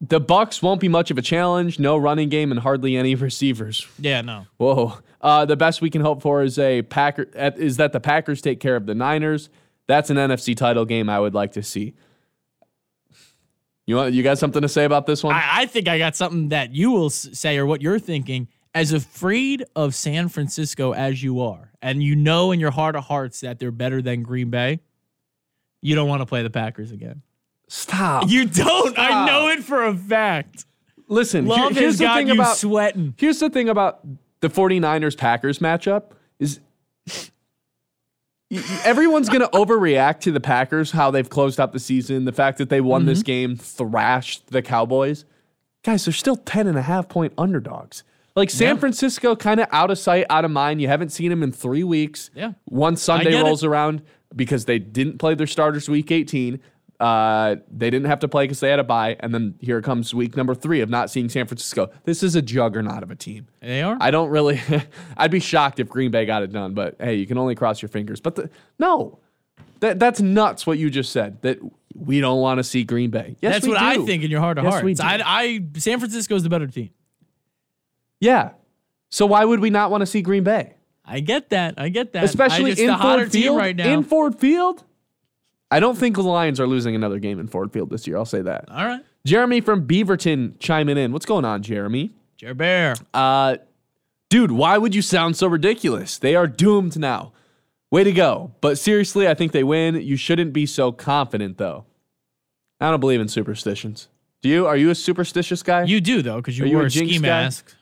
the 0.00 0.20
Bucs 0.20 0.62
won't 0.62 0.80
be 0.80 0.88
much 0.88 1.10
of 1.10 1.18
a 1.18 1.22
challenge. 1.22 1.80
No 1.80 1.96
running 1.96 2.28
game 2.28 2.52
and 2.52 2.60
hardly 2.60 2.96
any 2.96 3.14
receivers. 3.16 3.86
yeah, 3.98 4.20
no. 4.20 4.46
Whoa. 4.56 4.98
Uh, 5.20 5.44
the 5.44 5.56
best 5.56 5.80
we 5.80 5.90
can 5.90 6.00
hope 6.00 6.22
for 6.22 6.42
is 6.44 6.58
a 6.60 6.82
Packer 6.82 7.24
is 7.56 7.76
that 7.78 7.92
the 7.92 7.98
Packers 8.00 8.40
take 8.40 8.60
care 8.60 8.76
of 8.76 8.86
the 8.86 8.94
Niners. 8.94 9.48
That's 9.88 10.10
an 10.10 10.16
NFC 10.16 10.56
title 10.56 10.84
game 10.84 11.08
I 11.08 11.18
would 11.18 11.34
like 11.34 11.52
to 11.52 11.62
see. 11.62 11.94
You 13.86 13.96
want 13.96 14.12
you 14.12 14.22
got 14.22 14.38
something 14.38 14.62
to 14.62 14.68
say 14.68 14.84
about 14.84 15.06
this 15.06 15.24
one? 15.24 15.34
I, 15.34 15.62
I 15.62 15.66
think 15.66 15.88
I 15.88 15.98
got 15.98 16.14
something 16.14 16.50
that 16.50 16.74
you 16.74 16.90
will 16.90 17.08
say 17.10 17.56
or 17.56 17.66
what 17.66 17.80
you're 17.82 17.98
thinking. 17.98 18.48
As 18.74 18.92
afraid 18.92 19.64
of 19.74 19.94
San 19.94 20.28
Francisco 20.28 20.92
as 20.92 21.22
you 21.22 21.40
are, 21.40 21.72
and 21.80 22.02
you 22.02 22.14
know 22.14 22.52
in 22.52 22.60
your 22.60 22.70
heart 22.70 22.96
of 22.96 23.04
hearts 23.04 23.40
that 23.40 23.58
they're 23.58 23.70
better 23.72 24.02
than 24.02 24.22
Green 24.22 24.50
Bay, 24.50 24.80
you 25.80 25.94
don't 25.94 26.06
want 26.06 26.20
to 26.20 26.26
play 26.26 26.42
the 26.42 26.50
Packers 26.50 26.92
again. 26.92 27.22
Stop. 27.68 28.28
You 28.28 28.44
don't. 28.44 28.96
I 28.98 29.26
know 29.26 29.48
it 29.48 29.64
for 29.64 29.84
a 29.84 29.94
fact. 29.96 30.66
listen, 31.08 31.46
here- 31.46 31.70
here's 31.70 31.96
the 31.98 32.08
thing 32.10 32.30
about 32.30 32.58
sweating. 32.58 33.14
Here's 33.16 33.40
the 33.40 33.48
thing 33.48 33.70
about 33.70 34.00
the 34.40 34.48
49ers 34.50 35.16
Packers 35.16 35.60
matchup 35.60 36.10
is 36.38 36.60
everyone's 38.50 39.28
going 39.28 39.42
to 39.42 39.48
overreact 39.48 40.20
to 40.20 40.32
the 40.32 40.40
Packers 40.40 40.90
how 40.92 41.10
they've 41.10 41.28
closed 41.28 41.60
out 41.60 41.72
the 41.72 41.78
season, 41.78 42.24
the 42.24 42.32
fact 42.32 42.58
that 42.58 42.70
they 42.70 42.80
won 42.80 43.06
this 43.06 43.18
mm-hmm. 43.18 43.26
game, 43.26 43.56
thrashed 43.56 44.48
the 44.48 44.62
Cowboys. 44.62 45.24
Guys, 45.84 46.04
they're 46.04 46.12
still 46.12 46.36
10 46.36 46.66
and 46.66 46.78
a 46.78 46.82
half 46.82 47.08
point 47.08 47.32
underdogs. 47.38 48.04
Like 48.34 48.50
San 48.50 48.76
Yeah. 48.76 48.80
Francisco 48.80 49.36
kind 49.36 49.60
of 49.60 49.66
out 49.72 49.90
of 49.90 49.98
sight, 49.98 50.26
out 50.30 50.44
of 50.44 50.50
mind. 50.50 50.80
You 50.80 50.88
haven't 50.88 51.10
seen 51.10 51.30
them 51.30 51.42
in 51.42 51.52
3 51.52 51.84
weeks. 51.84 52.30
Yeah. 52.34 52.52
Once 52.66 53.02
Sunday 53.02 53.30
get 53.30 53.40
it. 53.40 53.44
rolls 53.44 53.64
around 53.64 54.02
because 54.34 54.64
they 54.64 54.78
didn't 54.78 55.18
play 55.18 55.34
their 55.34 55.46
starters 55.46 55.88
week 55.88 56.10
18. 56.10 56.60
Uh, 57.00 57.56
they 57.70 57.90
didn't 57.90 58.08
have 58.08 58.18
to 58.20 58.28
play 58.28 58.44
because 58.44 58.58
they 58.58 58.70
had 58.70 58.80
a 58.80 58.84
bye, 58.84 59.16
and 59.20 59.32
then 59.32 59.54
here 59.60 59.80
comes 59.80 60.12
week 60.12 60.36
number 60.36 60.54
three 60.54 60.80
of 60.80 60.90
not 60.90 61.10
seeing 61.10 61.28
San 61.28 61.46
Francisco. 61.46 61.90
This 62.04 62.24
is 62.24 62.34
a 62.34 62.42
juggernaut 62.42 63.04
of 63.04 63.10
a 63.10 63.14
team. 63.14 63.46
They 63.60 63.82
are. 63.82 63.96
I 64.00 64.10
don't 64.10 64.30
really. 64.30 64.60
I'd 65.16 65.30
be 65.30 65.38
shocked 65.38 65.78
if 65.78 65.88
Green 65.88 66.10
Bay 66.10 66.26
got 66.26 66.42
it 66.42 66.52
done, 66.52 66.74
but 66.74 66.96
hey, 66.98 67.14
you 67.14 67.26
can 67.26 67.38
only 67.38 67.54
cross 67.54 67.80
your 67.80 67.88
fingers. 67.88 68.20
But 68.20 68.34
the, 68.34 68.50
no, 68.80 69.20
that 69.80 70.00
that's 70.00 70.20
nuts. 70.20 70.66
What 70.66 70.78
you 70.78 70.90
just 70.90 71.12
said 71.12 71.40
that 71.42 71.58
we 71.94 72.20
don't 72.20 72.40
want 72.40 72.58
to 72.58 72.64
see 72.64 72.82
Green 72.82 73.10
Bay. 73.10 73.36
Yes, 73.40 73.54
That's 73.54 73.68
what 73.68 73.80
I 73.80 74.04
think 74.04 74.24
in 74.24 74.30
your 74.30 74.40
heart 74.40 74.58
of 74.58 74.64
Yes, 74.64 74.80
hearts. 74.80 75.00
I, 75.00 75.20
I 75.24 75.64
San 75.76 76.00
Francisco's 76.00 76.42
the 76.42 76.48
better 76.48 76.66
team. 76.66 76.90
Yeah. 78.20 78.50
So 79.10 79.26
why 79.26 79.44
would 79.44 79.60
we 79.60 79.70
not 79.70 79.90
want 79.90 80.02
to 80.02 80.06
see 80.06 80.20
Green 80.20 80.44
Bay, 80.44 80.74
I 81.04 81.20
get 81.20 81.50
that. 81.50 81.74
I 81.78 81.88
get 81.88 82.12
that. 82.12 82.22
I 82.22 82.24
especially 82.24 82.70
just 82.72 82.82
in 82.82 82.88
the 82.88 82.94
hotter 82.94 83.22
Ford 83.22 83.32
team 83.32 83.42
Field? 83.42 83.56
right 83.56 83.76
now. 83.76 83.88
In 83.88 84.02
Ford 84.04 84.38
Field, 84.38 84.84
I 85.70 85.80
don't 85.80 85.96
think 85.98 86.16
the 86.16 86.22
Lions 86.22 86.58
are 86.60 86.66
losing 86.66 86.94
another 86.94 87.18
game 87.18 87.38
in 87.38 87.46
Ford 87.46 87.72
Field 87.72 87.90
this 87.90 88.06
year. 88.06 88.16
I'll 88.16 88.24
say 88.24 88.40
that. 88.42 88.64
All 88.70 88.86
right, 88.86 89.00
Jeremy 89.26 89.60
from 89.60 89.86
Beaverton 89.86 90.58
chiming 90.58 90.96
in. 90.96 91.12
What's 91.12 91.26
going 91.26 91.44
on, 91.44 91.62
Jeremy? 91.62 92.10
Jer 92.36 92.54
Bear. 92.54 92.94
Uh, 93.12 93.56
dude, 94.30 94.52
why 94.52 94.78
would 94.78 94.94
you 94.94 95.02
sound 95.02 95.36
so 95.36 95.46
ridiculous? 95.46 96.18
They 96.18 96.34
are 96.34 96.46
doomed 96.46 96.98
now. 96.98 97.32
Way 97.90 98.04
to 98.04 98.12
go. 98.12 98.52
But 98.60 98.78
seriously, 98.78 99.26
I 99.28 99.34
think 99.34 99.52
they 99.52 99.64
win. 99.64 99.94
You 99.96 100.16
shouldn't 100.16 100.52
be 100.52 100.66
so 100.66 100.92
confident, 100.92 101.56
though. 101.58 101.84
I 102.80 102.90
don't 102.90 103.00
believe 103.00 103.20
in 103.20 103.28
superstitions. 103.28 104.08
Do 104.42 104.48
you? 104.48 104.66
Are 104.66 104.76
you 104.76 104.90
a 104.90 104.94
superstitious 104.94 105.62
guy? 105.62 105.82
You 105.84 106.00
do 106.00 106.22
though, 106.22 106.36
because 106.36 106.56
you 106.58 106.64
Are 106.64 106.68
you 106.68 106.80
a 106.80 106.84
a 106.84 106.90
ski 106.90 107.18
mask. 107.18 107.74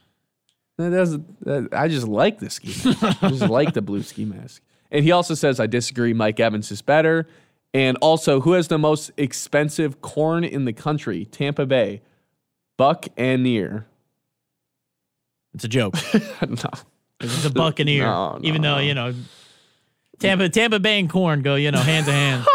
That 0.79 0.91
doesn't- 0.91 1.45
that- 1.45 1.69
I 1.73 1.89
just 1.89 2.07
like 2.09 2.39
the 2.39 2.49
ski 2.51 2.69
mask. 2.69 3.23
I 3.23 3.29
just 3.29 3.43
like 3.51 3.75
the 3.75 3.83
blue 3.83 4.03
ski 4.03 4.25
mask. 4.25 4.63
And 4.91 5.05
he 5.05 5.11
also 5.13 5.35
says, 5.35 5.59
I 5.61 5.67
disagree. 5.67 6.13
Mike 6.15 6.39
Evans 6.41 6.71
is 6.71 6.81
better. 6.81 7.29
And 7.77 7.99
also, 8.01 8.41
who 8.41 8.53
has 8.53 8.69
the 8.69 8.79
most 8.79 9.11
expensive 9.19 10.01
corn 10.01 10.45
in 10.45 10.65
the 10.65 10.73
country? 10.73 11.27
Tampa 11.27 11.67
Bay. 11.67 12.01
Buck 12.79 13.07
and 13.19 13.43
Near. 13.43 13.87
It's 15.53 15.65
a 15.65 15.69
joke. 15.69 15.95
no. 16.49 16.71
It's 17.21 17.45
a 17.45 17.51
Buccaneer. 17.51 18.05
No, 18.05 18.33
no, 18.33 18.41
even 18.43 18.63
though 18.63 18.79
you 18.79 18.95
know, 18.95 19.13
Tampa, 20.19 20.49
Tampa 20.49 20.81
Bay 20.81 20.99
and 20.99 21.11
corn 21.11 21.43
go, 21.43 21.55
you 21.57 21.71
know, 21.71 21.81
hand 21.81 22.07
to 22.07 22.13
hand. 22.13 22.47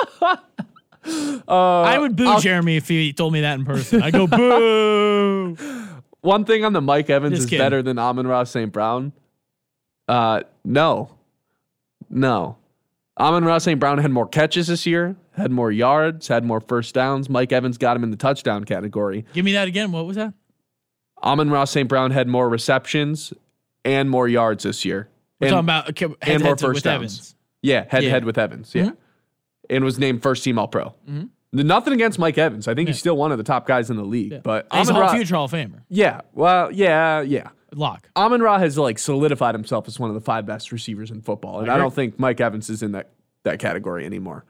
I 1.48 2.00
would 2.00 2.16
boo 2.16 2.40
Jeremy 2.40 2.78
if 2.78 2.88
he 2.88 3.14
told 3.14 3.34
me 3.34 3.42
that 3.42 3.60
in 3.60 3.66
person. 3.66 4.02
I 4.02 4.10
go 4.10 4.26
boo. 4.26 5.56
One 6.22 6.46
thing 6.46 6.66
on 6.66 6.74
the 6.74 6.82
Mike 6.82 7.12
Evans 7.12 7.34
Just 7.34 7.44
is 7.44 7.50
kidding. 7.52 7.64
better 7.64 7.84
than 7.84 8.00
Amon-Ra 8.00 8.44
St. 8.46 8.72
Brown. 8.72 9.12
Uh, 10.08 10.42
no, 10.66 11.12
no. 12.10 12.58
Amon-Ra 13.22 13.60
St. 13.60 13.80
Brown 13.80 14.00
had 14.00 14.10
more 14.12 14.28
catches 14.28 14.68
this 14.68 14.86
year, 14.88 15.16
had 15.38 15.52
more 15.52 15.72
yards, 15.72 16.28
had 16.28 16.44
more 16.44 16.60
first 16.60 16.96
downs. 16.96 17.30
Mike 17.30 17.52
Evans 17.52 17.78
got 17.78 17.96
him 17.96 18.04
in 18.04 18.10
the 18.12 18.18
touchdown 18.18 18.64
category. 18.64 19.26
Give 19.34 19.46
me 19.46 19.54
that 19.54 19.68
again. 19.68 19.92
What 19.92 20.06
was 20.08 20.16
that? 20.18 20.34
Amon-Ra 21.24 21.66
St. 21.66 21.88
Brown 21.88 22.12
had 22.12 22.28
more 22.28 22.50
receptions 22.50 23.32
and 23.86 24.10
more 24.10 24.28
yards 24.28 24.64
this 24.64 24.84
year. 24.84 25.08
We're 25.40 25.48
and, 25.48 25.54
talking 25.54 25.66
about 25.66 25.90
okay, 25.92 26.06
head, 26.22 26.36
and 26.36 26.44
more 26.44 26.52
head 26.52 26.58
to- 26.58 26.66
first 26.66 26.78
with 26.78 26.84
downs. 26.84 26.96
Evans. 26.96 27.36
yeah, 27.62 27.86
head 27.90 28.00
to 28.00 28.06
Yeah. 28.06 28.12
head 28.12 28.26
with 28.26 28.38
Evans. 28.40 28.72
Yeah, 28.74 28.84
Mhm. 28.86 28.98
and 29.70 29.84
was 29.84 30.00
named 30.00 30.24
first 30.24 30.44
team 30.44 30.58
All 30.58 30.68
Pro. 30.68 30.94
Nothing 31.54 31.94
against 31.94 32.18
Mike 32.18 32.38
Evans. 32.38 32.68
I 32.68 32.74
think 32.74 32.88
he's 32.90 32.98
still 32.98 33.18
one 33.18 33.32
of 33.32 33.38
the 33.38 33.44
top 33.44 33.68
guys 33.68 33.90
in 33.90 33.98
the 33.98 34.06
league. 34.06 34.42
But 34.42 34.68
He's 34.74 34.88
a 34.90 34.94
Amon 34.94 35.02
Ra, 35.02 35.14
future 35.14 35.36
Hall 35.36 35.46
of 35.46 35.52
Famer. 35.52 35.82
yeah, 35.90 36.22
well, 36.34 36.72
yeah, 36.72 37.22
yeah. 37.22 37.50
Lock. 37.74 38.10
Amon 38.16 38.42
Ra 38.42 38.60
has 38.60 38.78
like 38.78 39.00
solidified 39.00 39.56
himself 39.56 39.88
as 39.88 40.00
one 40.00 40.10
of 40.10 40.14
the 40.14 40.22
five 40.22 40.46
best 40.46 40.72
receivers 40.72 41.12
in 41.12 41.22
football, 41.22 41.60
and 41.60 41.70
I, 41.70 41.76
agree. 41.76 41.84
don't 41.84 41.94
think 41.94 42.20
Mike 42.20 42.42
Evans 42.42 42.70
is 42.70 42.84
in 42.84 42.92
that 42.94 43.12
that 43.44 43.60
category 43.60 44.06
anymore. 44.06 44.46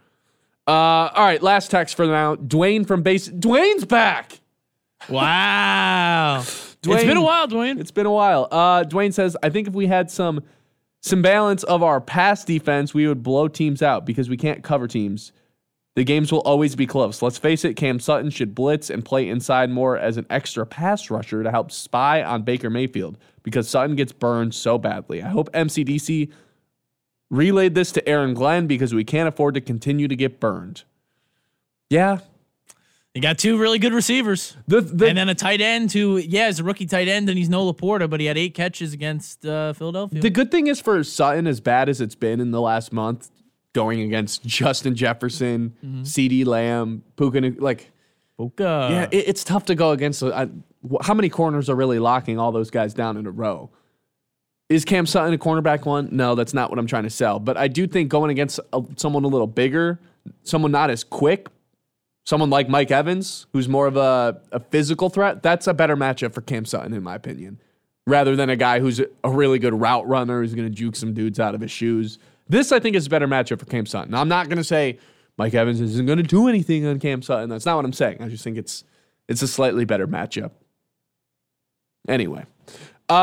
Uh, 0.67 0.71
all 0.71 1.25
right, 1.25 1.41
last 1.41 1.71
text 1.71 1.95
for 1.95 2.05
now. 2.05 2.36
Dwayne 2.36 2.86
from 2.86 3.03
base. 3.03 3.27
Dwayne's 3.29 3.86
back. 3.86 4.39
Wow. 5.10 6.39
it's 6.84 7.03
been 7.03 7.17
a 7.17 7.21
while, 7.21 7.47
Dwayne. 7.47 7.79
It's 7.79 7.91
been 7.91 8.05
a 8.05 8.12
while. 8.12 8.47
Uh, 8.51 8.84
Dwayne 8.84 9.13
says, 9.13 9.36
I 9.41 9.49
think 9.49 9.67
if 9.67 9.73
we 9.73 9.88
had 9.88 10.10
some 10.12 10.43
some 11.01 11.21
balance 11.21 11.63
of 11.63 11.81
our 11.81 11.99
pass 11.99 12.45
defense, 12.45 12.93
we 12.93 13.07
would 13.07 13.23
blow 13.23 13.47
teams 13.47 13.81
out 13.81 14.05
because 14.05 14.29
we 14.29 14.38
can't 14.38 14.63
cover 14.63 14.88
teams. 14.88 15.31
The 15.95 16.04
games 16.06 16.32
will 16.32 16.39
always 16.41 16.75
be 16.75 16.88
close. 16.88 17.21
Let's 17.21 17.38
face 17.38 17.65
it, 17.65 17.75
Cam 17.75 17.99
Sutton 17.99 18.30
should 18.30 18.56
blitz 18.56 18.89
and 18.89 19.04
play 19.04 19.27
inside 19.27 19.69
more 19.69 19.97
as 19.97 20.15
an 20.15 20.25
extra 20.30 20.65
pass 20.65 21.10
rusher 21.10 21.43
to 21.43 21.51
help 21.51 21.71
spy 21.71 22.23
on 22.23 22.43
Baker 22.43 22.69
Mayfield 22.69 23.17
because 23.43 23.67
Sutton 23.67 23.95
gets 23.95 24.13
burned 24.13 24.54
so 24.56 24.77
badly. 24.77 25.21
I 25.21 25.27
hope 25.30 25.51
MCDC 25.51 26.32
relayed 27.30 27.75
this 27.75 27.91
to 27.93 28.08
Aaron 28.08 28.34
Glenn 28.34 28.67
because 28.67 28.93
we 28.93 29.04
can't 29.04 29.27
afford 29.27 29.56
to 29.56 29.62
continue 29.62 30.08
to 30.08 30.15
get 30.15 30.39
burned. 30.39 30.84
Yeah. 31.89 32.19
You 33.13 33.21
got 33.21 33.38
two 33.38 33.58
really 33.58 33.77
good 33.77 33.93
receivers. 33.93 34.56
The, 34.67 34.80
the, 34.80 35.08
and 35.08 35.17
then 35.17 35.27
a 35.27 35.36
tight 35.36 35.60
end 35.60 35.91
who, 35.91 36.15
yeah, 36.15 36.47
is 36.47 36.62
a 36.62 36.63
rookie 36.63 36.86
tight 36.86 37.10
end, 37.10 37.27
and 37.27 37.38
he's 37.38 37.49
no 37.49 37.71
LaPorta, 37.71 38.10
but 38.10 38.21
he 38.21 38.27
had 38.27 38.38
eight 38.38 38.54
catches 38.54 38.93
against 38.93 39.45
uh, 39.45 39.73
Philadelphia. 39.73 40.21
The 40.21 40.30
good 40.30 40.49
thing 40.49 40.67
is 40.67 40.80
for 40.80 41.04
Sutton, 41.04 41.45
as 41.45 41.60
bad 41.60 41.89
as 41.89 41.99
it's 41.99 42.15
been 42.15 42.39
in 42.39 42.51
the 42.51 42.62
last 42.62 42.93
month, 42.93 43.30
going 43.73 44.01
against 44.01 44.43
Justin 44.45 44.95
Jefferson, 44.95 45.75
mm-hmm. 45.84 46.01
CeeDee 46.03 46.45
Lamb, 46.45 47.03
Puka, 47.15 47.53
like, 47.60 47.91
Boca. 48.38 48.88
yeah, 48.91 49.07
it, 49.12 49.29
it's 49.29 49.43
tough 49.43 49.65
to 49.65 49.75
go 49.75 49.91
against. 49.91 50.21
Wh- 50.21 51.01
how 51.01 51.13
many 51.13 51.29
corners 51.29 51.69
are 51.69 51.75
really 51.75 51.99
locking 51.99 52.39
all 52.39 52.51
those 52.51 52.71
guys 52.71 52.93
down 52.93 53.17
in 53.17 53.27
a 53.27 53.31
row? 53.31 53.69
Is 54.69 54.86
Cam 54.86 55.05
Sutton 55.05 55.34
a 55.34 55.38
cornerback 55.38 55.86
one? 55.86 56.10
No, 56.12 56.34
that's 56.34 56.53
not 56.53 56.69
what 56.69 56.79
I'm 56.79 56.88
trying 56.88 57.03
to 57.03 57.10
sell. 57.10 57.39
But 57.39 57.57
I 57.57 57.67
do 57.67 57.88
think 57.88 58.10
going 58.10 58.31
against 58.31 58.60
a, 58.71 58.81
someone 58.95 59.25
a 59.25 59.27
little 59.27 59.47
bigger, 59.47 59.99
someone 60.43 60.71
not 60.71 60.89
as 60.89 61.03
quick, 61.03 61.49
someone 62.25 62.49
like 62.49 62.69
Mike 62.69 62.89
Evans, 62.89 63.47
who's 63.51 63.67
more 63.67 63.86
of 63.86 63.97
a, 63.97 64.39
a 64.53 64.62
physical 64.62 65.10
threat, 65.10 65.43
that's 65.43 65.67
a 65.67 65.73
better 65.73 65.97
matchup 65.97 66.34
for 66.34 66.39
Cam 66.39 66.63
Sutton, 66.63 66.93
in 66.93 67.03
my 67.03 67.15
opinion, 67.15 67.60
rather 68.07 68.36
than 68.38 68.49
a 68.49 68.55
guy 68.55 68.79
who's 68.79 69.01
a 69.01 69.29
really 69.29 69.60
good 69.60 69.73
route 69.73 70.07
runner 70.07 70.41
who's 70.41 70.55
going 70.55 70.67
to 70.67 70.73
juke 70.73 70.95
some 70.95 71.13
dudes 71.13 71.38
out 71.38 71.53
of 71.53 71.60
his 71.60 71.71
shoes. 71.71 72.17
This, 72.51 72.73
I 72.73 72.81
think, 72.81 72.97
is 72.97 73.07
a 73.07 73.09
better 73.09 73.29
matchup 73.29 73.59
for 73.59 73.65
Cam 73.65 73.85
Sutton. 73.85 74.11
Now, 74.11 74.19
I'm 74.19 74.27
not 74.27 74.49
going 74.49 74.57
to 74.57 74.63
say 74.63 74.99
Mike 75.37 75.53
Evans 75.53 75.79
isn't 75.79 76.05
going 76.05 76.17
to 76.17 76.23
do 76.23 76.49
anything 76.49 76.85
on 76.85 76.99
Cam 76.99 77.21
Sutton. 77.21 77.47
That's 77.49 77.65
not 77.65 77.77
what 77.77 77.85
I'm 77.85 77.93
saying. 77.93 78.17
I 78.19 78.27
just 78.27 78.43
think 78.43 78.57
it's 78.57 78.83
it's 79.29 79.41
a 79.41 79.47
slightly 79.47 79.85
better 79.85 80.05
matchup. 80.05 80.51
Anyway, 82.09 82.45
uh, 83.07 83.13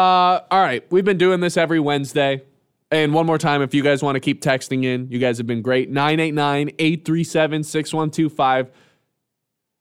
all 0.51 0.63
right, 0.63 0.91
we've 0.91 1.05
been 1.05 1.19
doing 1.19 1.41
this 1.41 1.59
every 1.59 1.79
Wednesday. 1.79 2.43
And 2.91 3.13
one 3.13 3.27
more 3.27 3.37
time, 3.37 3.61
if 3.61 3.75
you 3.75 3.83
guys 3.83 4.03
want 4.03 4.17
to 4.17 4.21
keep 4.21 4.41
texting 4.41 4.83
in, 4.83 5.11
you 5.11 5.19
guys 5.19 5.37
have 5.37 5.47
been 5.47 5.61
great. 5.61 5.91
989 5.91 6.71
837 6.79 7.65
6125. 7.65 8.71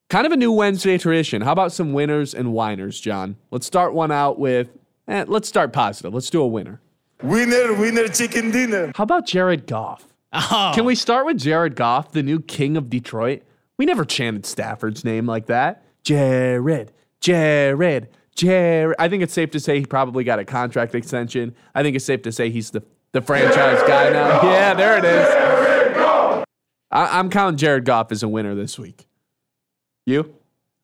Kind 0.10 0.26
of 0.26 0.34
a 0.34 0.36
new 0.36 0.52
Wednesday 0.52 0.98
tradition. 0.98 1.42
How 1.42 1.54
about 1.54 1.72
some 1.72 1.94
winners 1.94 2.34
and 2.34 2.52
whiners, 2.52 3.00
John? 3.00 3.38
Let's 3.50 3.66
start 3.66 3.94
one 3.94 4.12
out 4.12 4.40
with, 4.40 4.78
eh, 5.08 5.24
let's 5.26 5.48
start 5.48 5.72
positive. 5.72 6.14
Let's 6.14 6.30
do 6.30 6.42
a 6.42 6.48
winner. 6.48 6.82
Winner, 7.22 7.74
winner, 7.74 8.08
chicken 8.08 8.52
dinner. 8.52 8.92
How 8.96 9.04
about 9.04 9.26
Jared 9.26 9.66
Goff? 9.68 10.06
Oh, 10.34 10.72
Can 10.76 10.86
we 10.86 10.94
start 10.94 11.26
with 11.26 11.38
Jared 11.38 11.76
Goff, 11.76 12.12
the 12.12 12.22
new 12.22 12.40
king 12.40 12.78
of 12.78 12.90
Detroit? 12.90 13.42
We 13.78 13.86
never 13.86 14.06
chanted 14.06 14.46
Stafford's 14.46 15.04
name 15.04 15.26
like 15.26 15.48
that. 15.48 15.84
Jared, 16.04 16.92
Jared, 17.22 18.10
Jared. 18.36 18.96
I 19.00 19.10
think 19.10 19.24
it's 19.24 19.34
safe 19.34 19.52
to 19.52 19.60
say 19.60 19.80
he 19.80 19.86
probably 19.86 20.24
got 20.24 20.38
a 20.40 20.46
contract 20.46 20.94
extension. 20.96 21.56
I 21.74 21.82
think 21.84 21.96
it's 21.96 22.06
safe 22.06 22.22
to 22.24 22.32
say 22.32 22.50
he's 22.52 22.72
the, 22.72 22.84
the 23.14 23.22
franchise 23.22 23.82
guy 23.88 24.12
now. 24.12 24.42
Yeah, 24.44 24.74
there 24.74 24.98
it 24.98 25.06
is. 25.06 25.28
I, 26.92 27.20
I'm 27.20 27.30
counting 27.30 27.58
Jared 27.58 27.86
Goff 27.86 28.12
as 28.12 28.24
a 28.24 28.28
winner 28.28 28.54
this 28.56 28.78
week. 28.78 29.08
You? 30.06 30.36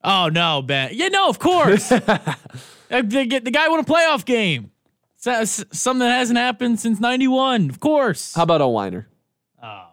Oh 0.03 0.30
no, 0.30 0.62
Ben. 0.62 0.89
Yeah, 0.93 1.08
no, 1.10 1.30
of 1.30 1.39
course. 1.39 1.91
Uh, 2.91 3.01
the, 3.01 3.26
the 3.43 3.49
guy 3.49 3.68
won 3.70 3.80
a 3.80 3.84
playoff 3.84 4.24
game. 4.24 4.70
So- 5.24 5.32
s- 5.32 5.63
Something 5.71 5.99
that 6.07 6.17
hasn't 6.17 6.38
happened 6.38 6.80
since 6.82 6.99
'91. 6.99 7.69
Of 7.69 7.80
course. 7.80 8.34
How 8.34 8.43
about 8.43 8.59
a 8.59 8.67
whiner? 8.67 9.07
Oh. 9.63 9.88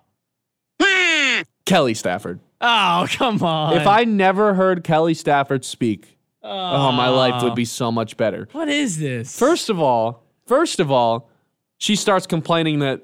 Kelly 1.67 1.95
Stafford. 1.95 2.41
Oh, 2.61 3.07
come 3.13 3.41
on. 3.43 3.77
If 3.77 3.87
I 3.87 4.03
never 4.05 4.55
heard 4.55 4.83
Kelly 4.83 5.15
Stafford 5.15 5.65
speak, 5.65 6.19
oh, 6.43 6.91
my 6.93 7.09
life 7.09 7.43
would 7.45 7.55
be 7.55 7.65
so 7.65 7.93
much 7.93 8.17
better. 8.17 8.49
what 8.53 8.69
is 8.69 8.99
this? 8.99 9.39
First 9.39 9.71
of 9.71 9.79
all, 9.79 10.25
first 10.47 10.81
of 10.81 10.91
all, 10.91 11.31
she 11.79 11.95
starts 11.95 12.27
complaining 12.27 12.81
that 12.81 13.03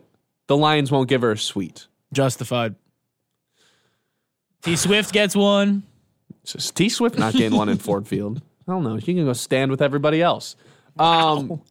the 0.49 0.57
Lions 0.57 0.91
won't 0.91 1.09
give 1.09 1.23
her 1.23 1.31
a 1.33 1.39
suite. 1.39 1.87
justified. 2.13 2.75
T 4.63 4.75
Swift 4.77 5.13
gets 5.13 5.37
one. 5.37 5.85
It's 6.43 6.53
just 6.55 6.75
T 6.77 6.89
Swift 6.89 7.19
not 7.19 7.33
getting 7.35 7.57
one 7.57 7.69
in 7.69 7.79
Ford 7.87 8.07
Field. 8.09 8.43
I 8.67 8.73
don't 8.73 8.83
know. 8.83 8.99
She 8.99 9.15
can 9.15 9.25
go 9.25 9.33
stand 9.33 9.71
with 9.71 9.81
everybody 9.81 10.21
else. 10.21 10.57
Um, 10.99 11.63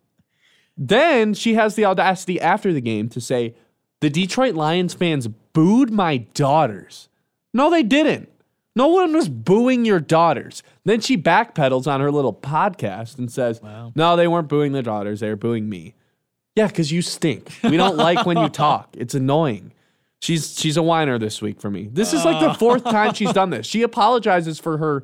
then 0.77 1.33
she 1.33 1.53
has 1.53 1.75
the 1.75 1.85
audacity 1.85 2.39
after 2.39 2.73
the 2.73 2.81
game 2.81 3.09
to 3.09 3.21
say, 3.21 3.55
the 4.01 4.09
Detroit 4.09 4.55
Lions 4.55 4.93
fans 4.93 5.27
booed 5.27 5.89
my 5.89 6.17
daughters. 6.17 7.09
No, 7.53 7.69
they 7.69 7.83
didn't. 7.83 8.29
No 8.75 8.87
one 8.89 9.13
was 9.13 9.29
booing 9.29 9.85
your 9.85 10.01
daughters. 10.01 10.61
Then 10.83 10.99
she 10.99 11.17
backpedals 11.17 11.87
on 11.87 12.01
her 12.01 12.11
little 12.11 12.33
podcast 12.33 13.17
and 13.17 13.31
says, 13.31 13.61
No, 13.63 14.15
they 14.17 14.27
weren't 14.27 14.49
booing 14.49 14.73
the 14.73 14.83
daughters. 14.83 15.21
They 15.21 15.29
were 15.29 15.37
booing 15.37 15.69
me. 15.69 15.95
Yeah, 16.55 16.67
because 16.67 16.91
you 16.91 17.01
stink. 17.01 17.51
We 17.63 17.77
don't 17.77 17.97
like 17.97 18.25
when 18.25 18.37
you 18.37 18.49
talk. 18.49 18.89
It's 18.97 19.15
annoying. 19.15 19.71
She's 20.21 20.59
she's 20.59 20.77
a 20.77 20.83
whiner 20.83 21.19
this 21.19 21.41
week 21.41 21.61
for 21.61 21.69
me. 21.69 21.89
This 21.91 22.13
is 22.13 22.25
like 22.25 22.39
the 22.39 22.49
ah. 22.49 22.53
fourth 22.53 22.83
time 22.83 23.13
she's 23.13 23.33
done 23.33 23.49
this. 23.49 23.65
She 23.65 23.81
apologizes 23.81 24.59
for 24.59 24.77
her 24.77 25.03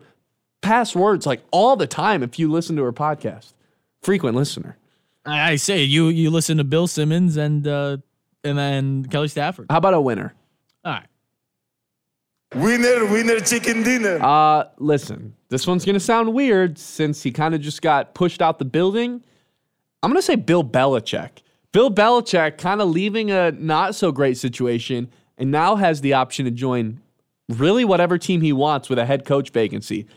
past 0.61 0.95
words 0.95 1.25
like 1.25 1.41
all 1.51 1.75
the 1.75 1.87
time 1.87 2.23
if 2.23 2.39
you 2.39 2.49
listen 2.49 2.75
to 2.77 2.83
her 2.83 2.93
podcast. 2.93 3.53
Frequent 4.01 4.35
listener. 4.35 4.77
I, 5.25 5.51
I 5.51 5.55
say 5.55 5.83
you 5.83 6.07
you 6.07 6.29
listen 6.29 6.57
to 6.57 6.63
Bill 6.63 6.87
Simmons 6.87 7.37
and 7.37 7.67
uh, 7.67 7.97
and 8.43 8.57
then 8.57 9.05
Kelly 9.05 9.27
Stafford. 9.27 9.67
How 9.69 9.77
about 9.77 9.93
a 9.93 10.01
winner? 10.01 10.33
All 10.83 10.93
right. 10.93 11.07
Winner, 12.53 13.05
winner, 13.05 13.39
chicken 13.39 13.81
dinner. 13.81 14.19
Uh, 14.21 14.65
listen, 14.77 15.35
this 15.49 15.65
one's 15.65 15.85
gonna 15.85 15.99
sound 15.99 16.33
weird 16.33 16.77
since 16.77 17.23
he 17.23 17.31
kind 17.31 17.55
of 17.55 17.61
just 17.61 17.81
got 17.81 18.13
pushed 18.13 18.41
out 18.41 18.59
the 18.59 18.65
building. 18.65 19.23
I'm 20.03 20.09
gonna 20.09 20.21
say 20.21 20.35
Bill 20.35 20.63
Belichick. 20.63 21.43
Bill 21.71 21.89
Belichick 21.89 22.57
kind 22.57 22.81
of 22.81 22.89
leaving 22.89 23.31
a 23.31 23.51
not 23.51 23.95
so 23.95 24.11
great 24.11 24.37
situation 24.37 25.09
and 25.37 25.49
now 25.51 25.75
has 25.75 26.01
the 26.01 26.13
option 26.13 26.45
to 26.45 26.51
join 26.51 26.99
really 27.47 27.85
whatever 27.85 28.17
team 28.17 28.41
he 28.41 28.51
wants 28.51 28.89
with 28.89 28.99
a 28.99 29.05
head 29.05 29.25
coach 29.25 29.51
vacancy. 29.51 30.07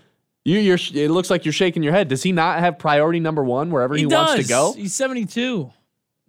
You, 0.45 0.59
you're, 0.59 0.79
it 0.95 1.11
looks 1.11 1.31
like 1.31 1.45
you're 1.45 1.53
shaking 1.53 1.83
your 1.83 1.93
head. 1.95 2.09
Does 2.09 2.23
he 2.23 2.33
not 2.33 2.59
have 2.61 2.79
priority 2.79 3.19
number 3.19 3.43
one 3.43 3.71
wherever 3.71 3.95
he, 3.95 4.01
He, 4.01 4.07
wants 4.07 4.35
to 4.35 4.45
go? 4.49 4.75
He's 4.75 4.95
72. 4.95 5.71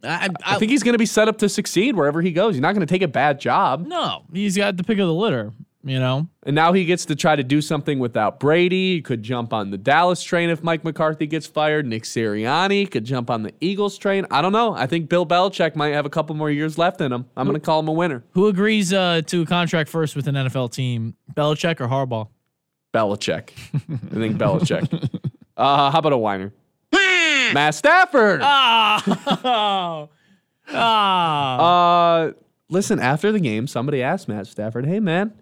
I, 0.03 0.07
I, 0.07 0.29
I 0.45 0.59
think 0.59 0.71
he's 0.71 0.83
going 0.83 0.93
to 0.93 0.99
be 0.99 1.05
set 1.05 1.27
up 1.27 1.37
to 1.39 1.49
succeed 1.49 1.95
wherever 1.95 2.21
he 2.21 2.31
goes. 2.31 2.55
He's 2.55 2.61
not 2.61 2.73
going 2.75 2.85
to 2.85 2.91
take 2.91 3.01
a 3.01 3.07
bad 3.07 3.39
job. 3.39 3.85
no, 3.87 4.23
he's 4.31 4.55
got 4.55 4.77
the 4.77 4.83
pick 4.83 4.99
of 4.99 5.07
the 5.07 5.13
litter. 5.13 5.51
You 5.87 5.99
know, 5.99 6.27
And 6.41 6.55
now 6.55 6.73
he 6.73 6.83
gets 6.83 7.05
to 7.05 7.15
try 7.15 7.35
to 7.35 7.43
do 7.43 7.61
something 7.61 7.99
without 7.99 8.39
Brady. 8.39 8.95
He 8.95 9.01
could 9.03 9.21
jump 9.21 9.53
on 9.53 9.69
the 9.69 9.77
Dallas 9.77 10.23
train 10.23 10.49
if 10.49 10.63
Mike 10.63 10.83
McCarthy 10.83 11.27
gets 11.27 11.45
fired. 11.45 11.85
Nick 11.85 12.05
Sirianni 12.05 12.89
could 12.89 13.05
jump 13.05 13.29
on 13.29 13.43
the 13.43 13.53
Eagles 13.61 13.99
train. 13.99 14.25
I 14.31 14.41
don't 14.41 14.51
know. 14.51 14.73
I 14.73 14.87
think 14.87 15.09
Bill 15.09 15.27
Belichick 15.27 15.75
might 15.75 15.93
have 15.93 16.07
a 16.07 16.09
couple 16.09 16.35
more 16.35 16.49
years 16.49 16.79
left 16.79 17.01
in 17.01 17.13
him. 17.13 17.27
I'm 17.37 17.45
going 17.45 17.59
to 17.59 17.63
call 17.63 17.81
him 17.81 17.87
a 17.87 17.91
winner. 17.91 18.23
who 18.31 18.47
agrees 18.47 18.93
uh, 18.93 19.21
to 19.27 19.43
a 19.43 19.45
contract 19.45 19.87
first 19.91 20.15
with 20.15 20.27
an 20.27 20.33
NFL 20.33 20.71
team? 20.71 21.17
Belichick 21.35 21.79
or 21.79 21.87
Harbaugh? 21.87 22.29
Belichick. 22.95 23.49
I 23.73 24.15
think 24.15 24.37
Belichick. 24.37 25.09
Uh, 25.57 25.89
how 25.89 25.99
about 25.99 26.11
a 26.11 26.17
whiner? 26.17 26.51
Matt 26.91 27.75
Stafford. 27.75 28.41
Ah, 28.43 29.01
ah. 30.67 31.57
Uh, 31.57 32.31
listen, 32.67 32.99
after 32.99 33.31
the 33.31 33.39
game, 33.39 33.65
somebody 33.65 34.03
asked 34.03 34.27
Matt 34.27 34.47
Stafford, 34.47 34.85
hey, 34.85 34.99
man, 34.99 35.33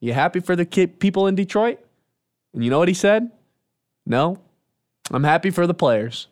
you 0.00 0.12
happy 0.12 0.40
for 0.40 0.56
the 0.56 0.64
ki- 0.64 0.88
people 0.88 1.28
in 1.28 1.36
Detroit? 1.36 1.78
And 2.52 2.64
you 2.64 2.70
know 2.70 2.80
what 2.80 2.88
he 2.88 2.94
said? 2.94 3.30
No, 4.04 4.38
I'm 5.12 5.22
happy 5.22 5.50
for 5.50 5.68
the 5.68 5.74
players. 5.74 6.26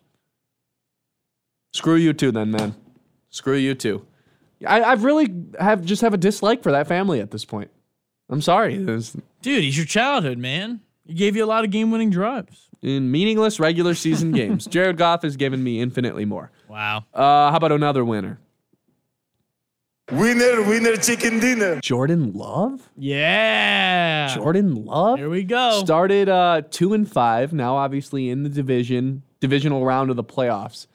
Screw 1.71 1.95
you 1.95 2.11
too, 2.11 2.33
then, 2.33 2.51
man. 2.51 2.75
Screw 3.29 3.55
you 3.55 3.73
too. 3.73 4.05
I, 4.67 4.81
I 4.81 4.93
really 4.95 5.33
have 5.61 5.85
just 5.85 6.01
have 6.01 6.13
a 6.13 6.17
dislike 6.17 6.61
for 6.61 6.73
that 6.73 6.87
family 6.87 7.21
at 7.21 7.31
this 7.31 7.45
point. 7.45 7.71
I'm 8.29 8.41
sorry. 8.41 8.77
There's, 8.77 9.15
dude, 9.41 9.63
he's 9.63 9.75
your 9.77 9.85
childhood 9.85 10.37
man. 10.37 10.81
He 11.05 11.13
gave 11.13 11.35
you 11.35 11.43
a 11.43 11.47
lot 11.47 11.63
of 11.63 11.71
game-winning 11.71 12.11
drives. 12.11 12.69
in 12.81 13.09
meaningless 13.11 13.59
regular 13.59 13.95
season 13.95 14.31
games, 14.39 14.67
Jared 14.67 14.97
Goff 14.97 15.23
has 15.23 15.35
given 15.37 15.63
me 15.63 15.79
infinitely 15.81 16.25
more. 16.25 16.51
Wow. 16.67 17.05
Uh, 17.13 17.49
how 17.49 17.57
about 17.57 17.71
another 17.71 18.05
winner? 18.05 18.39
Winner, 20.11 20.63
winner, 20.63 20.95
chicken 20.97 21.39
dinner. 21.39 21.79
Jordan 21.81 22.33
Love? 22.33 22.89
Yeah. 22.97 24.33
Jordan 24.35 24.85
Love? 24.85 25.19
Here 25.19 25.29
we 25.29 25.43
go. 25.43 25.81
Started 25.83 26.27
uh, 26.27 26.63
two 26.71 26.93
and 26.95 27.09
five. 27.09 27.53
Now, 27.53 27.75
obviously, 27.75 28.29
in 28.31 28.41
the 28.41 28.49
division, 28.49 29.21
divisional 29.39 29.85
round 29.85 30.09
of 30.09 30.15
the 30.15 30.23
playoffs. 30.23 30.87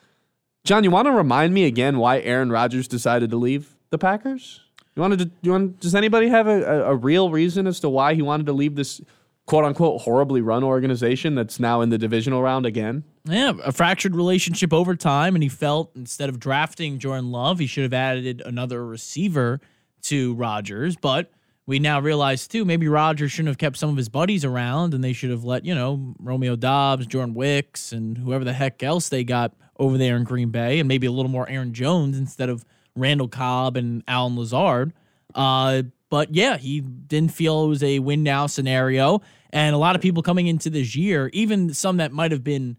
John, 0.65 0.83
you 0.83 0.91
want 0.91 1.07
to 1.07 1.13
remind 1.13 1.55
me 1.55 1.65
again 1.65 1.99
why 1.99 2.21
Aaron 2.21 2.51
Rodgers 2.51 2.89
decided 2.89 3.31
to 3.31 3.37
leave 3.37 3.77
the 3.91 3.99
Packers? 3.99 4.63
You 4.97 5.01
wanted 5.01 5.19
to? 5.21 5.31
You 5.43 5.51
want? 5.53 5.81
Does 5.81 5.95
anybody 5.95 6.29
have 6.29 6.47
a, 6.47 6.63
a, 6.63 6.93
a 6.93 6.97
real 6.97 7.31
reason 7.31 7.67
as 7.67 7.81
to 7.81 7.89
why 7.89 8.15
he 8.15 8.23
wanted 8.23 8.47
to 8.47 8.53
leave 8.53 8.77
this 8.77 9.01
quote 9.47 9.65
unquote 9.65 10.03
horribly 10.03 10.41
run 10.41 10.63
organization 10.63 11.35
that's 11.35 11.59
now 11.61 11.81
in 11.81 11.91
the 11.91 11.99
divisional 11.99 12.43
round 12.43 12.67
again? 12.67 13.05
Yeah, 13.25 13.55
a 13.65 13.73
fractured 13.73 14.15
relationship 14.15 14.73
over 14.73 14.95
time, 14.95 15.35
and 15.35 15.43
he 15.43 15.49
felt 15.49 15.91
instead 15.97 16.29
of 16.29 16.39
drafting 16.39 16.99
Jordan 16.99 17.33
Love, 17.33 17.59
he 17.59 17.67
should 17.67 17.85
have 17.85 17.95
added 17.95 18.43
another 18.45 18.87
receiver 18.87 19.61
to 20.03 20.35
Rodgers. 20.35 20.97
But 20.97 21.31
we 21.67 21.79
now 21.79 22.01
realize 22.01 22.47
too, 22.47 22.65
maybe 22.65 22.87
Rodgers 22.87 23.33
shouldn't 23.33 23.49
have 23.49 23.59
kept 23.59 23.79
some 23.79 23.91
of 23.91 23.97
his 23.97 24.09
buddies 24.09 24.45
around, 24.45 24.95
and 24.95 25.03
they 25.03 25.13
should 25.13 25.31
have 25.31 25.45
let 25.45 25.65
you 25.65 25.75
know 25.75 26.15
Romeo 26.21 26.55
Doubs, 26.55 27.07
Jordan 27.07 27.35
Wicks, 27.35 27.91
and 27.91 28.19
whoever 28.19 28.45
the 28.45 28.53
heck 28.53 28.83
else 28.83 29.09
they 29.09 29.25
got 29.25 29.55
over 29.77 29.99
there 29.99 30.17
in 30.17 30.23
Green 30.25 30.51
Bay, 30.51 30.79
and 30.79 30.87
maybe 30.87 31.07
a 31.07 31.13
little 31.13 31.31
more 31.31 31.49
Aaron 31.49 31.75
Jones 31.75 32.17
instead 32.17 32.49
of 32.49 32.65
Randall 32.97 33.29
Cobb 33.29 33.77
and 33.77 34.03
Allen 34.09 34.37
Lazard. 34.37 34.93
Uh, 35.35 35.83
but 36.11 36.35
yeah, 36.35 36.57
he 36.57 36.81
didn't 36.81 37.33
feel 37.33 37.65
it 37.65 37.69
was 37.69 37.83
a 37.83 37.99
win 37.99 38.23
now 38.23 38.47
scenario. 38.47 39.21
And 39.51 39.75
a 39.75 39.79
lot 39.79 39.97
of 39.97 40.03
people 40.03 40.23
coming 40.23 40.47
into 40.47 40.71
this 40.71 40.95
year, 40.97 41.31
even 41.33 41.73
some 41.75 41.97
that 41.99 42.13
might 42.13 42.31
have 42.33 42.45
been, 42.45 42.77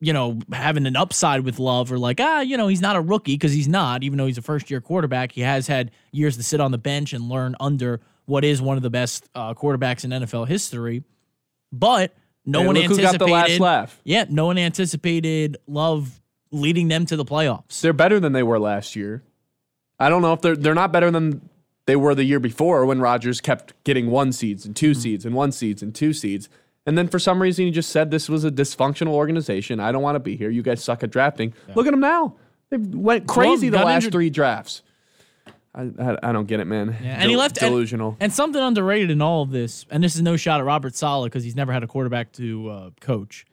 you 0.00 0.12
know, 0.12 0.38
having 0.52 0.86
an 0.86 0.96
upside 0.96 1.44
with 1.44 1.58
Love 1.58 1.90
or 1.90 1.98
like, 1.98 2.20
ah, 2.20 2.40
you 2.40 2.56
know, 2.56 2.68
he's 2.68 2.80
not 2.80 2.96
a 2.96 3.00
rookie 3.00 3.34
because 3.34 3.52
he's 3.52 3.68
not, 3.68 4.02
even 4.02 4.18
though 4.18 4.26
he's 4.26 4.38
a 4.38 4.42
first 4.42 4.70
year 4.70 4.80
quarterback. 4.80 5.32
He 5.32 5.40
has 5.40 5.66
had 5.66 5.90
years 6.12 6.36
to 6.36 6.42
sit 6.42 6.60
on 6.60 6.70
the 6.72 6.78
bench 6.78 7.12
and 7.12 7.28
learn 7.28 7.56
under 7.60 8.00
what 8.26 8.44
is 8.44 8.60
one 8.60 8.76
of 8.76 8.82
the 8.82 8.90
best 8.90 9.28
uh, 9.34 9.54
quarterbacks 9.54 10.04
in 10.04 10.10
NFL 10.10 10.48
history. 10.48 11.02
But 11.72 12.14
no 12.44 12.60
And 12.60 12.66
one 12.68 12.76
anticipated. 12.76 13.18
got 13.18 13.26
the 13.26 13.32
last 13.32 13.60
laugh. 13.60 14.00
Yeah, 14.04 14.24
no 14.28 14.46
one 14.46 14.58
anticipated 14.58 15.56
Love 15.66 16.20
leading 16.54 16.88
them 16.88 17.04
to 17.06 17.16
the 17.16 17.24
playoffs. 17.24 17.80
They're 17.80 17.92
better 17.92 18.18
than 18.20 18.32
they 18.32 18.42
were 18.42 18.58
last 18.58 18.96
year. 18.96 19.22
I 19.98 20.08
don't 20.08 20.22
know 20.22 20.32
if 20.32 20.40
they're 20.40 20.56
they're 20.56 20.74
not 20.74 20.92
better 20.92 21.10
than 21.10 21.48
they 21.86 21.96
were 21.96 22.14
the 22.14 22.24
year 22.24 22.40
before 22.40 22.86
when 22.86 23.00
Rodgers 23.00 23.40
kept 23.40 23.74
getting 23.84 24.10
one 24.10 24.32
seeds 24.32 24.64
and 24.64 24.74
2 24.74 24.90
Mm-hmm. 24.92 25.00
seeds 25.00 25.24
and 25.26 25.34
one 25.34 25.52
seeds 25.52 25.82
and 25.82 25.94
two 25.94 26.12
seeds. 26.12 26.48
And 26.86 26.96
then 26.98 27.08
for 27.08 27.18
some 27.18 27.40
reason 27.42 27.64
he 27.66 27.70
just 27.70 27.90
said 27.90 28.10
this 28.10 28.28
was 28.28 28.44
a 28.44 28.50
dysfunctional 28.50 29.08
organization. 29.12 29.80
I 29.80 29.92
don't 29.92 30.02
want 30.02 30.16
to 30.16 30.20
be 30.20 30.36
here. 30.36 30.50
You 30.50 30.62
guys 30.62 30.82
suck 30.82 31.02
at 31.02 31.10
drafting. 31.10 31.52
Look 31.74 31.86
at 31.86 31.90
them 31.90 32.00
now. 32.00 32.36
They 32.70 32.76
went 32.78 33.26
crazy 33.26 33.68
the 33.68 33.78
last 33.78 33.96
injured- 33.96 34.12
three 34.12 34.30
drafts. 34.30 34.82
I, 35.76 35.90
I, 35.98 36.16
I 36.22 36.32
don't 36.32 36.46
get 36.46 36.60
it, 36.60 36.66
man. 36.66 36.96
Yeah, 37.02 37.14
and 37.14 37.22
he 37.24 37.30
Del- 37.30 37.38
left 37.40 37.58
and- 37.60 37.70
delusional. 37.70 38.16
And, 38.20 38.32
something 38.32 38.62
underrated 38.62 39.10
in 39.10 39.20
all 39.20 39.42
of 39.42 39.50
this, 39.50 39.84
and 39.90 40.04
this 40.04 40.14
is 40.14 40.22
no 40.22 40.36
shot 40.36 40.60
at 40.60 40.64
Robert 40.66 40.94
Saleh 40.94 41.26
because 41.30 41.42
he's 41.42 41.56
never 41.56 41.72
had 41.72 41.82
a 41.82 41.88
quarterback 41.88 42.30
to 42.34 42.68
uh, 42.70 42.90
coach. 43.00 43.44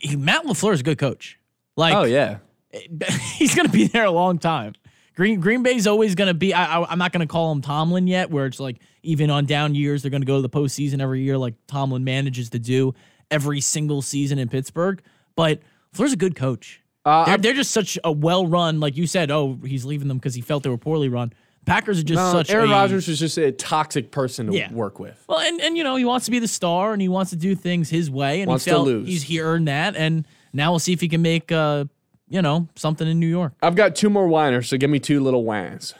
He, 0.00 0.16
Matt 0.16 0.44
LaFleur 0.44 0.72
is 0.72 0.80
a 0.80 0.82
good 0.82 0.98
coach. 0.98 1.38
Like, 1.76 1.94
oh 1.94 2.04
yeah. 2.04 2.38
he's 3.34 3.54
going 3.54 3.66
to 3.66 3.72
be 3.72 3.88
there 3.88 4.04
a 4.04 4.10
long 4.10 4.38
time. 4.38 4.74
Green 5.16 5.40
Green 5.40 5.62
Bay's 5.62 5.86
always 5.86 6.14
going 6.14 6.28
to 6.28 6.34
be. 6.34 6.54
I, 6.54 6.80
I, 6.80 6.90
I'm 6.90 6.98
not 6.98 7.12
going 7.12 7.26
to 7.26 7.30
call 7.30 7.52
him 7.52 7.60
Tomlin 7.60 8.06
yet, 8.06 8.30
where 8.30 8.46
it's 8.46 8.60
like 8.60 8.78
even 9.02 9.30
on 9.30 9.44
down 9.44 9.74
years 9.74 10.02
they're 10.02 10.10
going 10.10 10.22
to 10.22 10.26
go 10.26 10.36
to 10.36 10.42
the 10.42 10.48
postseason 10.48 11.00
every 11.02 11.22
year, 11.22 11.36
like 11.36 11.54
Tomlin 11.66 12.04
manages 12.04 12.50
to 12.50 12.58
do 12.58 12.94
every 13.30 13.60
single 13.60 14.02
season 14.02 14.38
in 14.38 14.48
Pittsburgh. 14.48 15.02
But 15.36 15.60
Fleur's 15.92 16.12
a 16.12 16.16
good 16.16 16.36
coach. 16.36 16.80
Uh, 17.04 17.24
they're, 17.24 17.38
they're 17.38 17.54
just 17.54 17.70
such 17.70 17.98
a 18.04 18.12
well 18.12 18.46
run, 18.46 18.80
like 18.80 18.96
you 18.96 19.06
said. 19.06 19.30
Oh, 19.30 19.58
he's 19.64 19.84
leaving 19.84 20.08
them 20.08 20.18
because 20.18 20.34
he 20.34 20.42
felt 20.42 20.62
they 20.62 20.70
were 20.70 20.78
poorly 20.78 21.08
run. 21.08 21.32
Packers 21.66 22.00
are 22.00 22.02
just 22.02 22.16
No, 22.18 22.32
such. 22.32 22.50
Aaron 22.50 22.68
a, 22.70 22.72
Rodgers 22.72 23.06
is 23.08 23.18
just 23.18 23.36
a 23.38 23.52
toxic 23.52 24.10
person 24.10 24.46
to 24.48 24.52
Yeah. 24.56 24.72
work 24.72 24.98
with. 24.98 25.22
Well, 25.28 25.38
and, 25.38 25.60
and 25.60 25.76
you 25.76 25.84
know 25.84 25.94
he 25.96 26.04
wants 26.04 26.24
to 26.24 26.30
be 26.30 26.38
the 26.38 26.48
star 26.48 26.92
and 26.92 27.00
he 27.02 27.08
wants 27.08 27.30
to 27.30 27.36
do 27.36 27.54
things 27.54 27.90
his 27.90 28.10
way, 28.10 28.40
and 28.40 28.48
Wants 28.48 28.64
he 28.64 28.70
to 28.72 28.78
lose. 28.78 29.06
he's 29.08 29.22
he 29.24 29.40
earned 29.40 29.68
that, 29.68 29.94
and 29.96 30.26
now 30.52 30.72
we'll 30.72 30.78
see 30.78 30.92
if 30.92 31.00
he 31.00 31.08
can 31.08 31.22
make 31.22 31.52
uh 31.52 31.84
you 32.28 32.42
know 32.42 32.66
something 32.76 33.06
in 33.06 33.20
New 33.20 33.26
York. 33.28 33.52
I've 33.62 33.74
got 33.76 33.94
two 33.94 34.10
more 34.10 34.26
whiners, 34.26 34.68
so 34.68 34.76
give 34.78 34.90
me 34.90 34.98
two 34.98 35.20
little 35.20 35.44
whines. 35.44 35.94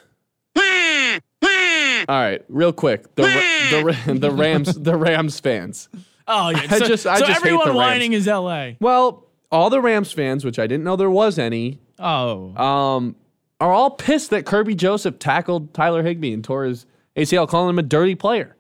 All 0.57 2.17
right, 2.19 2.43
real 2.49 2.73
quick. 2.73 3.15
The 3.15 3.23
the, 3.71 4.15
the 4.15 4.31
Rams 4.33 4.75
the 4.75 4.97
Rams 4.97 5.39
fans. 5.41 5.89
Oh 6.27 6.49
yeah, 6.51 6.67
I 6.71 6.79
so, 6.79 6.87
just- 6.87 7.07
I 7.07 7.19
so 7.19 7.27
just 7.27 7.39
everyone 7.39 7.75
whining 7.75 8.13
is 8.13 8.27
L.A. 8.27 8.77
Well, 8.81 9.27
all 9.53 9.71
the 9.71 9.81
Rams 9.81 10.13
fans, 10.13 10.45
which 10.45 10.59
I 10.59 10.67
didn't 10.67 10.85
know 10.85 10.97
there 10.97 11.11
was 11.11 11.39
any, 11.39 11.81
Oh, 11.99 12.57
um, 12.57 13.17
are 13.61 13.73
all 13.73 13.91
pissed 13.91 14.31
that 14.31 14.45
Kerby 14.47 14.77
Joseph 14.77 15.19
tackled 15.19 15.75
Tyler 15.75 16.03
Higbee 16.03 16.33
and 16.33 16.43
tore 16.43 16.65
his 16.65 16.87
ACL, 17.17 17.47
calling 17.47 17.71
him 17.71 17.79
a 17.79 17.83
dirty 17.83 18.15
player. 18.15 18.57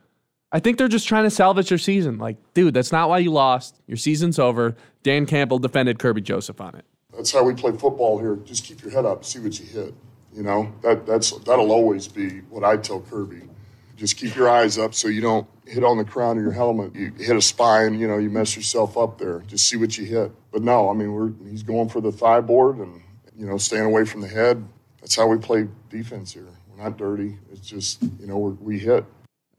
I 0.52 0.58
think 0.58 0.78
they're 0.78 0.88
just 0.88 1.06
trying 1.06 1.24
to 1.24 1.30
salvage 1.30 1.68
their 1.68 1.78
season. 1.78 2.18
Like, 2.18 2.36
dude, 2.54 2.74
that's 2.74 2.92
not 2.92 3.08
why 3.08 3.18
you 3.18 3.30
lost. 3.30 3.80
Your 3.86 3.96
season's 3.96 4.38
over. 4.38 4.76
Dan 5.02 5.24
Campbell 5.26 5.58
defended 5.58 5.98
Kerby 5.98 6.22
Joseph 6.22 6.60
on 6.60 6.74
it. 6.74 6.84
That's 7.14 7.32
how 7.32 7.44
we 7.44 7.54
play 7.54 7.72
football 7.72 8.18
here. 8.18 8.36
Just 8.36 8.64
keep 8.64 8.82
your 8.82 8.90
head 8.90 9.04
up, 9.04 9.24
see 9.24 9.38
what 9.38 9.58
you 9.58 9.66
hit. 9.66 9.94
You 10.32 10.44
know 10.44 10.72
that 10.82 11.06
that's 11.06 11.32
that'll 11.40 11.72
always 11.72 12.06
be 12.06 12.38
what 12.50 12.62
I 12.62 12.76
tell 12.76 13.00
Kerby. 13.00 13.48
Just 13.96 14.16
keep 14.16 14.34
your 14.36 14.48
eyes 14.48 14.78
up 14.78 14.94
so 14.94 15.08
you 15.08 15.20
don't 15.20 15.46
hit 15.66 15.84
on 15.84 15.98
the 15.98 16.04
crown 16.04 16.38
of 16.38 16.42
your 16.42 16.52
helmet. 16.52 16.94
You 16.94 17.12
hit 17.18 17.36
a 17.36 17.42
spine, 17.42 17.98
you 17.98 18.06
know, 18.06 18.16
you 18.16 18.30
mess 18.30 18.56
yourself 18.56 18.96
up 18.96 19.18
there. 19.18 19.40
Just 19.46 19.68
see 19.68 19.76
what 19.76 19.98
you 19.98 20.04
hit. 20.04 20.32
But 20.52 20.62
no, 20.62 20.88
I 20.88 20.94
mean, 20.94 21.12
we're 21.12 21.32
he's 21.48 21.64
going 21.64 21.88
for 21.88 22.00
the 22.00 22.12
thigh 22.12 22.40
board 22.40 22.78
and 22.78 23.02
you 23.36 23.46
know 23.46 23.58
staying 23.58 23.84
away 23.84 24.04
from 24.04 24.20
the 24.20 24.28
head. 24.28 24.64
That's 25.00 25.16
how 25.16 25.26
we 25.26 25.38
play 25.38 25.68
defense 25.88 26.32
here. 26.32 26.46
We're 26.68 26.82
not 26.82 26.96
dirty. 26.96 27.36
It's 27.52 27.66
just 27.66 28.02
you 28.02 28.26
know 28.26 28.38
we 28.60 28.78
hit. 28.78 29.04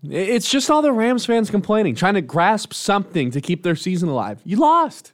It's 0.03 0.49
just 0.49 0.71
all 0.71 0.81
the 0.81 0.91
Rams 0.91 1.25
fans 1.25 1.51
complaining, 1.51 1.93
trying 1.93 2.15
to 2.15 2.21
grasp 2.21 2.73
something 2.73 3.29
to 3.31 3.41
keep 3.41 3.61
their 3.61 3.75
season 3.75 4.09
alive. 4.09 4.41
You 4.43 4.57
lost. 4.57 5.13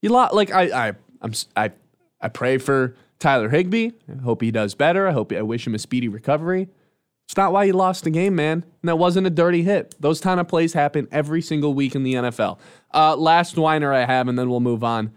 You 0.00 0.08
lost. 0.08 0.32
Like 0.32 0.50
I, 0.50 0.88
I, 0.88 0.92
I'm, 1.20 1.32
I, 1.54 1.72
I 2.20 2.28
pray 2.28 2.56
for 2.56 2.96
Tyler 3.18 3.50
Higbee. 3.50 3.90
I 4.10 4.22
hope 4.22 4.40
he 4.40 4.50
does 4.50 4.74
better. 4.74 5.06
I 5.06 5.12
hope 5.12 5.32
I 5.32 5.42
wish 5.42 5.66
him 5.66 5.74
a 5.74 5.78
speedy 5.78 6.08
recovery. 6.08 6.68
It's 7.26 7.36
not 7.36 7.52
why 7.52 7.64
you 7.64 7.72
lost 7.72 8.04
the 8.04 8.10
game, 8.10 8.34
man. 8.34 8.64
And 8.82 8.88
that 8.88 8.96
wasn't 8.96 9.26
a 9.26 9.30
dirty 9.30 9.62
hit. 9.62 9.94
Those 10.00 10.20
kind 10.20 10.40
of 10.40 10.48
plays 10.48 10.72
happen 10.72 11.08
every 11.12 11.40
single 11.40 11.72
week 11.72 11.94
in 11.94 12.02
the 12.02 12.14
NFL. 12.14 12.58
Uh, 12.92 13.16
last 13.16 13.56
whiner 13.56 13.92
I 13.92 14.04
have, 14.04 14.28
and 14.28 14.38
then 14.38 14.50
we'll 14.50 14.60
move 14.60 14.82
on. 14.82 15.12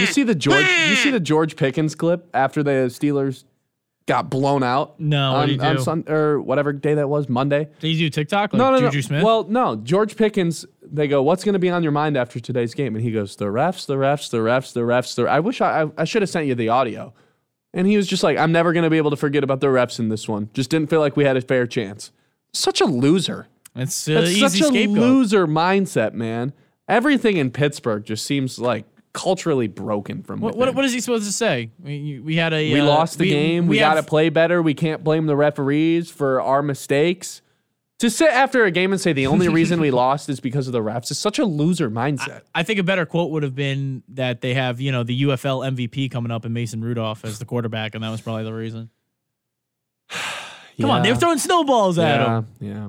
You 0.00 0.06
see 0.06 0.22
the 0.22 0.34
George? 0.34 0.66
You 0.88 0.96
see 0.96 1.10
the 1.10 1.20
George 1.20 1.56
Pickens 1.56 1.94
clip 1.94 2.28
after 2.34 2.62
the 2.62 2.88
Steelers 2.88 3.44
got 4.06 4.28
blown 4.28 4.62
out? 4.62 4.98
No, 5.00 5.32
what 5.32 5.38
on, 5.38 5.48
did 5.48 5.60
he 5.60 5.66
on 5.66 5.76
do? 5.76 5.82
Sun, 5.82 6.04
or 6.08 6.40
whatever 6.40 6.72
day 6.72 6.94
that 6.94 7.08
was, 7.08 7.28
Monday. 7.28 7.68
Did 7.80 7.88
you 7.88 7.98
do 8.06 8.10
TikTok 8.10 8.52
like 8.52 8.58
No, 8.58 8.70
no, 8.70 8.80
Juju 8.80 8.98
no. 8.98 9.00
Smith? 9.02 9.22
Well, 9.24 9.44
no. 9.44 9.76
George 9.76 10.16
Pickens. 10.16 10.66
They 10.82 11.08
go, 11.08 11.22
"What's 11.22 11.42
going 11.44 11.54
to 11.54 11.58
be 11.58 11.70
on 11.70 11.82
your 11.82 11.92
mind 11.92 12.16
after 12.16 12.38
today's 12.38 12.74
game?" 12.74 12.94
And 12.94 13.04
he 13.04 13.10
goes, 13.10 13.36
"The 13.36 13.46
refs, 13.46 13.86
the 13.86 13.96
refs, 13.96 14.30
the 14.30 14.38
refs, 14.38 14.72
the 14.74 14.80
refs." 14.82 15.14
The 15.14 15.24
I 15.28 15.40
wish 15.40 15.60
I, 15.60 15.82
I, 15.84 15.90
I 15.98 16.04
should 16.04 16.22
have 16.22 16.28
sent 16.30 16.46
you 16.46 16.54
the 16.54 16.68
audio. 16.68 17.12
And 17.72 17.86
he 17.88 17.96
was 17.96 18.06
just 18.06 18.22
like, 18.22 18.36
"I'm 18.38 18.52
never 18.52 18.72
going 18.72 18.84
to 18.84 18.90
be 18.90 18.98
able 18.98 19.10
to 19.10 19.16
forget 19.16 19.42
about 19.42 19.60
the 19.60 19.66
refs 19.68 19.98
in 19.98 20.08
this 20.08 20.28
one. 20.28 20.50
Just 20.52 20.70
didn't 20.70 20.90
feel 20.90 21.00
like 21.00 21.16
we 21.16 21.24
had 21.24 21.36
a 21.36 21.40
fair 21.40 21.66
chance." 21.66 22.12
Such 22.52 22.80
a 22.80 22.84
loser. 22.84 23.48
it's 23.74 24.08
uh, 24.08 24.14
That's 24.20 24.30
easy 24.30 24.40
such 24.40 24.60
a 24.60 24.64
scapegoat. 24.66 24.96
loser 24.98 25.46
mindset, 25.48 26.12
man. 26.12 26.52
Everything 26.86 27.36
in 27.38 27.50
Pittsburgh 27.50 28.04
just 28.04 28.24
seems 28.26 28.58
like 28.60 28.84
culturally 29.14 29.68
broken 29.68 30.22
from 30.22 30.40
What, 30.40 30.56
what, 30.56 30.74
what 30.74 30.84
is 30.84 30.92
he 30.92 31.00
supposed 31.00 31.24
to 31.24 31.32
say? 31.32 31.70
We, 31.78 32.20
we 32.20 32.36
had 32.36 32.52
a 32.52 32.72
we 32.72 32.80
uh, 32.80 32.84
lost 32.84 33.16
the 33.16 33.30
game. 33.30 33.68
We, 33.68 33.78
got 33.78 33.94
to 33.94 34.02
play 34.02 34.28
better. 34.28 34.60
We 34.60 34.74
can't 34.74 35.02
blame 35.02 35.26
the 35.26 35.36
referees 35.36 36.10
for 36.10 36.42
our 36.42 36.62
mistakes. 36.62 37.40
To 38.00 38.10
sit 38.10 38.28
after 38.28 38.64
a 38.64 38.72
game 38.72 38.92
and 38.92 39.00
say 39.00 39.12
the 39.12 39.28
only 39.28 39.48
reason 39.48 39.80
we 39.80 39.90
lost 39.92 40.28
is 40.28 40.40
because 40.40 40.66
of 40.66 40.72
the 40.72 40.80
refs 40.80 41.12
is 41.12 41.18
such 41.18 41.38
a 41.38 41.44
loser 41.44 41.88
mindset. 41.88 42.42
I 42.54 42.64
think 42.64 42.80
a 42.80 42.82
better 42.82 43.06
quote 43.06 43.30
would 43.30 43.44
have 43.44 43.54
been 43.54 44.02
that 44.08 44.40
they 44.40 44.52
have, 44.54 44.80
you 44.80 44.90
know, 44.90 45.04
the 45.04 45.22
UFL 45.22 45.72
MVP 45.74 46.10
coming 46.10 46.32
up 46.32 46.44
and 46.44 46.52
Mason 46.52 46.82
Rudolph 46.82 47.24
as 47.24 47.38
the 47.38 47.44
quarterback, 47.44 47.94
and 47.94 48.02
that 48.02 48.10
was 48.10 48.20
probably 48.20 48.44
the 48.44 48.52
reason. 48.52 48.90
Come 50.80 50.90
on, 50.90 51.02
they 51.04 51.12
were 51.12 51.18
throwing 51.18 51.38
snowballs 51.38 51.98
at 51.98 52.20
yeah, 52.20 52.38
him. 52.38 52.46
yeah. 52.60 52.88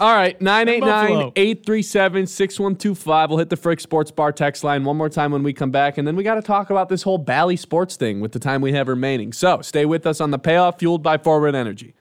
All 0.00 0.14
right, 0.14 0.40
989 0.40 0.80
Buffalo. 0.80 1.32
837 1.36 2.26
6125. 2.26 3.30
We'll 3.30 3.38
hit 3.38 3.50
the 3.50 3.56
Frick 3.56 3.80
Sports 3.80 4.10
Bar 4.10 4.32
text 4.32 4.64
line 4.64 4.84
one 4.84 4.96
more 4.96 5.08
time 5.08 5.32
when 5.32 5.42
we 5.42 5.52
come 5.52 5.70
back. 5.70 5.98
And 5.98 6.06
then 6.06 6.16
we 6.16 6.22
got 6.22 6.34
to 6.36 6.42
talk 6.42 6.70
about 6.70 6.88
this 6.88 7.02
whole 7.02 7.18
Bally 7.18 7.56
Sports 7.56 7.96
thing 7.96 8.20
with 8.20 8.32
the 8.32 8.38
time 8.38 8.60
we 8.60 8.72
have 8.72 8.88
remaining. 8.88 9.32
So 9.32 9.60
stay 9.62 9.84
with 9.84 10.06
us 10.06 10.20
on 10.20 10.30
the 10.30 10.38
payoff 10.38 10.78
fueled 10.78 11.02
by 11.02 11.18
Forward 11.18 11.54
Energy. 11.54 11.94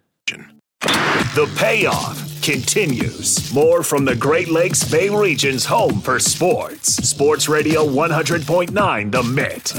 The 0.81 1.49
payoff 1.57 2.41
continues. 2.41 3.53
More 3.53 3.83
from 3.83 4.03
the 4.03 4.15
Great 4.15 4.49
Lakes 4.49 4.83
Bay 4.89 5.09
region's 5.09 5.65
home 5.65 6.01
for 6.01 6.19
sports. 6.19 6.95
Sports 7.07 7.47
Radio 7.47 7.85
100.9 7.85 9.11
The 9.11 9.23
Mitt. 9.23 9.73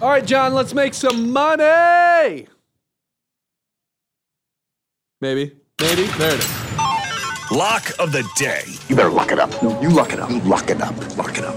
All 0.00 0.08
right, 0.10 0.24
John, 0.24 0.54
let's 0.54 0.72
make 0.72 0.94
some 0.94 1.32
money. 1.32 2.46
Maybe. 5.20 5.56
Maybe. 5.80 6.06
There 6.18 6.34
it 6.34 6.40
is. 6.40 7.50
Lock 7.52 7.90
of 8.00 8.10
the 8.10 8.28
day. 8.36 8.62
You 8.88 8.96
better 8.96 9.10
lock 9.10 9.30
it 9.30 9.38
up. 9.38 9.50
No, 9.62 9.80
you 9.80 9.90
lock 9.90 10.12
it 10.12 10.18
up. 10.18 10.28
You 10.28 10.40
lock 10.40 10.70
it 10.70 10.82
up. 10.82 11.16
Lock 11.16 11.38
it 11.38 11.44
up. 11.44 11.56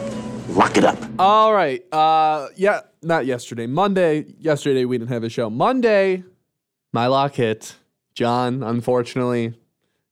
Lock 0.50 0.78
it 0.78 0.84
up. 0.84 0.98
All 1.18 1.54
right. 1.54 1.84
Uh, 1.92 2.50
yeah, 2.56 2.82
not 3.02 3.26
yesterday. 3.26 3.66
Monday. 3.66 4.26
Yesterday 4.38 4.86
we 4.86 4.98
didn't 5.00 5.10
have 5.12 5.24
a 5.24 5.30
show. 5.30 5.50
Monday, 5.50 6.24
my 6.94 7.08
lock 7.08 7.34
hit. 7.34 7.76
John, 8.14 8.62
unfortunately, 8.62 9.54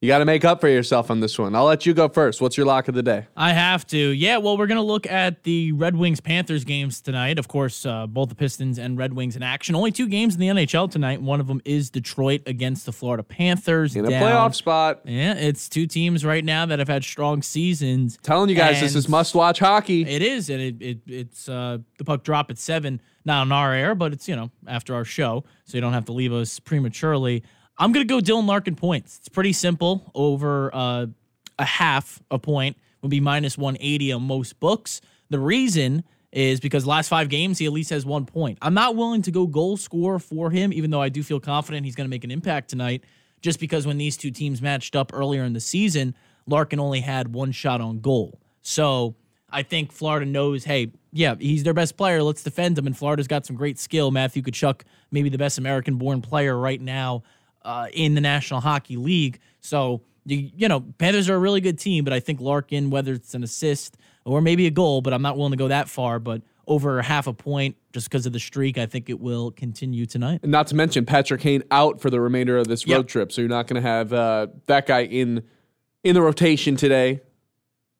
you 0.01 0.07
got 0.07 0.19
to 0.19 0.25
make 0.25 0.45
up 0.45 0.61
for 0.61 0.69
yourself 0.69 1.11
on 1.11 1.19
this 1.19 1.37
one. 1.37 1.53
I'll 1.55 1.65
let 1.65 1.85
you 1.85 1.93
go 1.93 2.07
first. 2.07 2.39
What's 2.39 2.55
your 2.55 2.65
lock 2.65 2.87
of 2.87 2.95
the 2.95 3.03
day? 3.03 3.27
I 3.35 3.51
have 3.51 3.85
to. 3.87 3.97
Yeah, 3.97 4.37
well, 4.37 4.57
we're 4.57 4.67
going 4.67 4.77
to 4.77 4.81
look 4.81 5.05
at 5.05 5.43
the 5.43 5.73
Red 5.73 5.97
Wings 5.97 6.21
Panthers 6.21 6.63
games 6.63 7.01
tonight. 7.01 7.37
Of 7.37 7.49
course, 7.49 7.85
uh, 7.85 8.07
both 8.07 8.29
the 8.29 8.35
Pistons 8.35 8.79
and 8.79 8.97
Red 8.97 9.13
Wings 9.13 9.35
in 9.35 9.43
action. 9.43 9.75
Only 9.75 9.91
two 9.91 10.07
games 10.07 10.35
in 10.35 10.39
the 10.39 10.47
NHL 10.47 10.89
tonight. 10.89 11.21
One 11.21 11.41
of 11.41 11.47
them 11.47 11.61
is 11.65 11.89
Detroit 11.89 12.43
against 12.45 12.85
the 12.85 12.93
Florida 12.93 13.23
Panthers. 13.23 13.97
In 13.97 14.05
a 14.05 14.09
down- 14.09 14.23
playoff 14.23 14.55
spot. 14.55 15.01
Yeah, 15.03 15.33
it's 15.33 15.67
two 15.67 15.85
teams 15.85 16.23
right 16.23 16.45
now 16.45 16.65
that 16.65 16.79
have 16.79 16.87
had 16.87 17.03
strong 17.03 17.41
seasons. 17.41 18.17
Telling 18.23 18.47
you 18.47 18.55
guys, 18.55 18.79
this 18.79 18.95
is 18.95 19.09
must-watch 19.09 19.59
hockey. 19.59 20.03
It 20.07 20.21
is, 20.21 20.49
and 20.49 20.61
it, 20.61 20.81
it 20.81 20.97
it's 21.07 21.49
uh, 21.49 21.79
the 21.97 22.05
puck 22.05 22.23
drop 22.23 22.49
at 22.49 22.57
seven, 22.57 23.01
not 23.25 23.41
on 23.41 23.51
our 23.51 23.73
air, 23.73 23.95
but 23.95 24.13
it's 24.13 24.29
you 24.29 24.35
know 24.37 24.49
after 24.65 24.95
our 24.95 25.03
show, 25.03 25.43
so 25.65 25.75
you 25.75 25.81
don't 25.81 25.93
have 25.93 26.05
to 26.05 26.13
leave 26.13 26.31
us 26.31 26.57
prematurely. 26.57 27.43
I'm 27.79 27.93
gonna 27.93 28.05
go 28.05 28.19
Dylan 28.19 28.45
Larkin 28.45 28.75
points. 28.75 29.17
It's 29.19 29.29
pretty 29.29 29.53
simple. 29.53 30.11
Over 30.13 30.69
uh, 30.75 31.05
a 31.57 31.65
half 31.65 32.21
a 32.29 32.37
point 32.37 32.77
would 33.01 33.09
be 33.09 33.21
minus 33.21 33.57
180 33.57 34.11
on 34.11 34.23
most 34.23 34.59
books. 34.59 34.99
The 35.29 35.39
reason 35.39 36.03
is 36.31 36.59
because 36.59 36.85
last 36.85 37.07
five 37.07 37.29
games 37.29 37.57
he 37.57 37.65
at 37.65 37.71
least 37.71 37.89
has 37.91 38.05
one 38.05 38.25
point. 38.25 38.57
I'm 38.61 38.73
not 38.73 38.97
willing 38.97 39.21
to 39.23 39.31
go 39.31 39.47
goal 39.47 39.77
score 39.77 40.19
for 40.19 40.51
him, 40.51 40.73
even 40.73 40.91
though 40.91 41.01
I 41.01 41.07
do 41.09 41.23
feel 41.23 41.39
confident 41.39 41.85
he's 41.85 41.95
gonna 41.95 42.09
make 42.09 42.25
an 42.25 42.31
impact 42.31 42.69
tonight. 42.69 43.05
Just 43.41 43.61
because 43.61 43.87
when 43.87 43.97
these 43.97 44.17
two 44.17 44.31
teams 44.31 44.61
matched 44.61 44.97
up 44.97 45.11
earlier 45.13 45.45
in 45.45 45.53
the 45.53 45.61
season, 45.61 46.13
Larkin 46.45 46.79
only 46.81 46.99
had 46.99 47.33
one 47.33 47.53
shot 47.53 47.79
on 47.79 48.01
goal. 48.01 48.37
So 48.61 49.15
I 49.49 49.63
think 49.63 49.93
Florida 49.93 50.25
knows, 50.25 50.65
hey, 50.65 50.91
yeah, 51.13 51.35
he's 51.39 51.63
their 51.63 51.73
best 51.73 51.95
player. 51.95 52.21
Let's 52.21 52.43
defend 52.43 52.77
him. 52.77 52.85
And 52.85 52.97
Florida's 52.97 53.27
got 53.27 53.45
some 53.45 53.55
great 53.55 53.79
skill. 53.79 54.11
Matthew 54.11 54.43
Tkachuk, 54.43 54.81
maybe 55.11 55.29
the 55.29 55.37
best 55.37 55.57
American 55.57 55.95
born 55.95 56.21
player 56.21 56.57
right 56.57 56.81
now 56.81 57.23
uh, 57.69 57.87
in 57.93 58.15
the 58.15 58.21
National 58.21 58.59
Hockey 58.59 58.97
League. 58.97 59.39
So, 59.61 60.01
you, 60.25 60.49
you 60.57 60.67
know, 60.67 60.81
Panthers 60.97 61.29
are 61.29 61.35
a 61.35 61.39
really 61.39 61.61
good 61.61 61.77
team, 61.77 62.03
but 62.03 62.13
I 62.13 62.19
think 62.19 62.41
Larkin, 62.41 62.89
whether 62.89 63.13
it's 63.13 63.35
an 63.35 63.43
assist 63.43 63.95
or 64.25 64.41
maybe 64.41 64.65
a 64.65 64.71
goal, 64.71 65.01
but 65.01 65.13
I'm 65.13 65.21
not 65.21 65.37
willing 65.37 65.51
to 65.51 65.57
go 65.57 65.67
that 65.67 65.87
far, 65.87 66.17
but 66.17 66.41
over 66.65 66.99
half 67.01 67.27
a 67.27 67.33
point 67.33 67.75
just 67.93 68.09
because 68.09 68.25
of 68.25 68.33
the 68.33 68.39
streak, 68.39 68.79
I 68.79 68.87
think 68.87 69.07
it 69.09 69.19
will 69.19 69.51
continue 69.51 70.07
tonight. 70.07 70.43
Not 70.43 70.65
to 70.67 70.75
mention 70.75 71.05
Patrick 71.05 71.41
Kane 71.41 71.63
out 71.69 72.01
for 72.01 72.09
the 72.09 72.19
remainder 72.19 72.57
of 72.57 72.67
this 72.67 72.87
road 72.87 72.97
Yep. 72.97 73.07
trip, 73.07 73.31
so 73.31 73.41
you're 73.41 73.49
not 73.49 73.67
going 73.67 73.81
to 73.81 73.87
have 73.87 74.11
uh, 74.13 74.47
that 74.65 74.87
guy 74.87 75.01
in 75.03 75.43
in 76.03 76.15
the 76.15 76.21
rotation 76.21 76.75
today. 76.75 77.21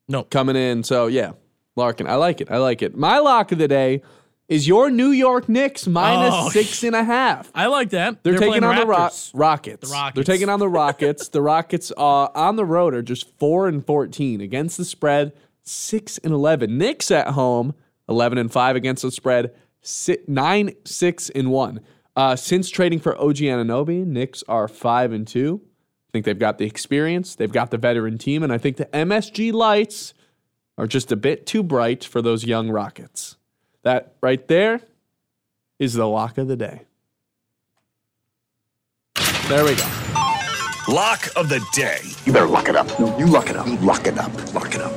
No. 0.08 0.24
coming 0.24 0.56
in. 0.56 0.82
So 0.82 1.06
yeah, 1.06 1.32
Larkin, 1.76 2.08
I 2.08 2.14
like 2.16 2.40
it. 2.40 2.50
I 2.50 2.56
like 2.56 2.82
it. 2.82 2.96
My 2.96 3.18
lock 3.18 3.52
of 3.52 3.58
the 3.58 3.68
day 3.68 4.02
is 4.50 4.68
your 4.68 4.90
New 4.90 5.10
York 5.10 5.48
Knicks 5.48 5.86
minus 5.86 6.34
Oh, 6.36 6.50
six 6.50 6.82
and 6.84 6.94
a 6.94 7.02
half. 7.04 7.50
I 7.54 7.66
like 7.68 7.90
that. 7.90 8.22
They're, 8.22 8.34
taking 8.34 8.48
playing 8.48 8.64
on 8.64 8.76
the 8.76 8.84
Ro- 8.86 9.08
Rockets. 9.32 9.80
The 9.80 9.88
Rockets. 9.88 10.14
They're 10.14 10.24
taking 10.24 10.48
on 10.50 10.58
the 10.58 10.68
Rockets. 10.68 11.28
the 11.28 11.40
Rockets 11.40 11.90
uh, 11.96 12.28
on 12.34 12.56
the 12.56 12.64
road 12.66 12.92
are 12.94 13.00
just 13.02 13.30
four 13.38 13.66
and 13.68 13.84
fourteen 13.84 14.42
against 14.42 14.76
the 14.76 14.84
spread. 14.84 15.32
Six 15.62 16.18
and 16.18 16.34
eleven. 16.34 16.76
Knicks 16.76 17.10
at 17.10 17.28
home, 17.28 17.74
eleven 18.08 18.36
and 18.36 18.52
five 18.52 18.76
against 18.76 19.02
the 19.02 19.10
spread. 19.10 19.54
Si- 19.80 20.18
nine, 20.28 20.74
six 20.84 21.30
and 21.30 21.50
one. 21.50 21.80
Uh, 22.16 22.34
since 22.36 22.68
trading 22.68 22.98
for 22.98 23.16
OG 23.18 23.36
Anunoby, 23.36 24.04
Knicks 24.04 24.42
are 24.48 24.68
five 24.68 25.12
and 25.12 25.26
two. 25.26 25.62
I 25.64 26.10
think 26.12 26.24
they've 26.24 26.36
got 26.38 26.58
the 26.58 26.66
experience. 26.66 27.36
They've 27.36 27.52
got 27.52 27.70
the 27.70 27.78
veteran 27.78 28.18
team, 28.18 28.42
and 28.42 28.52
I 28.52 28.58
think 28.58 28.78
the 28.78 28.86
MSG 28.86 29.52
lights 29.52 30.12
are 30.76 30.88
just 30.88 31.12
a 31.12 31.16
bit 31.16 31.46
too 31.46 31.62
bright 31.62 32.02
for 32.04 32.20
those 32.20 32.44
young 32.44 32.68
Rockets. 32.68 33.36
That 33.82 34.14
right 34.20 34.46
there 34.46 34.80
is 35.78 35.94
the 35.94 36.06
lock 36.06 36.38
of 36.38 36.48
the 36.48 36.56
day. 36.56 36.82
There 39.48 39.64
we 39.64 39.74
go. 39.74 39.84
Lock 40.88 41.28
of 41.36 41.48
the 41.48 41.64
day. 41.72 42.00
You 42.24 42.32
better 42.32 42.46
lock 42.46 42.68
it 42.68 42.76
up. 42.76 42.86
No, 42.98 43.16
you 43.18 43.26
lock 43.26 43.50
it 43.50 43.56
up. 43.56 43.66
Lock 43.82 44.06
it 44.06 44.18
up. 44.18 44.54
Lock 44.54 44.74
it 44.74 44.80
up. 44.80 44.92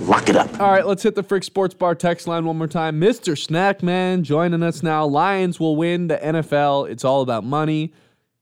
Lock 0.00 0.28
it 0.28 0.36
up. 0.36 0.60
All 0.60 0.70
right, 0.70 0.86
let's 0.86 1.02
hit 1.02 1.14
the 1.14 1.22
Frick 1.22 1.42
Sports 1.44 1.74
Bar 1.74 1.94
text 1.94 2.26
line 2.26 2.44
one 2.44 2.56
more 2.56 2.66
time. 2.66 3.00
Mr. 3.00 3.34
Snackman 3.34 4.22
joining 4.22 4.62
us 4.62 4.82
now. 4.82 5.04
Lions 5.04 5.60
will 5.60 5.76
win 5.76 6.08
the 6.08 6.16
NFL. 6.16 6.88
It's 6.88 7.04
all 7.04 7.22
about 7.22 7.44
money. 7.44 7.92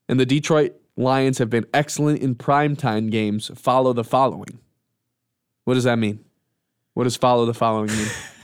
And 0.09 0.21
the 0.21 0.27
Detroit 0.27 0.75
Lions 0.97 1.39
have 1.39 1.51
been 1.51 1.67
excellent 1.75 2.21
in 2.21 2.35
primetime 2.35 3.11
games. 3.11 3.51
Follow 3.55 3.93
the 3.93 4.05
following. 4.05 4.61
What 5.65 5.75
does 5.75 5.85
that 5.85 5.99
mean? 5.99 6.25
What 6.95 7.05
does 7.05 7.17
follow 7.17 7.45
the 7.45 7.55
following 7.55 7.89
mean? 7.89 8.09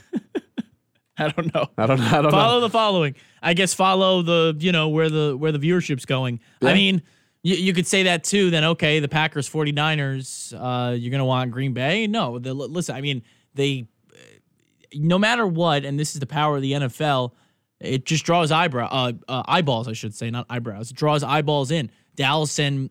I 1.17 1.29
don't 1.29 1.53
know. 1.53 1.67
I 1.77 1.85
don't 1.85 1.99
know. 1.99 2.05
I 2.05 2.21
don't 2.21 2.31
follow 2.31 2.59
know. 2.59 2.67
the 2.67 2.69
following. 2.69 3.15
I 3.41 3.53
guess 3.53 3.73
follow 3.73 4.21
the 4.21 4.55
you 4.59 4.71
know 4.71 4.89
where 4.89 5.09
the 5.09 5.35
where 5.37 5.51
the 5.51 5.59
viewership's 5.59 6.05
going. 6.05 6.39
I 6.61 6.73
mean, 6.73 7.03
you, 7.43 7.55
you 7.55 7.73
could 7.73 7.85
say 7.85 8.03
that 8.03 8.23
too. 8.23 8.49
Then 8.49 8.63
okay, 8.63 8.99
the 8.99 9.07
Packers 9.07 9.47
49ers, 9.49 10.53
uh, 10.53 10.93
you're 10.93 11.11
gonna 11.11 11.25
want 11.25 11.51
Green 11.51 11.73
Bay. 11.73 12.07
No, 12.07 12.39
the, 12.39 12.53
listen. 12.53 12.95
I 12.95 13.01
mean, 13.01 13.21
they 13.53 13.87
no 14.95 15.19
matter 15.19 15.45
what, 15.45 15.85
and 15.85 15.99
this 15.99 16.13
is 16.13 16.19
the 16.19 16.25
power 16.25 16.55
of 16.55 16.61
the 16.61 16.73
NFL. 16.73 17.31
It 17.79 18.05
just 18.05 18.25
draws 18.25 18.51
eyebrow 18.51 18.87
uh, 18.89 19.11
uh, 19.27 19.43
eyeballs, 19.45 19.87
I 19.87 19.93
should 19.93 20.15
say, 20.15 20.31
not 20.31 20.45
eyebrows. 20.49 20.91
It 20.91 20.97
draws 20.97 21.21
eyeballs 21.21 21.69
in. 21.69 21.91
Dallas 22.15 22.57
and 22.57 22.89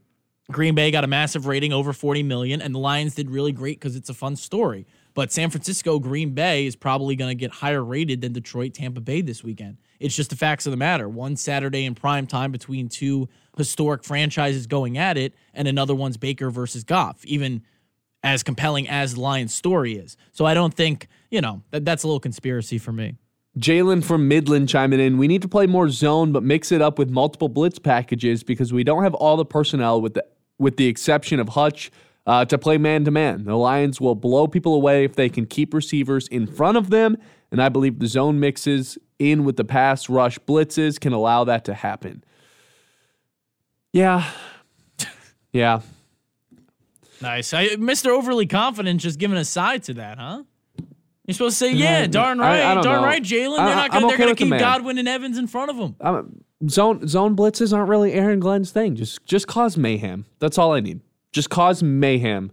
Green 0.51 0.75
Bay 0.75 0.91
got 0.91 1.03
a 1.03 1.07
massive 1.07 1.47
rating 1.47 1.73
over 1.73 1.93
40 1.93 2.23
million, 2.23 2.61
and 2.61 2.75
the 2.75 2.79
Lions 2.79 3.15
did 3.15 3.31
really 3.31 3.53
great 3.53 3.81
because 3.81 3.97
it's 3.97 4.11
a 4.11 4.15
fun 4.15 4.37
story. 4.37 4.87
But 5.15 5.33
San 5.33 5.51
Francisco, 5.51 5.99
Green 5.99 6.31
Bay 6.31 6.67
is 6.67 6.77
probably 6.77 7.17
going 7.17 7.31
to 7.31 7.41
get 7.41 7.51
higher 7.51 7.85
rated 7.85 8.21
than 8.21 8.33
Detroit, 8.33 8.75
Tampa 8.75 9.01
Bay 9.01 9.21
this 9.21 9.45
weekend. 9.45 9.77
It's 10.01 10.17
just 10.17 10.31
the 10.31 10.37
facts 10.37 10.67
of 10.67 10.71
the 10.71 10.77
matter. 10.77 11.09
One 11.09 11.37
Saturday 11.37 11.85
in 11.85 11.95
prime 11.95 12.27
time 12.27 12.51
between 12.51 12.89
two 12.89 13.29
historic 13.57 14.05
franchises 14.05 14.67
going 14.67 14.99
at 14.99 15.19
it, 15.19 15.35
and 15.55 15.69
another 15.69 15.95
one's 15.95 16.17
Baker 16.17 16.51
versus 16.51 16.83
Goff, 16.83 17.25
even 17.25 17.63
as 18.23 18.43
compelling 18.43 18.89
as 18.89 19.15
the 19.15 19.21
Lions 19.21 19.53
story 19.53 19.95
is. 19.95 20.17
So 20.33 20.47
I 20.47 20.55
don't 20.55 20.73
think, 20.73 21.09
you 21.31 21.41
know, 21.41 21.63
that, 21.71 21.85
that's 21.85 22.05
a 22.05 22.07
little 22.07 22.21
conspiracy 22.21 22.79
for 22.79 22.93
me. 22.93 23.17
Jalen 23.59 24.03
from 24.03 24.29
Midland 24.29 24.69
chiming 24.69 24.99
in. 24.99 25.19
We 25.19 25.29
need 25.29 25.43
to 25.43 25.49
play 25.49 25.67
more 25.67 25.91
zone, 25.91 26.33
but 26.33 26.43
mix 26.43 26.73
it 26.73 26.81
up 26.81 26.99
with 26.99 27.11
multiple 27.11 27.51
blitz 27.51 27.79
packages 27.79 28.43
because 28.43 28.73
we 28.73 28.83
don't 28.83 29.03
have 29.03 29.15
all 29.15 29.37
the 29.37 29.45
personnel, 29.45 30.01
with 30.01 30.15
the 30.15 30.25
with 30.59 30.77
the 30.77 30.87
exception 30.87 31.41
of 31.41 31.51
Hutch, 31.51 31.91
uh, 32.27 32.45
to 32.45 32.57
play 32.59 32.79
man 32.79 33.05
to 33.05 33.11
man. 33.11 33.45
The 33.45 33.57
Lions 33.57 34.01
will 34.01 34.15
blow 34.15 34.47
people 34.47 34.75
away 34.75 35.05
if 35.05 35.17
they 35.17 35.29
can 35.29 35.47
keep 35.47 35.75
receivers 35.75 36.29
in 36.29 36.47
front 36.47 36.77
of 36.77 36.91
them, 36.91 37.17
and 37.51 37.61
I 37.63 37.69
believe 37.69 37.99
the 37.99 38.07
zone 38.07 38.39
mixes 38.41 38.97
in 39.19 39.45
with 39.45 39.57
the 39.57 39.65
pass 39.65 40.09
rush 40.09 40.39
blitzes 40.41 40.99
can 41.01 41.13
allow 41.13 41.45
that 41.45 41.65
to 41.67 41.75
happen. 41.75 42.25
Yeah, 43.93 44.29
yeah. 45.53 45.81
Nice. 47.21 47.53
I, 47.55 47.69
Mr. 47.77 48.07
Overly 48.09 48.47
Confident 48.47 49.01
just 49.01 49.19
giving 49.19 49.37
a 49.37 49.45
side 49.45 49.85
to 49.85 49.95
that, 49.95 50.19
huh? 50.19 50.43
You're 51.27 51.35
supposed 51.35 51.59
to 51.61 51.67
say, 51.67 51.73
yeah, 51.73 52.07
darn 52.09 52.41
I- 52.41 52.45
I 52.45 52.67
right, 52.69 52.75
don't 52.75 52.85
darn 52.85 53.01
know. 53.03 53.07
right, 53.07 53.23
Jalen. 53.23 53.57
They're 53.59 53.77
not 53.77 53.91
gonna, 53.93 54.07
they're 54.09 54.15
okay 54.17 54.25
gonna 54.25 54.35
keep. 54.35 54.59
Godwin 54.59 54.99
and 54.99 55.07
Evans 55.07 55.39
in 55.39 55.47
front 55.47 55.71
of 55.71 55.77
them. 55.77 55.95
I'm, 56.01 56.45
zone 56.69 57.07
zone 57.07 57.37
blitzes 57.37 57.73
aren't 57.73 57.89
really 57.89 58.13
Aaron 58.13 58.41
Glenn's 58.41 58.73
thing. 58.73 58.97
Just 58.97 59.25
just 59.25 59.47
cause 59.47 59.77
mayhem. 59.77 60.25
That's 60.41 60.59
all 60.59 60.73
I 60.73 60.81
need. 60.81 61.01
Just 61.33 61.51
cause 61.51 61.83
mayhem, 61.83 62.53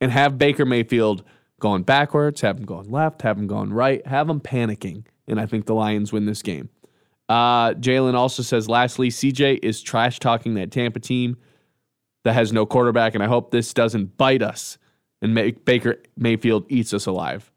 and 0.00 0.10
have 0.10 0.38
Baker 0.38 0.64
Mayfield 0.64 1.24
going 1.60 1.82
backwards, 1.82 2.40
have 2.40 2.58
him 2.58 2.64
going 2.64 2.90
left, 2.90 3.22
have 3.22 3.38
him 3.38 3.46
going 3.46 3.72
right, 3.72 4.04
have 4.06 4.28
him 4.28 4.40
panicking, 4.40 5.04
and 5.28 5.40
I 5.40 5.46
think 5.46 5.66
the 5.66 5.74
Lions 5.74 6.12
win 6.12 6.26
this 6.26 6.42
game. 6.42 6.68
Uh, 7.28 7.72
Jalen 7.74 8.14
also 8.14 8.42
says, 8.42 8.68
lastly, 8.68 9.08
CJ 9.08 9.60
is 9.62 9.80
trash 9.80 10.18
talking 10.18 10.54
that 10.54 10.70
Tampa 10.70 11.00
team 11.00 11.36
that 12.24 12.34
has 12.34 12.52
no 12.52 12.66
quarterback, 12.66 13.14
and 13.14 13.22
I 13.22 13.26
hope 13.26 13.50
this 13.50 13.72
doesn't 13.72 14.16
bite 14.16 14.42
us 14.42 14.76
and 15.22 15.34
make 15.34 15.64
Baker 15.64 16.02
Mayfield 16.16 16.66
eats 16.68 16.92
us 16.92 17.06
alive. 17.06 17.50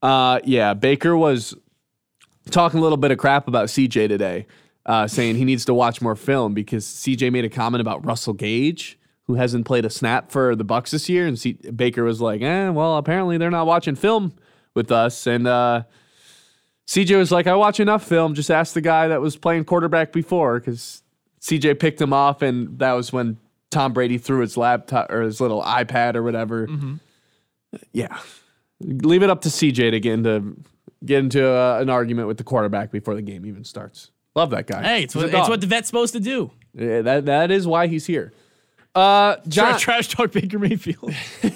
Uh, 0.00 0.40
yeah, 0.44 0.74
Baker 0.74 1.16
was 1.16 1.54
talking 2.50 2.78
a 2.78 2.82
little 2.82 2.96
bit 2.96 3.10
of 3.10 3.18
crap 3.18 3.48
about 3.48 3.68
CJ 3.68 4.08
today, 4.08 4.46
uh, 4.86 5.06
saying 5.06 5.36
he 5.36 5.44
needs 5.44 5.64
to 5.66 5.74
watch 5.74 6.00
more 6.00 6.16
film 6.16 6.54
because 6.54 6.84
CJ 6.84 7.32
made 7.32 7.44
a 7.44 7.48
comment 7.48 7.80
about 7.80 8.04
Russell 8.04 8.34
Gage, 8.34 8.98
who 9.26 9.34
hasn't 9.34 9.64
played 9.66 9.84
a 9.84 9.90
snap 9.90 10.30
for 10.30 10.54
the 10.56 10.64
Bucs 10.64 10.90
this 10.90 11.08
year, 11.08 11.26
and 11.26 11.38
C- 11.38 11.52
Baker 11.74 12.02
was 12.04 12.20
like, 12.20 12.42
"Eh, 12.42 12.68
well, 12.70 12.96
apparently 12.96 13.38
they're 13.38 13.50
not 13.50 13.66
watching 13.66 13.94
film 13.94 14.32
with 14.74 14.90
us." 14.92 15.26
And 15.26 15.46
uh, 15.46 15.84
CJ 16.88 17.16
was 17.16 17.30
like, 17.30 17.46
"I 17.46 17.54
watch 17.54 17.80
enough 17.80 18.04
film. 18.04 18.34
Just 18.34 18.50
ask 18.50 18.74
the 18.74 18.80
guy 18.80 19.08
that 19.08 19.20
was 19.20 19.36
playing 19.36 19.64
quarterback 19.64 20.12
before," 20.12 20.58
because 20.60 21.02
CJ 21.40 21.78
picked 21.78 22.00
him 22.00 22.12
off, 22.12 22.42
and 22.42 22.78
that 22.78 22.92
was 22.92 23.12
when 23.12 23.38
Tom 23.70 23.92
Brady 23.92 24.18
threw 24.18 24.40
his 24.40 24.56
laptop 24.56 25.10
or 25.10 25.22
his 25.22 25.40
little 25.40 25.62
iPad 25.62 26.14
or 26.16 26.22
whatever. 26.22 26.68
Yeah, 27.92 28.18
leave 28.80 29.22
it 29.22 29.30
up 29.30 29.40
to 29.42 29.48
CJ 29.48 29.92
to 29.92 30.00
get 30.00 30.12
into 30.12 30.56
get 31.04 31.18
into 31.20 31.46
uh, 31.48 31.78
an 31.80 31.88
argument 31.90 32.28
with 32.28 32.36
the 32.38 32.44
quarterback 32.44 32.90
before 32.90 33.14
the 33.14 33.22
game 33.22 33.46
even 33.46 33.64
starts. 33.64 34.10
Love 34.34 34.50
that 34.50 34.66
guy. 34.66 34.82
Hey, 34.82 35.02
it's 35.04 35.14
what, 35.14 35.26
it's 35.26 35.48
what 35.48 35.60
the 35.60 35.66
vet's 35.66 35.86
supposed 35.86 36.12
to 36.14 36.20
do. 36.20 36.50
Yeah, 36.74 37.02
that 37.02 37.26
that 37.26 37.50
is 37.50 37.66
why 37.66 37.86
he's 37.86 38.06
here. 38.06 38.32
Uh, 38.94 39.36
John, 39.48 39.78
trash 39.78 40.08
talk 40.08 40.32
Baker 40.32 40.58
Mayfield. 40.58 41.14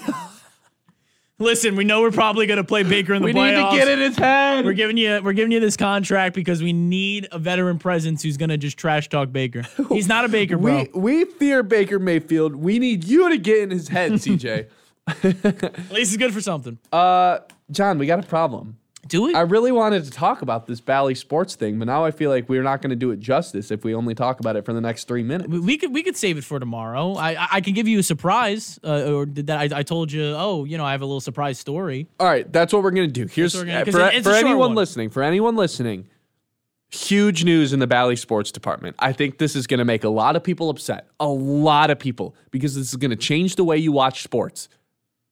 Listen, 1.39 1.75
we 1.75 1.83
know 1.83 2.01
we're 2.01 2.09
probably 2.09 2.47
going 2.47 2.57
to 2.57 2.63
play 2.63 2.81
Baker 2.81 3.13
in 3.13 3.21
the 3.21 3.27
we 3.27 3.33
need 3.33 3.51
to 3.51 3.69
get 3.71 3.87
in 3.87 3.99
his 3.99 4.17
head. 4.17 4.65
We're 4.65 4.73
giving 4.73 4.97
you 4.97 5.21
we're 5.23 5.33
giving 5.33 5.51
you 5.51 5.59
this 5.59 5.77
contract 5.77 6.33
because 6.33 6.63
we 6.63 6.73
need 6.73 7.27
a 7.31 7.37
veteran 7.37 7.77
presence 7.77 8.23
who's 8.23 8.37
going 8.37 8.49
to 8.49 8.57
just 8.57 8.75
trash 8.75 9.07
talk 9.07 9.31
Baker. 9.31 9.61
He's 9.89 10.07
not 10.07 10.25
a 10.25 10.29
Baker, 10.29 10.57
bro. 10.57 10.87
we 10.95 10.99
we 10.99 11.25
fear 11.25 11.61
Baker 11.61 11.99
Mayfield. 11.99 12.55
We 12.55 12.79
need 12.79 13.03
you 13.03 13.29
to 13.29 13.37
get 13.37 13.59
in 13.59 13.69
his 13.69 13.87
head, 13.87 14.13
CJ. 14.13 14.67
At 15.07 15.91
least 15.91 16.11
he's 16.11 16.17
good 16.17 16.33
for 16.33 16.41
something. 16.41 16.79
uh, 16.91 17.39
John, 17.69 17.99
we 17.99 18.07
got 18.07 18.19
a 18.19 18.27
problem. 18.27 18.76
Do 19.07 19.21
we? 19.23 19.33
I 19.33 19.41
really 19.41 19.71
wanted 19.71 20.03
to 20.05 20.11
talk 20.11 20.41
about 20.41 20.67
this 20.67 20.81
Bally 20.81 21.15
Sports 21.15 21.55
thing, 21.55 21.79
but 21.79 21.85
now 21.85 22.03
I 22.03 22.11
feel 22.11 22.29
like 22.29 22.49
we're 22.49 22.63
not 22.63 22.81
going 22.81 22.89
to 22.89 22.95
do 22.95 23.11
it 23.11 23.19
justice 23.19 23.71
if 23.71 23.83
we 23.83 23.93
only 23.95 24.13
talk 24.15 24.39
about 24.39 24.55
it 24.55 24.65
for 24.65 24.73
the 24.73 24.81
next 24.81 25.07
three 25.07 25.23
minutes. 25.23 25.49
We- 25.49 25.59
we 25.59 25.77
could 25.77 25.93
we 25.93 26.03
could 26.03 26.17
save 26.17 26.37
it 26.37 26.43
for 26.43 26.59
tomorrow. 26.59 27.13
I 27.13 27.31
I, 27.33 27.47
I 27.53 27.61
can 27.61 27.73
give 27.73 27.87
you 27.87 27.99
a 27.99 28.03
surprise, 28.03 28.79
uh, 28.83 29.11
or 29.13 29.25
did 29.25 29.47
that 29.47 29.71
I, 29.73 29.79
I 29.79 29.83
told 29.83 30.11
you? 30.11 30.33
Oh, 30.35 30.65
you 30.65 30.77
know, 30.77 30.85
I 30.85 30.91
have 30.91 31.01
a 31.01 31.05
little 31.05 31.21
surprise 31.21 31.57
story. 31.59 32.07
All 32.19 32.27
right, 32.27 32.51
that's 32.51 32.73
what 32.73 32.83
we're 32.83 32.91
gonna 32.91 33.07
do. 33.07 33.27
Here's 33.27 33.55
gonna- 33.55 33.71
uh, 33.81 33.85
for, 33.85 33.99
it- 34.01 34.23
for 34.23 34.31
anyone 34.33 34.57
one. 34.59 34.75
listening. 34.75 35.09
For 35.09 35.23
anyone 35.23 35.55
listening, 35.55 36.07
huge 36.89 37.43
news 37.43 37.73
in 37.73 37.79
the 37.79 37.87
Bally 37.87 38.15
Sports 38.15 38.51
Department. 38.51 38.95
I 38.99 39.11
think 39.13 39.37
this 39.37 39.55
is 39.55 39.67
gonna 39.67 39.85
make 39.85 40.03
a 40.03 40.09
lot 40.09 40.35
of 40.35 40.43
people 40.43 40.69
upset. 40.69 41.07
A 41.19 41.27
lot 41.27 41.89
of 41.91 41.99
people 41.99 42.35
because 42.51 42.75
this 42.75 42.89
is 42.89 42.95
gonna 42.95 43.15
change 43.15 43.55
the 43.55 43.63
way 43.63 43.77
you 43.77 43.91
watch 43.91 44.23
sports 44.23 44.69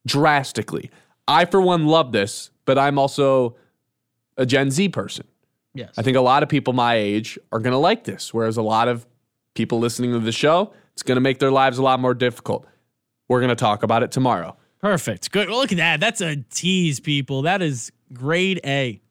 drastically. 0.06 0.92
I, 1.28 1.46
for 1.46 1.60
one, 1.60 1.88
love 1.88 2.12
this, 2.12 2.52
but 2.66 2.78
I'm 2.78 3.00
also 3.00 3.56
a 4.38 4.46
Gen 4.46 4.72
Z 4.72 4.90
person. 4.90 5.26
Yes. 5.74 5.94
I 5.98 6.02
think 6.02 6.16
a 6.18 6.22
lot 6.22 6.44
of 6.44 6.50
people 6.50 6.74
my 6.74 6.96
age 6.96 7.38
are 7.52 7.60
gonna 7.60 7.80
like 7.80 8.04
this, 8.06 8.34
whereas 8.34 8.58
a 8.58 8.62
lot 8.62 8.88
of 8.88 9.06
people 9.56 9.80
listening 9.80 10.12
to 10.14 10.20
the 10.20 10.32
show, 10.32 10.74
it's 10.94 11.04
gonna 11.04 11.22
make 11.22 11.40
their 11.40 11.52
lives 11.52 11.78
a 11.78 11.84
lot 11.84 12.00
more 12.00 12.14
difficult. 12.14 12.66
We're 13.28 13.42
gonna 13.42 13.56
talk 13.56 13.84
about 13.84 14.04
it 14.04 14.12
tomorrow. 14.12 14.56
Perfect. 14.82 15.32
Good. 15.32 15.50
Well, 15.50 15.58
look 15.60 15.72
at 15.72 15.78
that. 15.80 16.00
That's 16.00 16.22
a 16.22 16.36
tease, 16.52 17.00
people. 17.00 17.44
That 17.44 17.62
is 17.62 17.92
grade 18.14 18.60
A. 18.66 19.02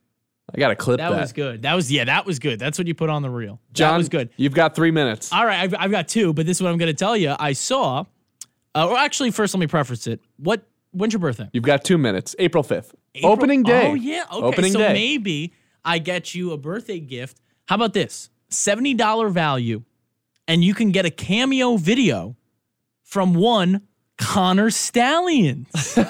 I 0.54 0.58
got 0.58 0.68
to 0.68 0.76
clip 0.76 0.98
That 0.98 1.10
that. 1.10 1.20
was 1.22 1.32
good. 1.32 1.62
That 1.62 1.74
was 1.74 1.90
yeah. 1.90 2.04
That 2.04 2.26
was 2.26 2.38
good. 2.38 2.58
That's 2.60 2.78
what 2.78 2.86
you 2.86 2.94
put 2.94 3.10
on 3.10 3.22
the 3.22 3.30
reel. 3.30 3.58
John, 3.72 3.92
that 3.94 3.96
was 3.96 4.08
good. 4.08 4.28
You've 4.36 4.54
got 4.54 4.76
three 4.76 4.90
minutes. 4.92 5.32
All 5.32 5.44
right, 5.44 5.58
I've, 5.60 5.74
I've 5.76 5.90
got 5.90 6.06
two, 6.06 6.32
but 6.32 6.46
this 6.46 6.58
is 6.58 6.62
what 6.62 6.70
I'm 6.70 6.78
going 6.78 6.92
to 6.92 6.96
tell 6.96 7.16
you. 7.16 7.34
I 7.38 7.54
saw, 7.54 8.04
uh, 8.74 8.86
or 8.88 8.96
actually, 8.98 9.30
first 9.32 9.52
let 9.54 9.58
me 9.60 9.66
preface 9.66 10.06
it. 10.06 10.20
What? 10.36 10.62
When's 10.94 11.12
your 11.12 11.20
birthday? 11.20 11.50
You've 11.52 11.64
got 11.64 11.84
two 11.84 11.98
minutes. 11.98 12.34
April 12.38 12.62
5th. 12.62 12.94
April- 13.14 13.32
Opening 13.32 13.62
day. 13.62 13.88
Oh 13.90 13.94
yeah. 13.94 14.24
Okay. 14.32 14.46
Opening 14.46 14.72
so 14.72 14.78
day. 14.78 14.92
maybe 14.92 15.52
I 15.84 15.98
get 15.98 16.34
you 16.34 16.52
a 16.52 16.56
birthday 16.56 17.00
gift. 17.00 17.40
How 17.66 17.74
about 17.74 17.92
this? 17.92 18.30
Seventy 18.48 18.94
dollar 18.94 19.28
value, 19.28 19.82
and 20.46 20.62
you 20.62 20.74
can 20.74 20.92
get 20.92 21.04
a 21.04 21.10
cameo 21.10 21.76
video 21.76 22.36
from 23.02 23.34
one 23.34 23.82
Connor 24.16 24.70
Stalions. 24.70 25.98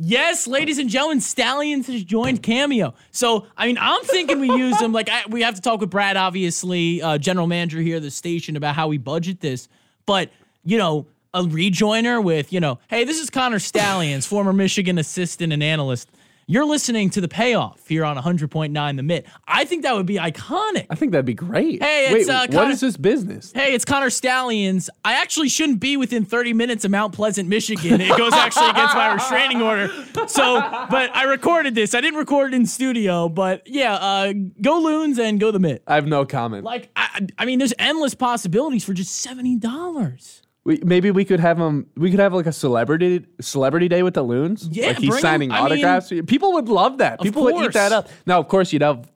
Yes, 0.00 0.46
ladies 0.46 0.78
and 0.78 0.88
gentlemen, 0.88 1.20
Stalions 1.20 1.88
has 1.88 2.04
joined 2.04 2.40
Cameo. 2.40 2.94
So, 3.10 3.46
I 3.56 3.66
mean, 3.66 3.78
I'm 3.80 4.00
thinking 4.04 4.38
we 4.38 4.48
use 4.48 4.78
them. 4.78 4.92
Like, 4.92 5.08
I, 5.10 5.24
we 5.28 5.42
have 5.42 5.56
to 5.56 5.60
talk 5.60 5.80
with 5.80 5.90
Brad, 5.90 6.16
obviously, 6.16 7.02
uh, 7.02 7.18
general 7.18 7.48
manager 7.48 7.80
here 7.80 7.96
at 7.96 8.02
the 8.02 8.10
station, 8.12 8.54
about 8.54 8.76
how 8.76 8.86
we 8.86 8.96
budget 8.98 9.40
this. 9.40 9.68
But, 10.06 10.30
you 10.64 10.78
know, 10.78 11.08
a 11.34 11.42
rejoiner 11.42 12.22
with, 12.22 12.52
you 12.52 12.60
know, 12.60 12.78
hey, 12.88 13.04
this 13.04 13.20
is 13.20 13.30
Connor 13.30 13.58
Stalions, 13.58 14.26
former 14.26 14.52
Michigan 14.52 14.98
assistant 14.98 15.52
and 15.52 15.62
analyst. 15.62 16.10
You're 16.50 16.64
listening 16.64 17.10
to 17.10 17.20
the 17.20 17.28
payoff 17.28 17.86
here 17.88 18.06
on 18.06 18.16
100.9 18.16 18.96
The 18.96 19.02
Mitt. 19.02 19.26
I 19.46 19.66
think 19.66 19.82
that 19.82 19.94
would 19.94 20.06
be 20.06 20.14
iconic. 20.16 20.86
I 20.88 20.94
think 20.94 21.12
that'd 21.12 21.26
be 21.26 21.34
great. 21.34 21.82
Hey, 21.82 22.10
Wait, 22.10 22.20
it's, 22.20 22.30
uh, 22.30 22.46
Connor- 22.46 22.70
is 22.70 22.80
this 22.80 22.96
business? 22.96 23.52
Hey, 23.52 23.74
it's 23.74 23.84
Connor 23.84 24.08
Stalions. 24.08 24.88
I 25.04 25.20
actually 25.20 25.50
shouldn't 25.50 25.78
be 25.78 25.98
within 25.98 26.24
30 26.24 26.54
minutes 26.54 26.86
of 26.86 26.90
Mount 26.90 27.12
Pleasant, 27.12 27.50
Michigan. 27.50 28.00
It 28.00 28.16
goes 28.16 28.32
actually 28.32 28.70
against 28.70 28.94
my 28.94 29.12
restraining 29.12 29.60
order. 29.60 29.90
So, 30.26 30.58
but 30.90 31.14
I 31.14 31.24
recorded 31.24 31.74
this. 31.74 31.94
I 31.94 32.00
didn't 32.00 32.18
record 32.18 32.54
it 32.54 32.56
in 32.56 32.64
studio, 32.64 33.28
but 33.28 33.66
yeah, 33.66 33.96
uh, 33.96 34.32
go 34.62 34.80
Loons 34.80 35.18
and 35.18 35.38
go 35.38 35.50
the 35.50 35.58
Mitt. 35.60 35.82
I 35.86 35.96
have 35.96 36.06
no 36.06 36.24
comment. 36.24 36.64
Like, 36.64 36.88
I, 36.96 37.26
I 37.36 37.44
mean, 37.44 37.58
there's 37.58 37.74
endless 37.78 38.14
possibilities 38.14 38.84
for 38.84 38.94
just 38.94 39.26
$70. 39.26 40.40
We, 40.68 40.78
maybe 40.84 41.10
we 41.10 41.24
could 41.24 41.40
have 41.40 41.58
him. 41.58 41.86
We 41.96 42.10
could 42.10 42.20
have 42.20 42.34
like 42.34 42.44
a 42.44 42.52
celebrity 42.52 43.24
celebrity 43.40 43.88
day 43.88 44.02
with 44.02 44.12
the 44.12 44.22
loons. 44.22 44.68
Yeah, 44.70 44.88
like 44.88 44.98
he's 44.98 45.08
bring 45.08 45.16
him. 45.16 45.22
signing 45.22 45.48
mean- 45.48 45.58
autographs. 45.58 46.12
people 46.26 46.52
would 46.52 46.68
love 46.68 46.98
that. 46.98 47.22
People 47.22 47.44
would 47.44 47.64
eat 47.64 47.72
that 47.72 47.90
up. 47.90 48.10
Now, 48.26 48.38
of 48.38 48.48
course, 48.48 48.70
you'd 48.70 48.82
have 48.82 49.10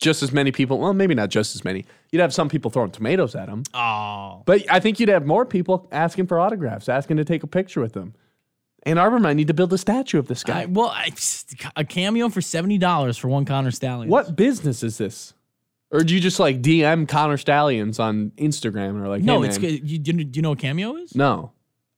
just 0.00 0.22
as 0.22 0.32
many 0.32 0.50
people. 0.50 0.78
Well, 0.78 0.94
maybe 0.94 1.14
not 1.14 1.28
just 1.28 1.54
as 1.54 1.62
many. 1.62 1.84
You'd 2.10 2.20
have 2.20 2.32
some 2.32 2.48
people 2.48 2.70
throwing 2.70 2.90
tomatoes 2.90 3.34
at 3.34 3.50
him. 3.50 3.64
Oh. 3.74 4.44
But 4.46 4.64
I 4.70 4.80
think 4.80 4.98
you'd 4.98 5.10
have 5.10 5.26
more 5.26 5.44
people 5.44 5.90
asking 5.92 6.26
for 6.26 6.40
autographs, 6.40 6.88
asking 6.88 7.18
to 7.18 7.24
take 7.26 7.42
a 7.42 7.46
picture 7.46 7.82
with 7.82 7.92
them. 7.92 8.14
Ann 8.84 8.96
Arbor 8.96 9.18
might 9.18 9.34
need 9.34 9.48
to 9.48 9.54
build 9.54 9.74
a 9.74 9.78
statue 9.78 10.18
of 10.18 10.26
this 10.26 10.42
guy. 10.42 10.62
I, 10.62 10.64
well, 10.64 10.88
I, 10.88 11.10
a 11.76 11.84
cameo 11.84 12.30
for 12.30 12.40
$70 12.40 13.18
for 13.18 13.28
one 13.28 13.44
Connor 13.44 13.72
Stalions. 13.72 14.10
what 14.10 14.36
business 14.36 14.82
is 14.82 14.96
this? 14.96 15.34
Or 15.94 16.00
do 16.02 16.14
you 16.14 16.20
just 16.20 16.40
like 16.40 16.60
DM 16.60 17.08
Connor 17.08 17.36
Stalions 17.38 17.98
on 18.00 18.32
Instagram 18.36 19.00
or 19.00 19.08
like? 19.08 19.22
No, 19.22 19.40
hey, 19.42 19.48
it's 19.48 19.58
man. 19.60 19.70
good. 19.78 19.90
You, 19.90 19.98
do 19.98 20.28
you 20.34 20.42
know 20.42 20.50
what 20.50 20.58
Cameo 20.58 20.96
is? 20.96 21.14
no. 21.14 21.52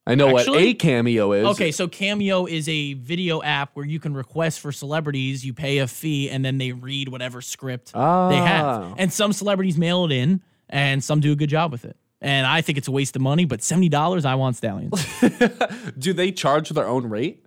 I 0.08 0.14
know 0.14 0.28
what 0.32 0.46
a 0.48 0.72
cameo 0.74 1.32
is. 1.32 1.46
Okay, 1.46 1.72
so 1.72 1.88
Cameo 1.88 2.46
is 2.46 2.68
a 2.68 2.92
video 2.94 3.42
app 3.42 3.70
where 3.74 3.84
you 3.84 3.98
can 3.98 4.14
request 4.14 4.60
for 4.60 4.70
celebrities. 4.70 5.44
You 5.44 5.52
pay 5.52 5.78
a 5.78 5.88
fee, 5.88 6.30
and 6.30 6.44
then 6.44 6.58
they 6.58 6.70
read 6.70 7.08
whatever 7.08 7.40
script 7.42 7.86
they 7.92 7.98
Ah. 7.98 8.30
have. 8.30 8.94
And 8.98 9.12
some 9.12 9.32
celebrities 9.32 9.76
mail 9.76 10.04
it 10.04 10.12
in, 10.12 10.42
and 10.68 11.02
some 11.02 11.18
do 11.18 11.32
a 11.32 11.34
good 11.34 11.50
job 11.50 11.72
with 11.72 11.84
it. 11.84 11.96
And 12.20 12.46
I 12.46 12.60
think 12.60 12.78
it's 12.78 12.86
a 12.86 12.92
waste 12.92 13.16
of 13.16 13.22
money, 13.22 13.46
but 13.46 13.60
$70, 13.62 14.24
I 14.24 14.36
want 14.36 14.54
Stalions. 14.54 15.04
Do 15.98 16.12
they 16.12 16.30
charge 16.30 16.68
their 16.68 16.86
own 16.86 17.08
rate? 17.08 17.44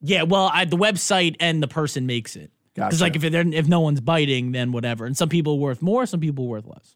yeah, 0.00 0.22
well, 0.22 0.48
I, 0.52 0.64
the 0.64 0.76
website 0.76 1.34
and 1.40 1.60
the 1.60 1.66
person 1.68 2.06
makes 2.06 2.36
it. 2.36 2.52
Because 2.76 3.00
Gotcha. 3.00 3.02
like 3.04 3.16
if 3.16 3.32
they're, 3.32 3.48
if 3.54 3.66
no 3.66 3.80
one's 3.80 4.00
biting, 4.00 4.52
then 4.52 4.70
whatever. 4.70 5.06
And 5.06 5.16
some 5.16 5.28
people 5.28 5.54
are 5.54 5.58
worth 5.58 5.82
more, 5.82 6.06
some 6.06 6.20
people 6.20 6.44
are 6.44 6.48
worth 6.48 6.66
less. 6.66 6.94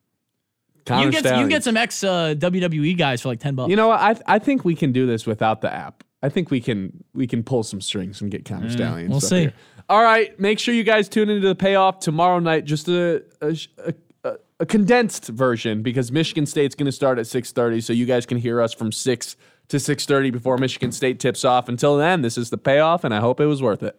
Connor 0.87 1.07
you 1.07 1.11
get 1.11 1.25
you 1.25 1.29
Stalions. 1.29 1.49
get 1.49 1.65
some 1.65 1.77
ex 1.77 2.05
uh, 2.05 2.35
WWE 2.39 2.97
guys 2.97 3.21
for 3.23 3.29
like 3.29 3.41
ten 3.41 3.55
bucks. 3.55 3.71
You 3.71 3.77
know 3.77 3.89
what? 3.89 4.01
I 4.01 4.15
I 4.27 4.39
think 4.39 4.65
we 4.65 4.75
can 4.75 4.93
do 4.93 5.07
this 5.07 5.27
without 5.27 5.61
the 5.61 5.73
app. 5.73 6.05
I 6.23 6.29
think 6.29 6.51
we 6.51 6.61
can 6.61 7.03
we 7.15 7.27
can 7.27 7.43
pull 7.43 7.63
some 7.63 7.81
strings 7.81 8.21
and 8.21 8.31
get 8.31 8.45
Connor 8.45 8.71
Stalions. 8.71 9.11
we'll 9.11 9.21
see. 9.21 9.41
here. 9.41 9.53
All 9.89 10.03
right, 10.03 10.39
make 10.39 10.59
sure 10.59 10.73
you 10.75 10.85
guys 10.85 11.09
tune 11.09 11.29
into 11.31 11.49
the 11.49 11.55
payoff 11.55 11.99
tomorrow 12.01 12.39
night. 12.39 12.65
Just 12.65 12.89
a 12.89 13.23
a, 13.41 13.57
a, 13.85 13.95
a- 14.25 14.37
a 14.61 14.67
condensed 14.67 15.27
version 15.29 15.83
because 15.83 16.13
Michigan 16.13 16.45
State's 16.45 16.75
going 16.75 16.87
to 16.87 16.93
start 16.93 17.19
at 17.19 17.27
six 17.27 17.53
thirty, 17.53 17.81
so 17.81 17.93
you 17.95 18.05
guys 18.07 18.27
can 18.27 18.37
hear 18.39 18.61
us 18.61 18.73
from 18.75 18.93
six 18.93 19.37
to 19.69 19.81
six 19.81 20.05
thirty 20.07 20.31
before 20.31 20.59
Michigan 20.59 20.93
State 20.93 21.19
tips 21.21 21.45
off. 21.45 21.69
Until 21.69 21.97
then, 21.97 22.21
this 22.23 22.37
is 22.39 22.51
the 22.51 22.59
payoff, 22.59 23.03
and 23.05 23.15
I 23.15 23.21
hope 23.21 23.41
it 23.41 23.47
was 23.47 23.63
worth 23.63 23.83
it. 23.83 23.99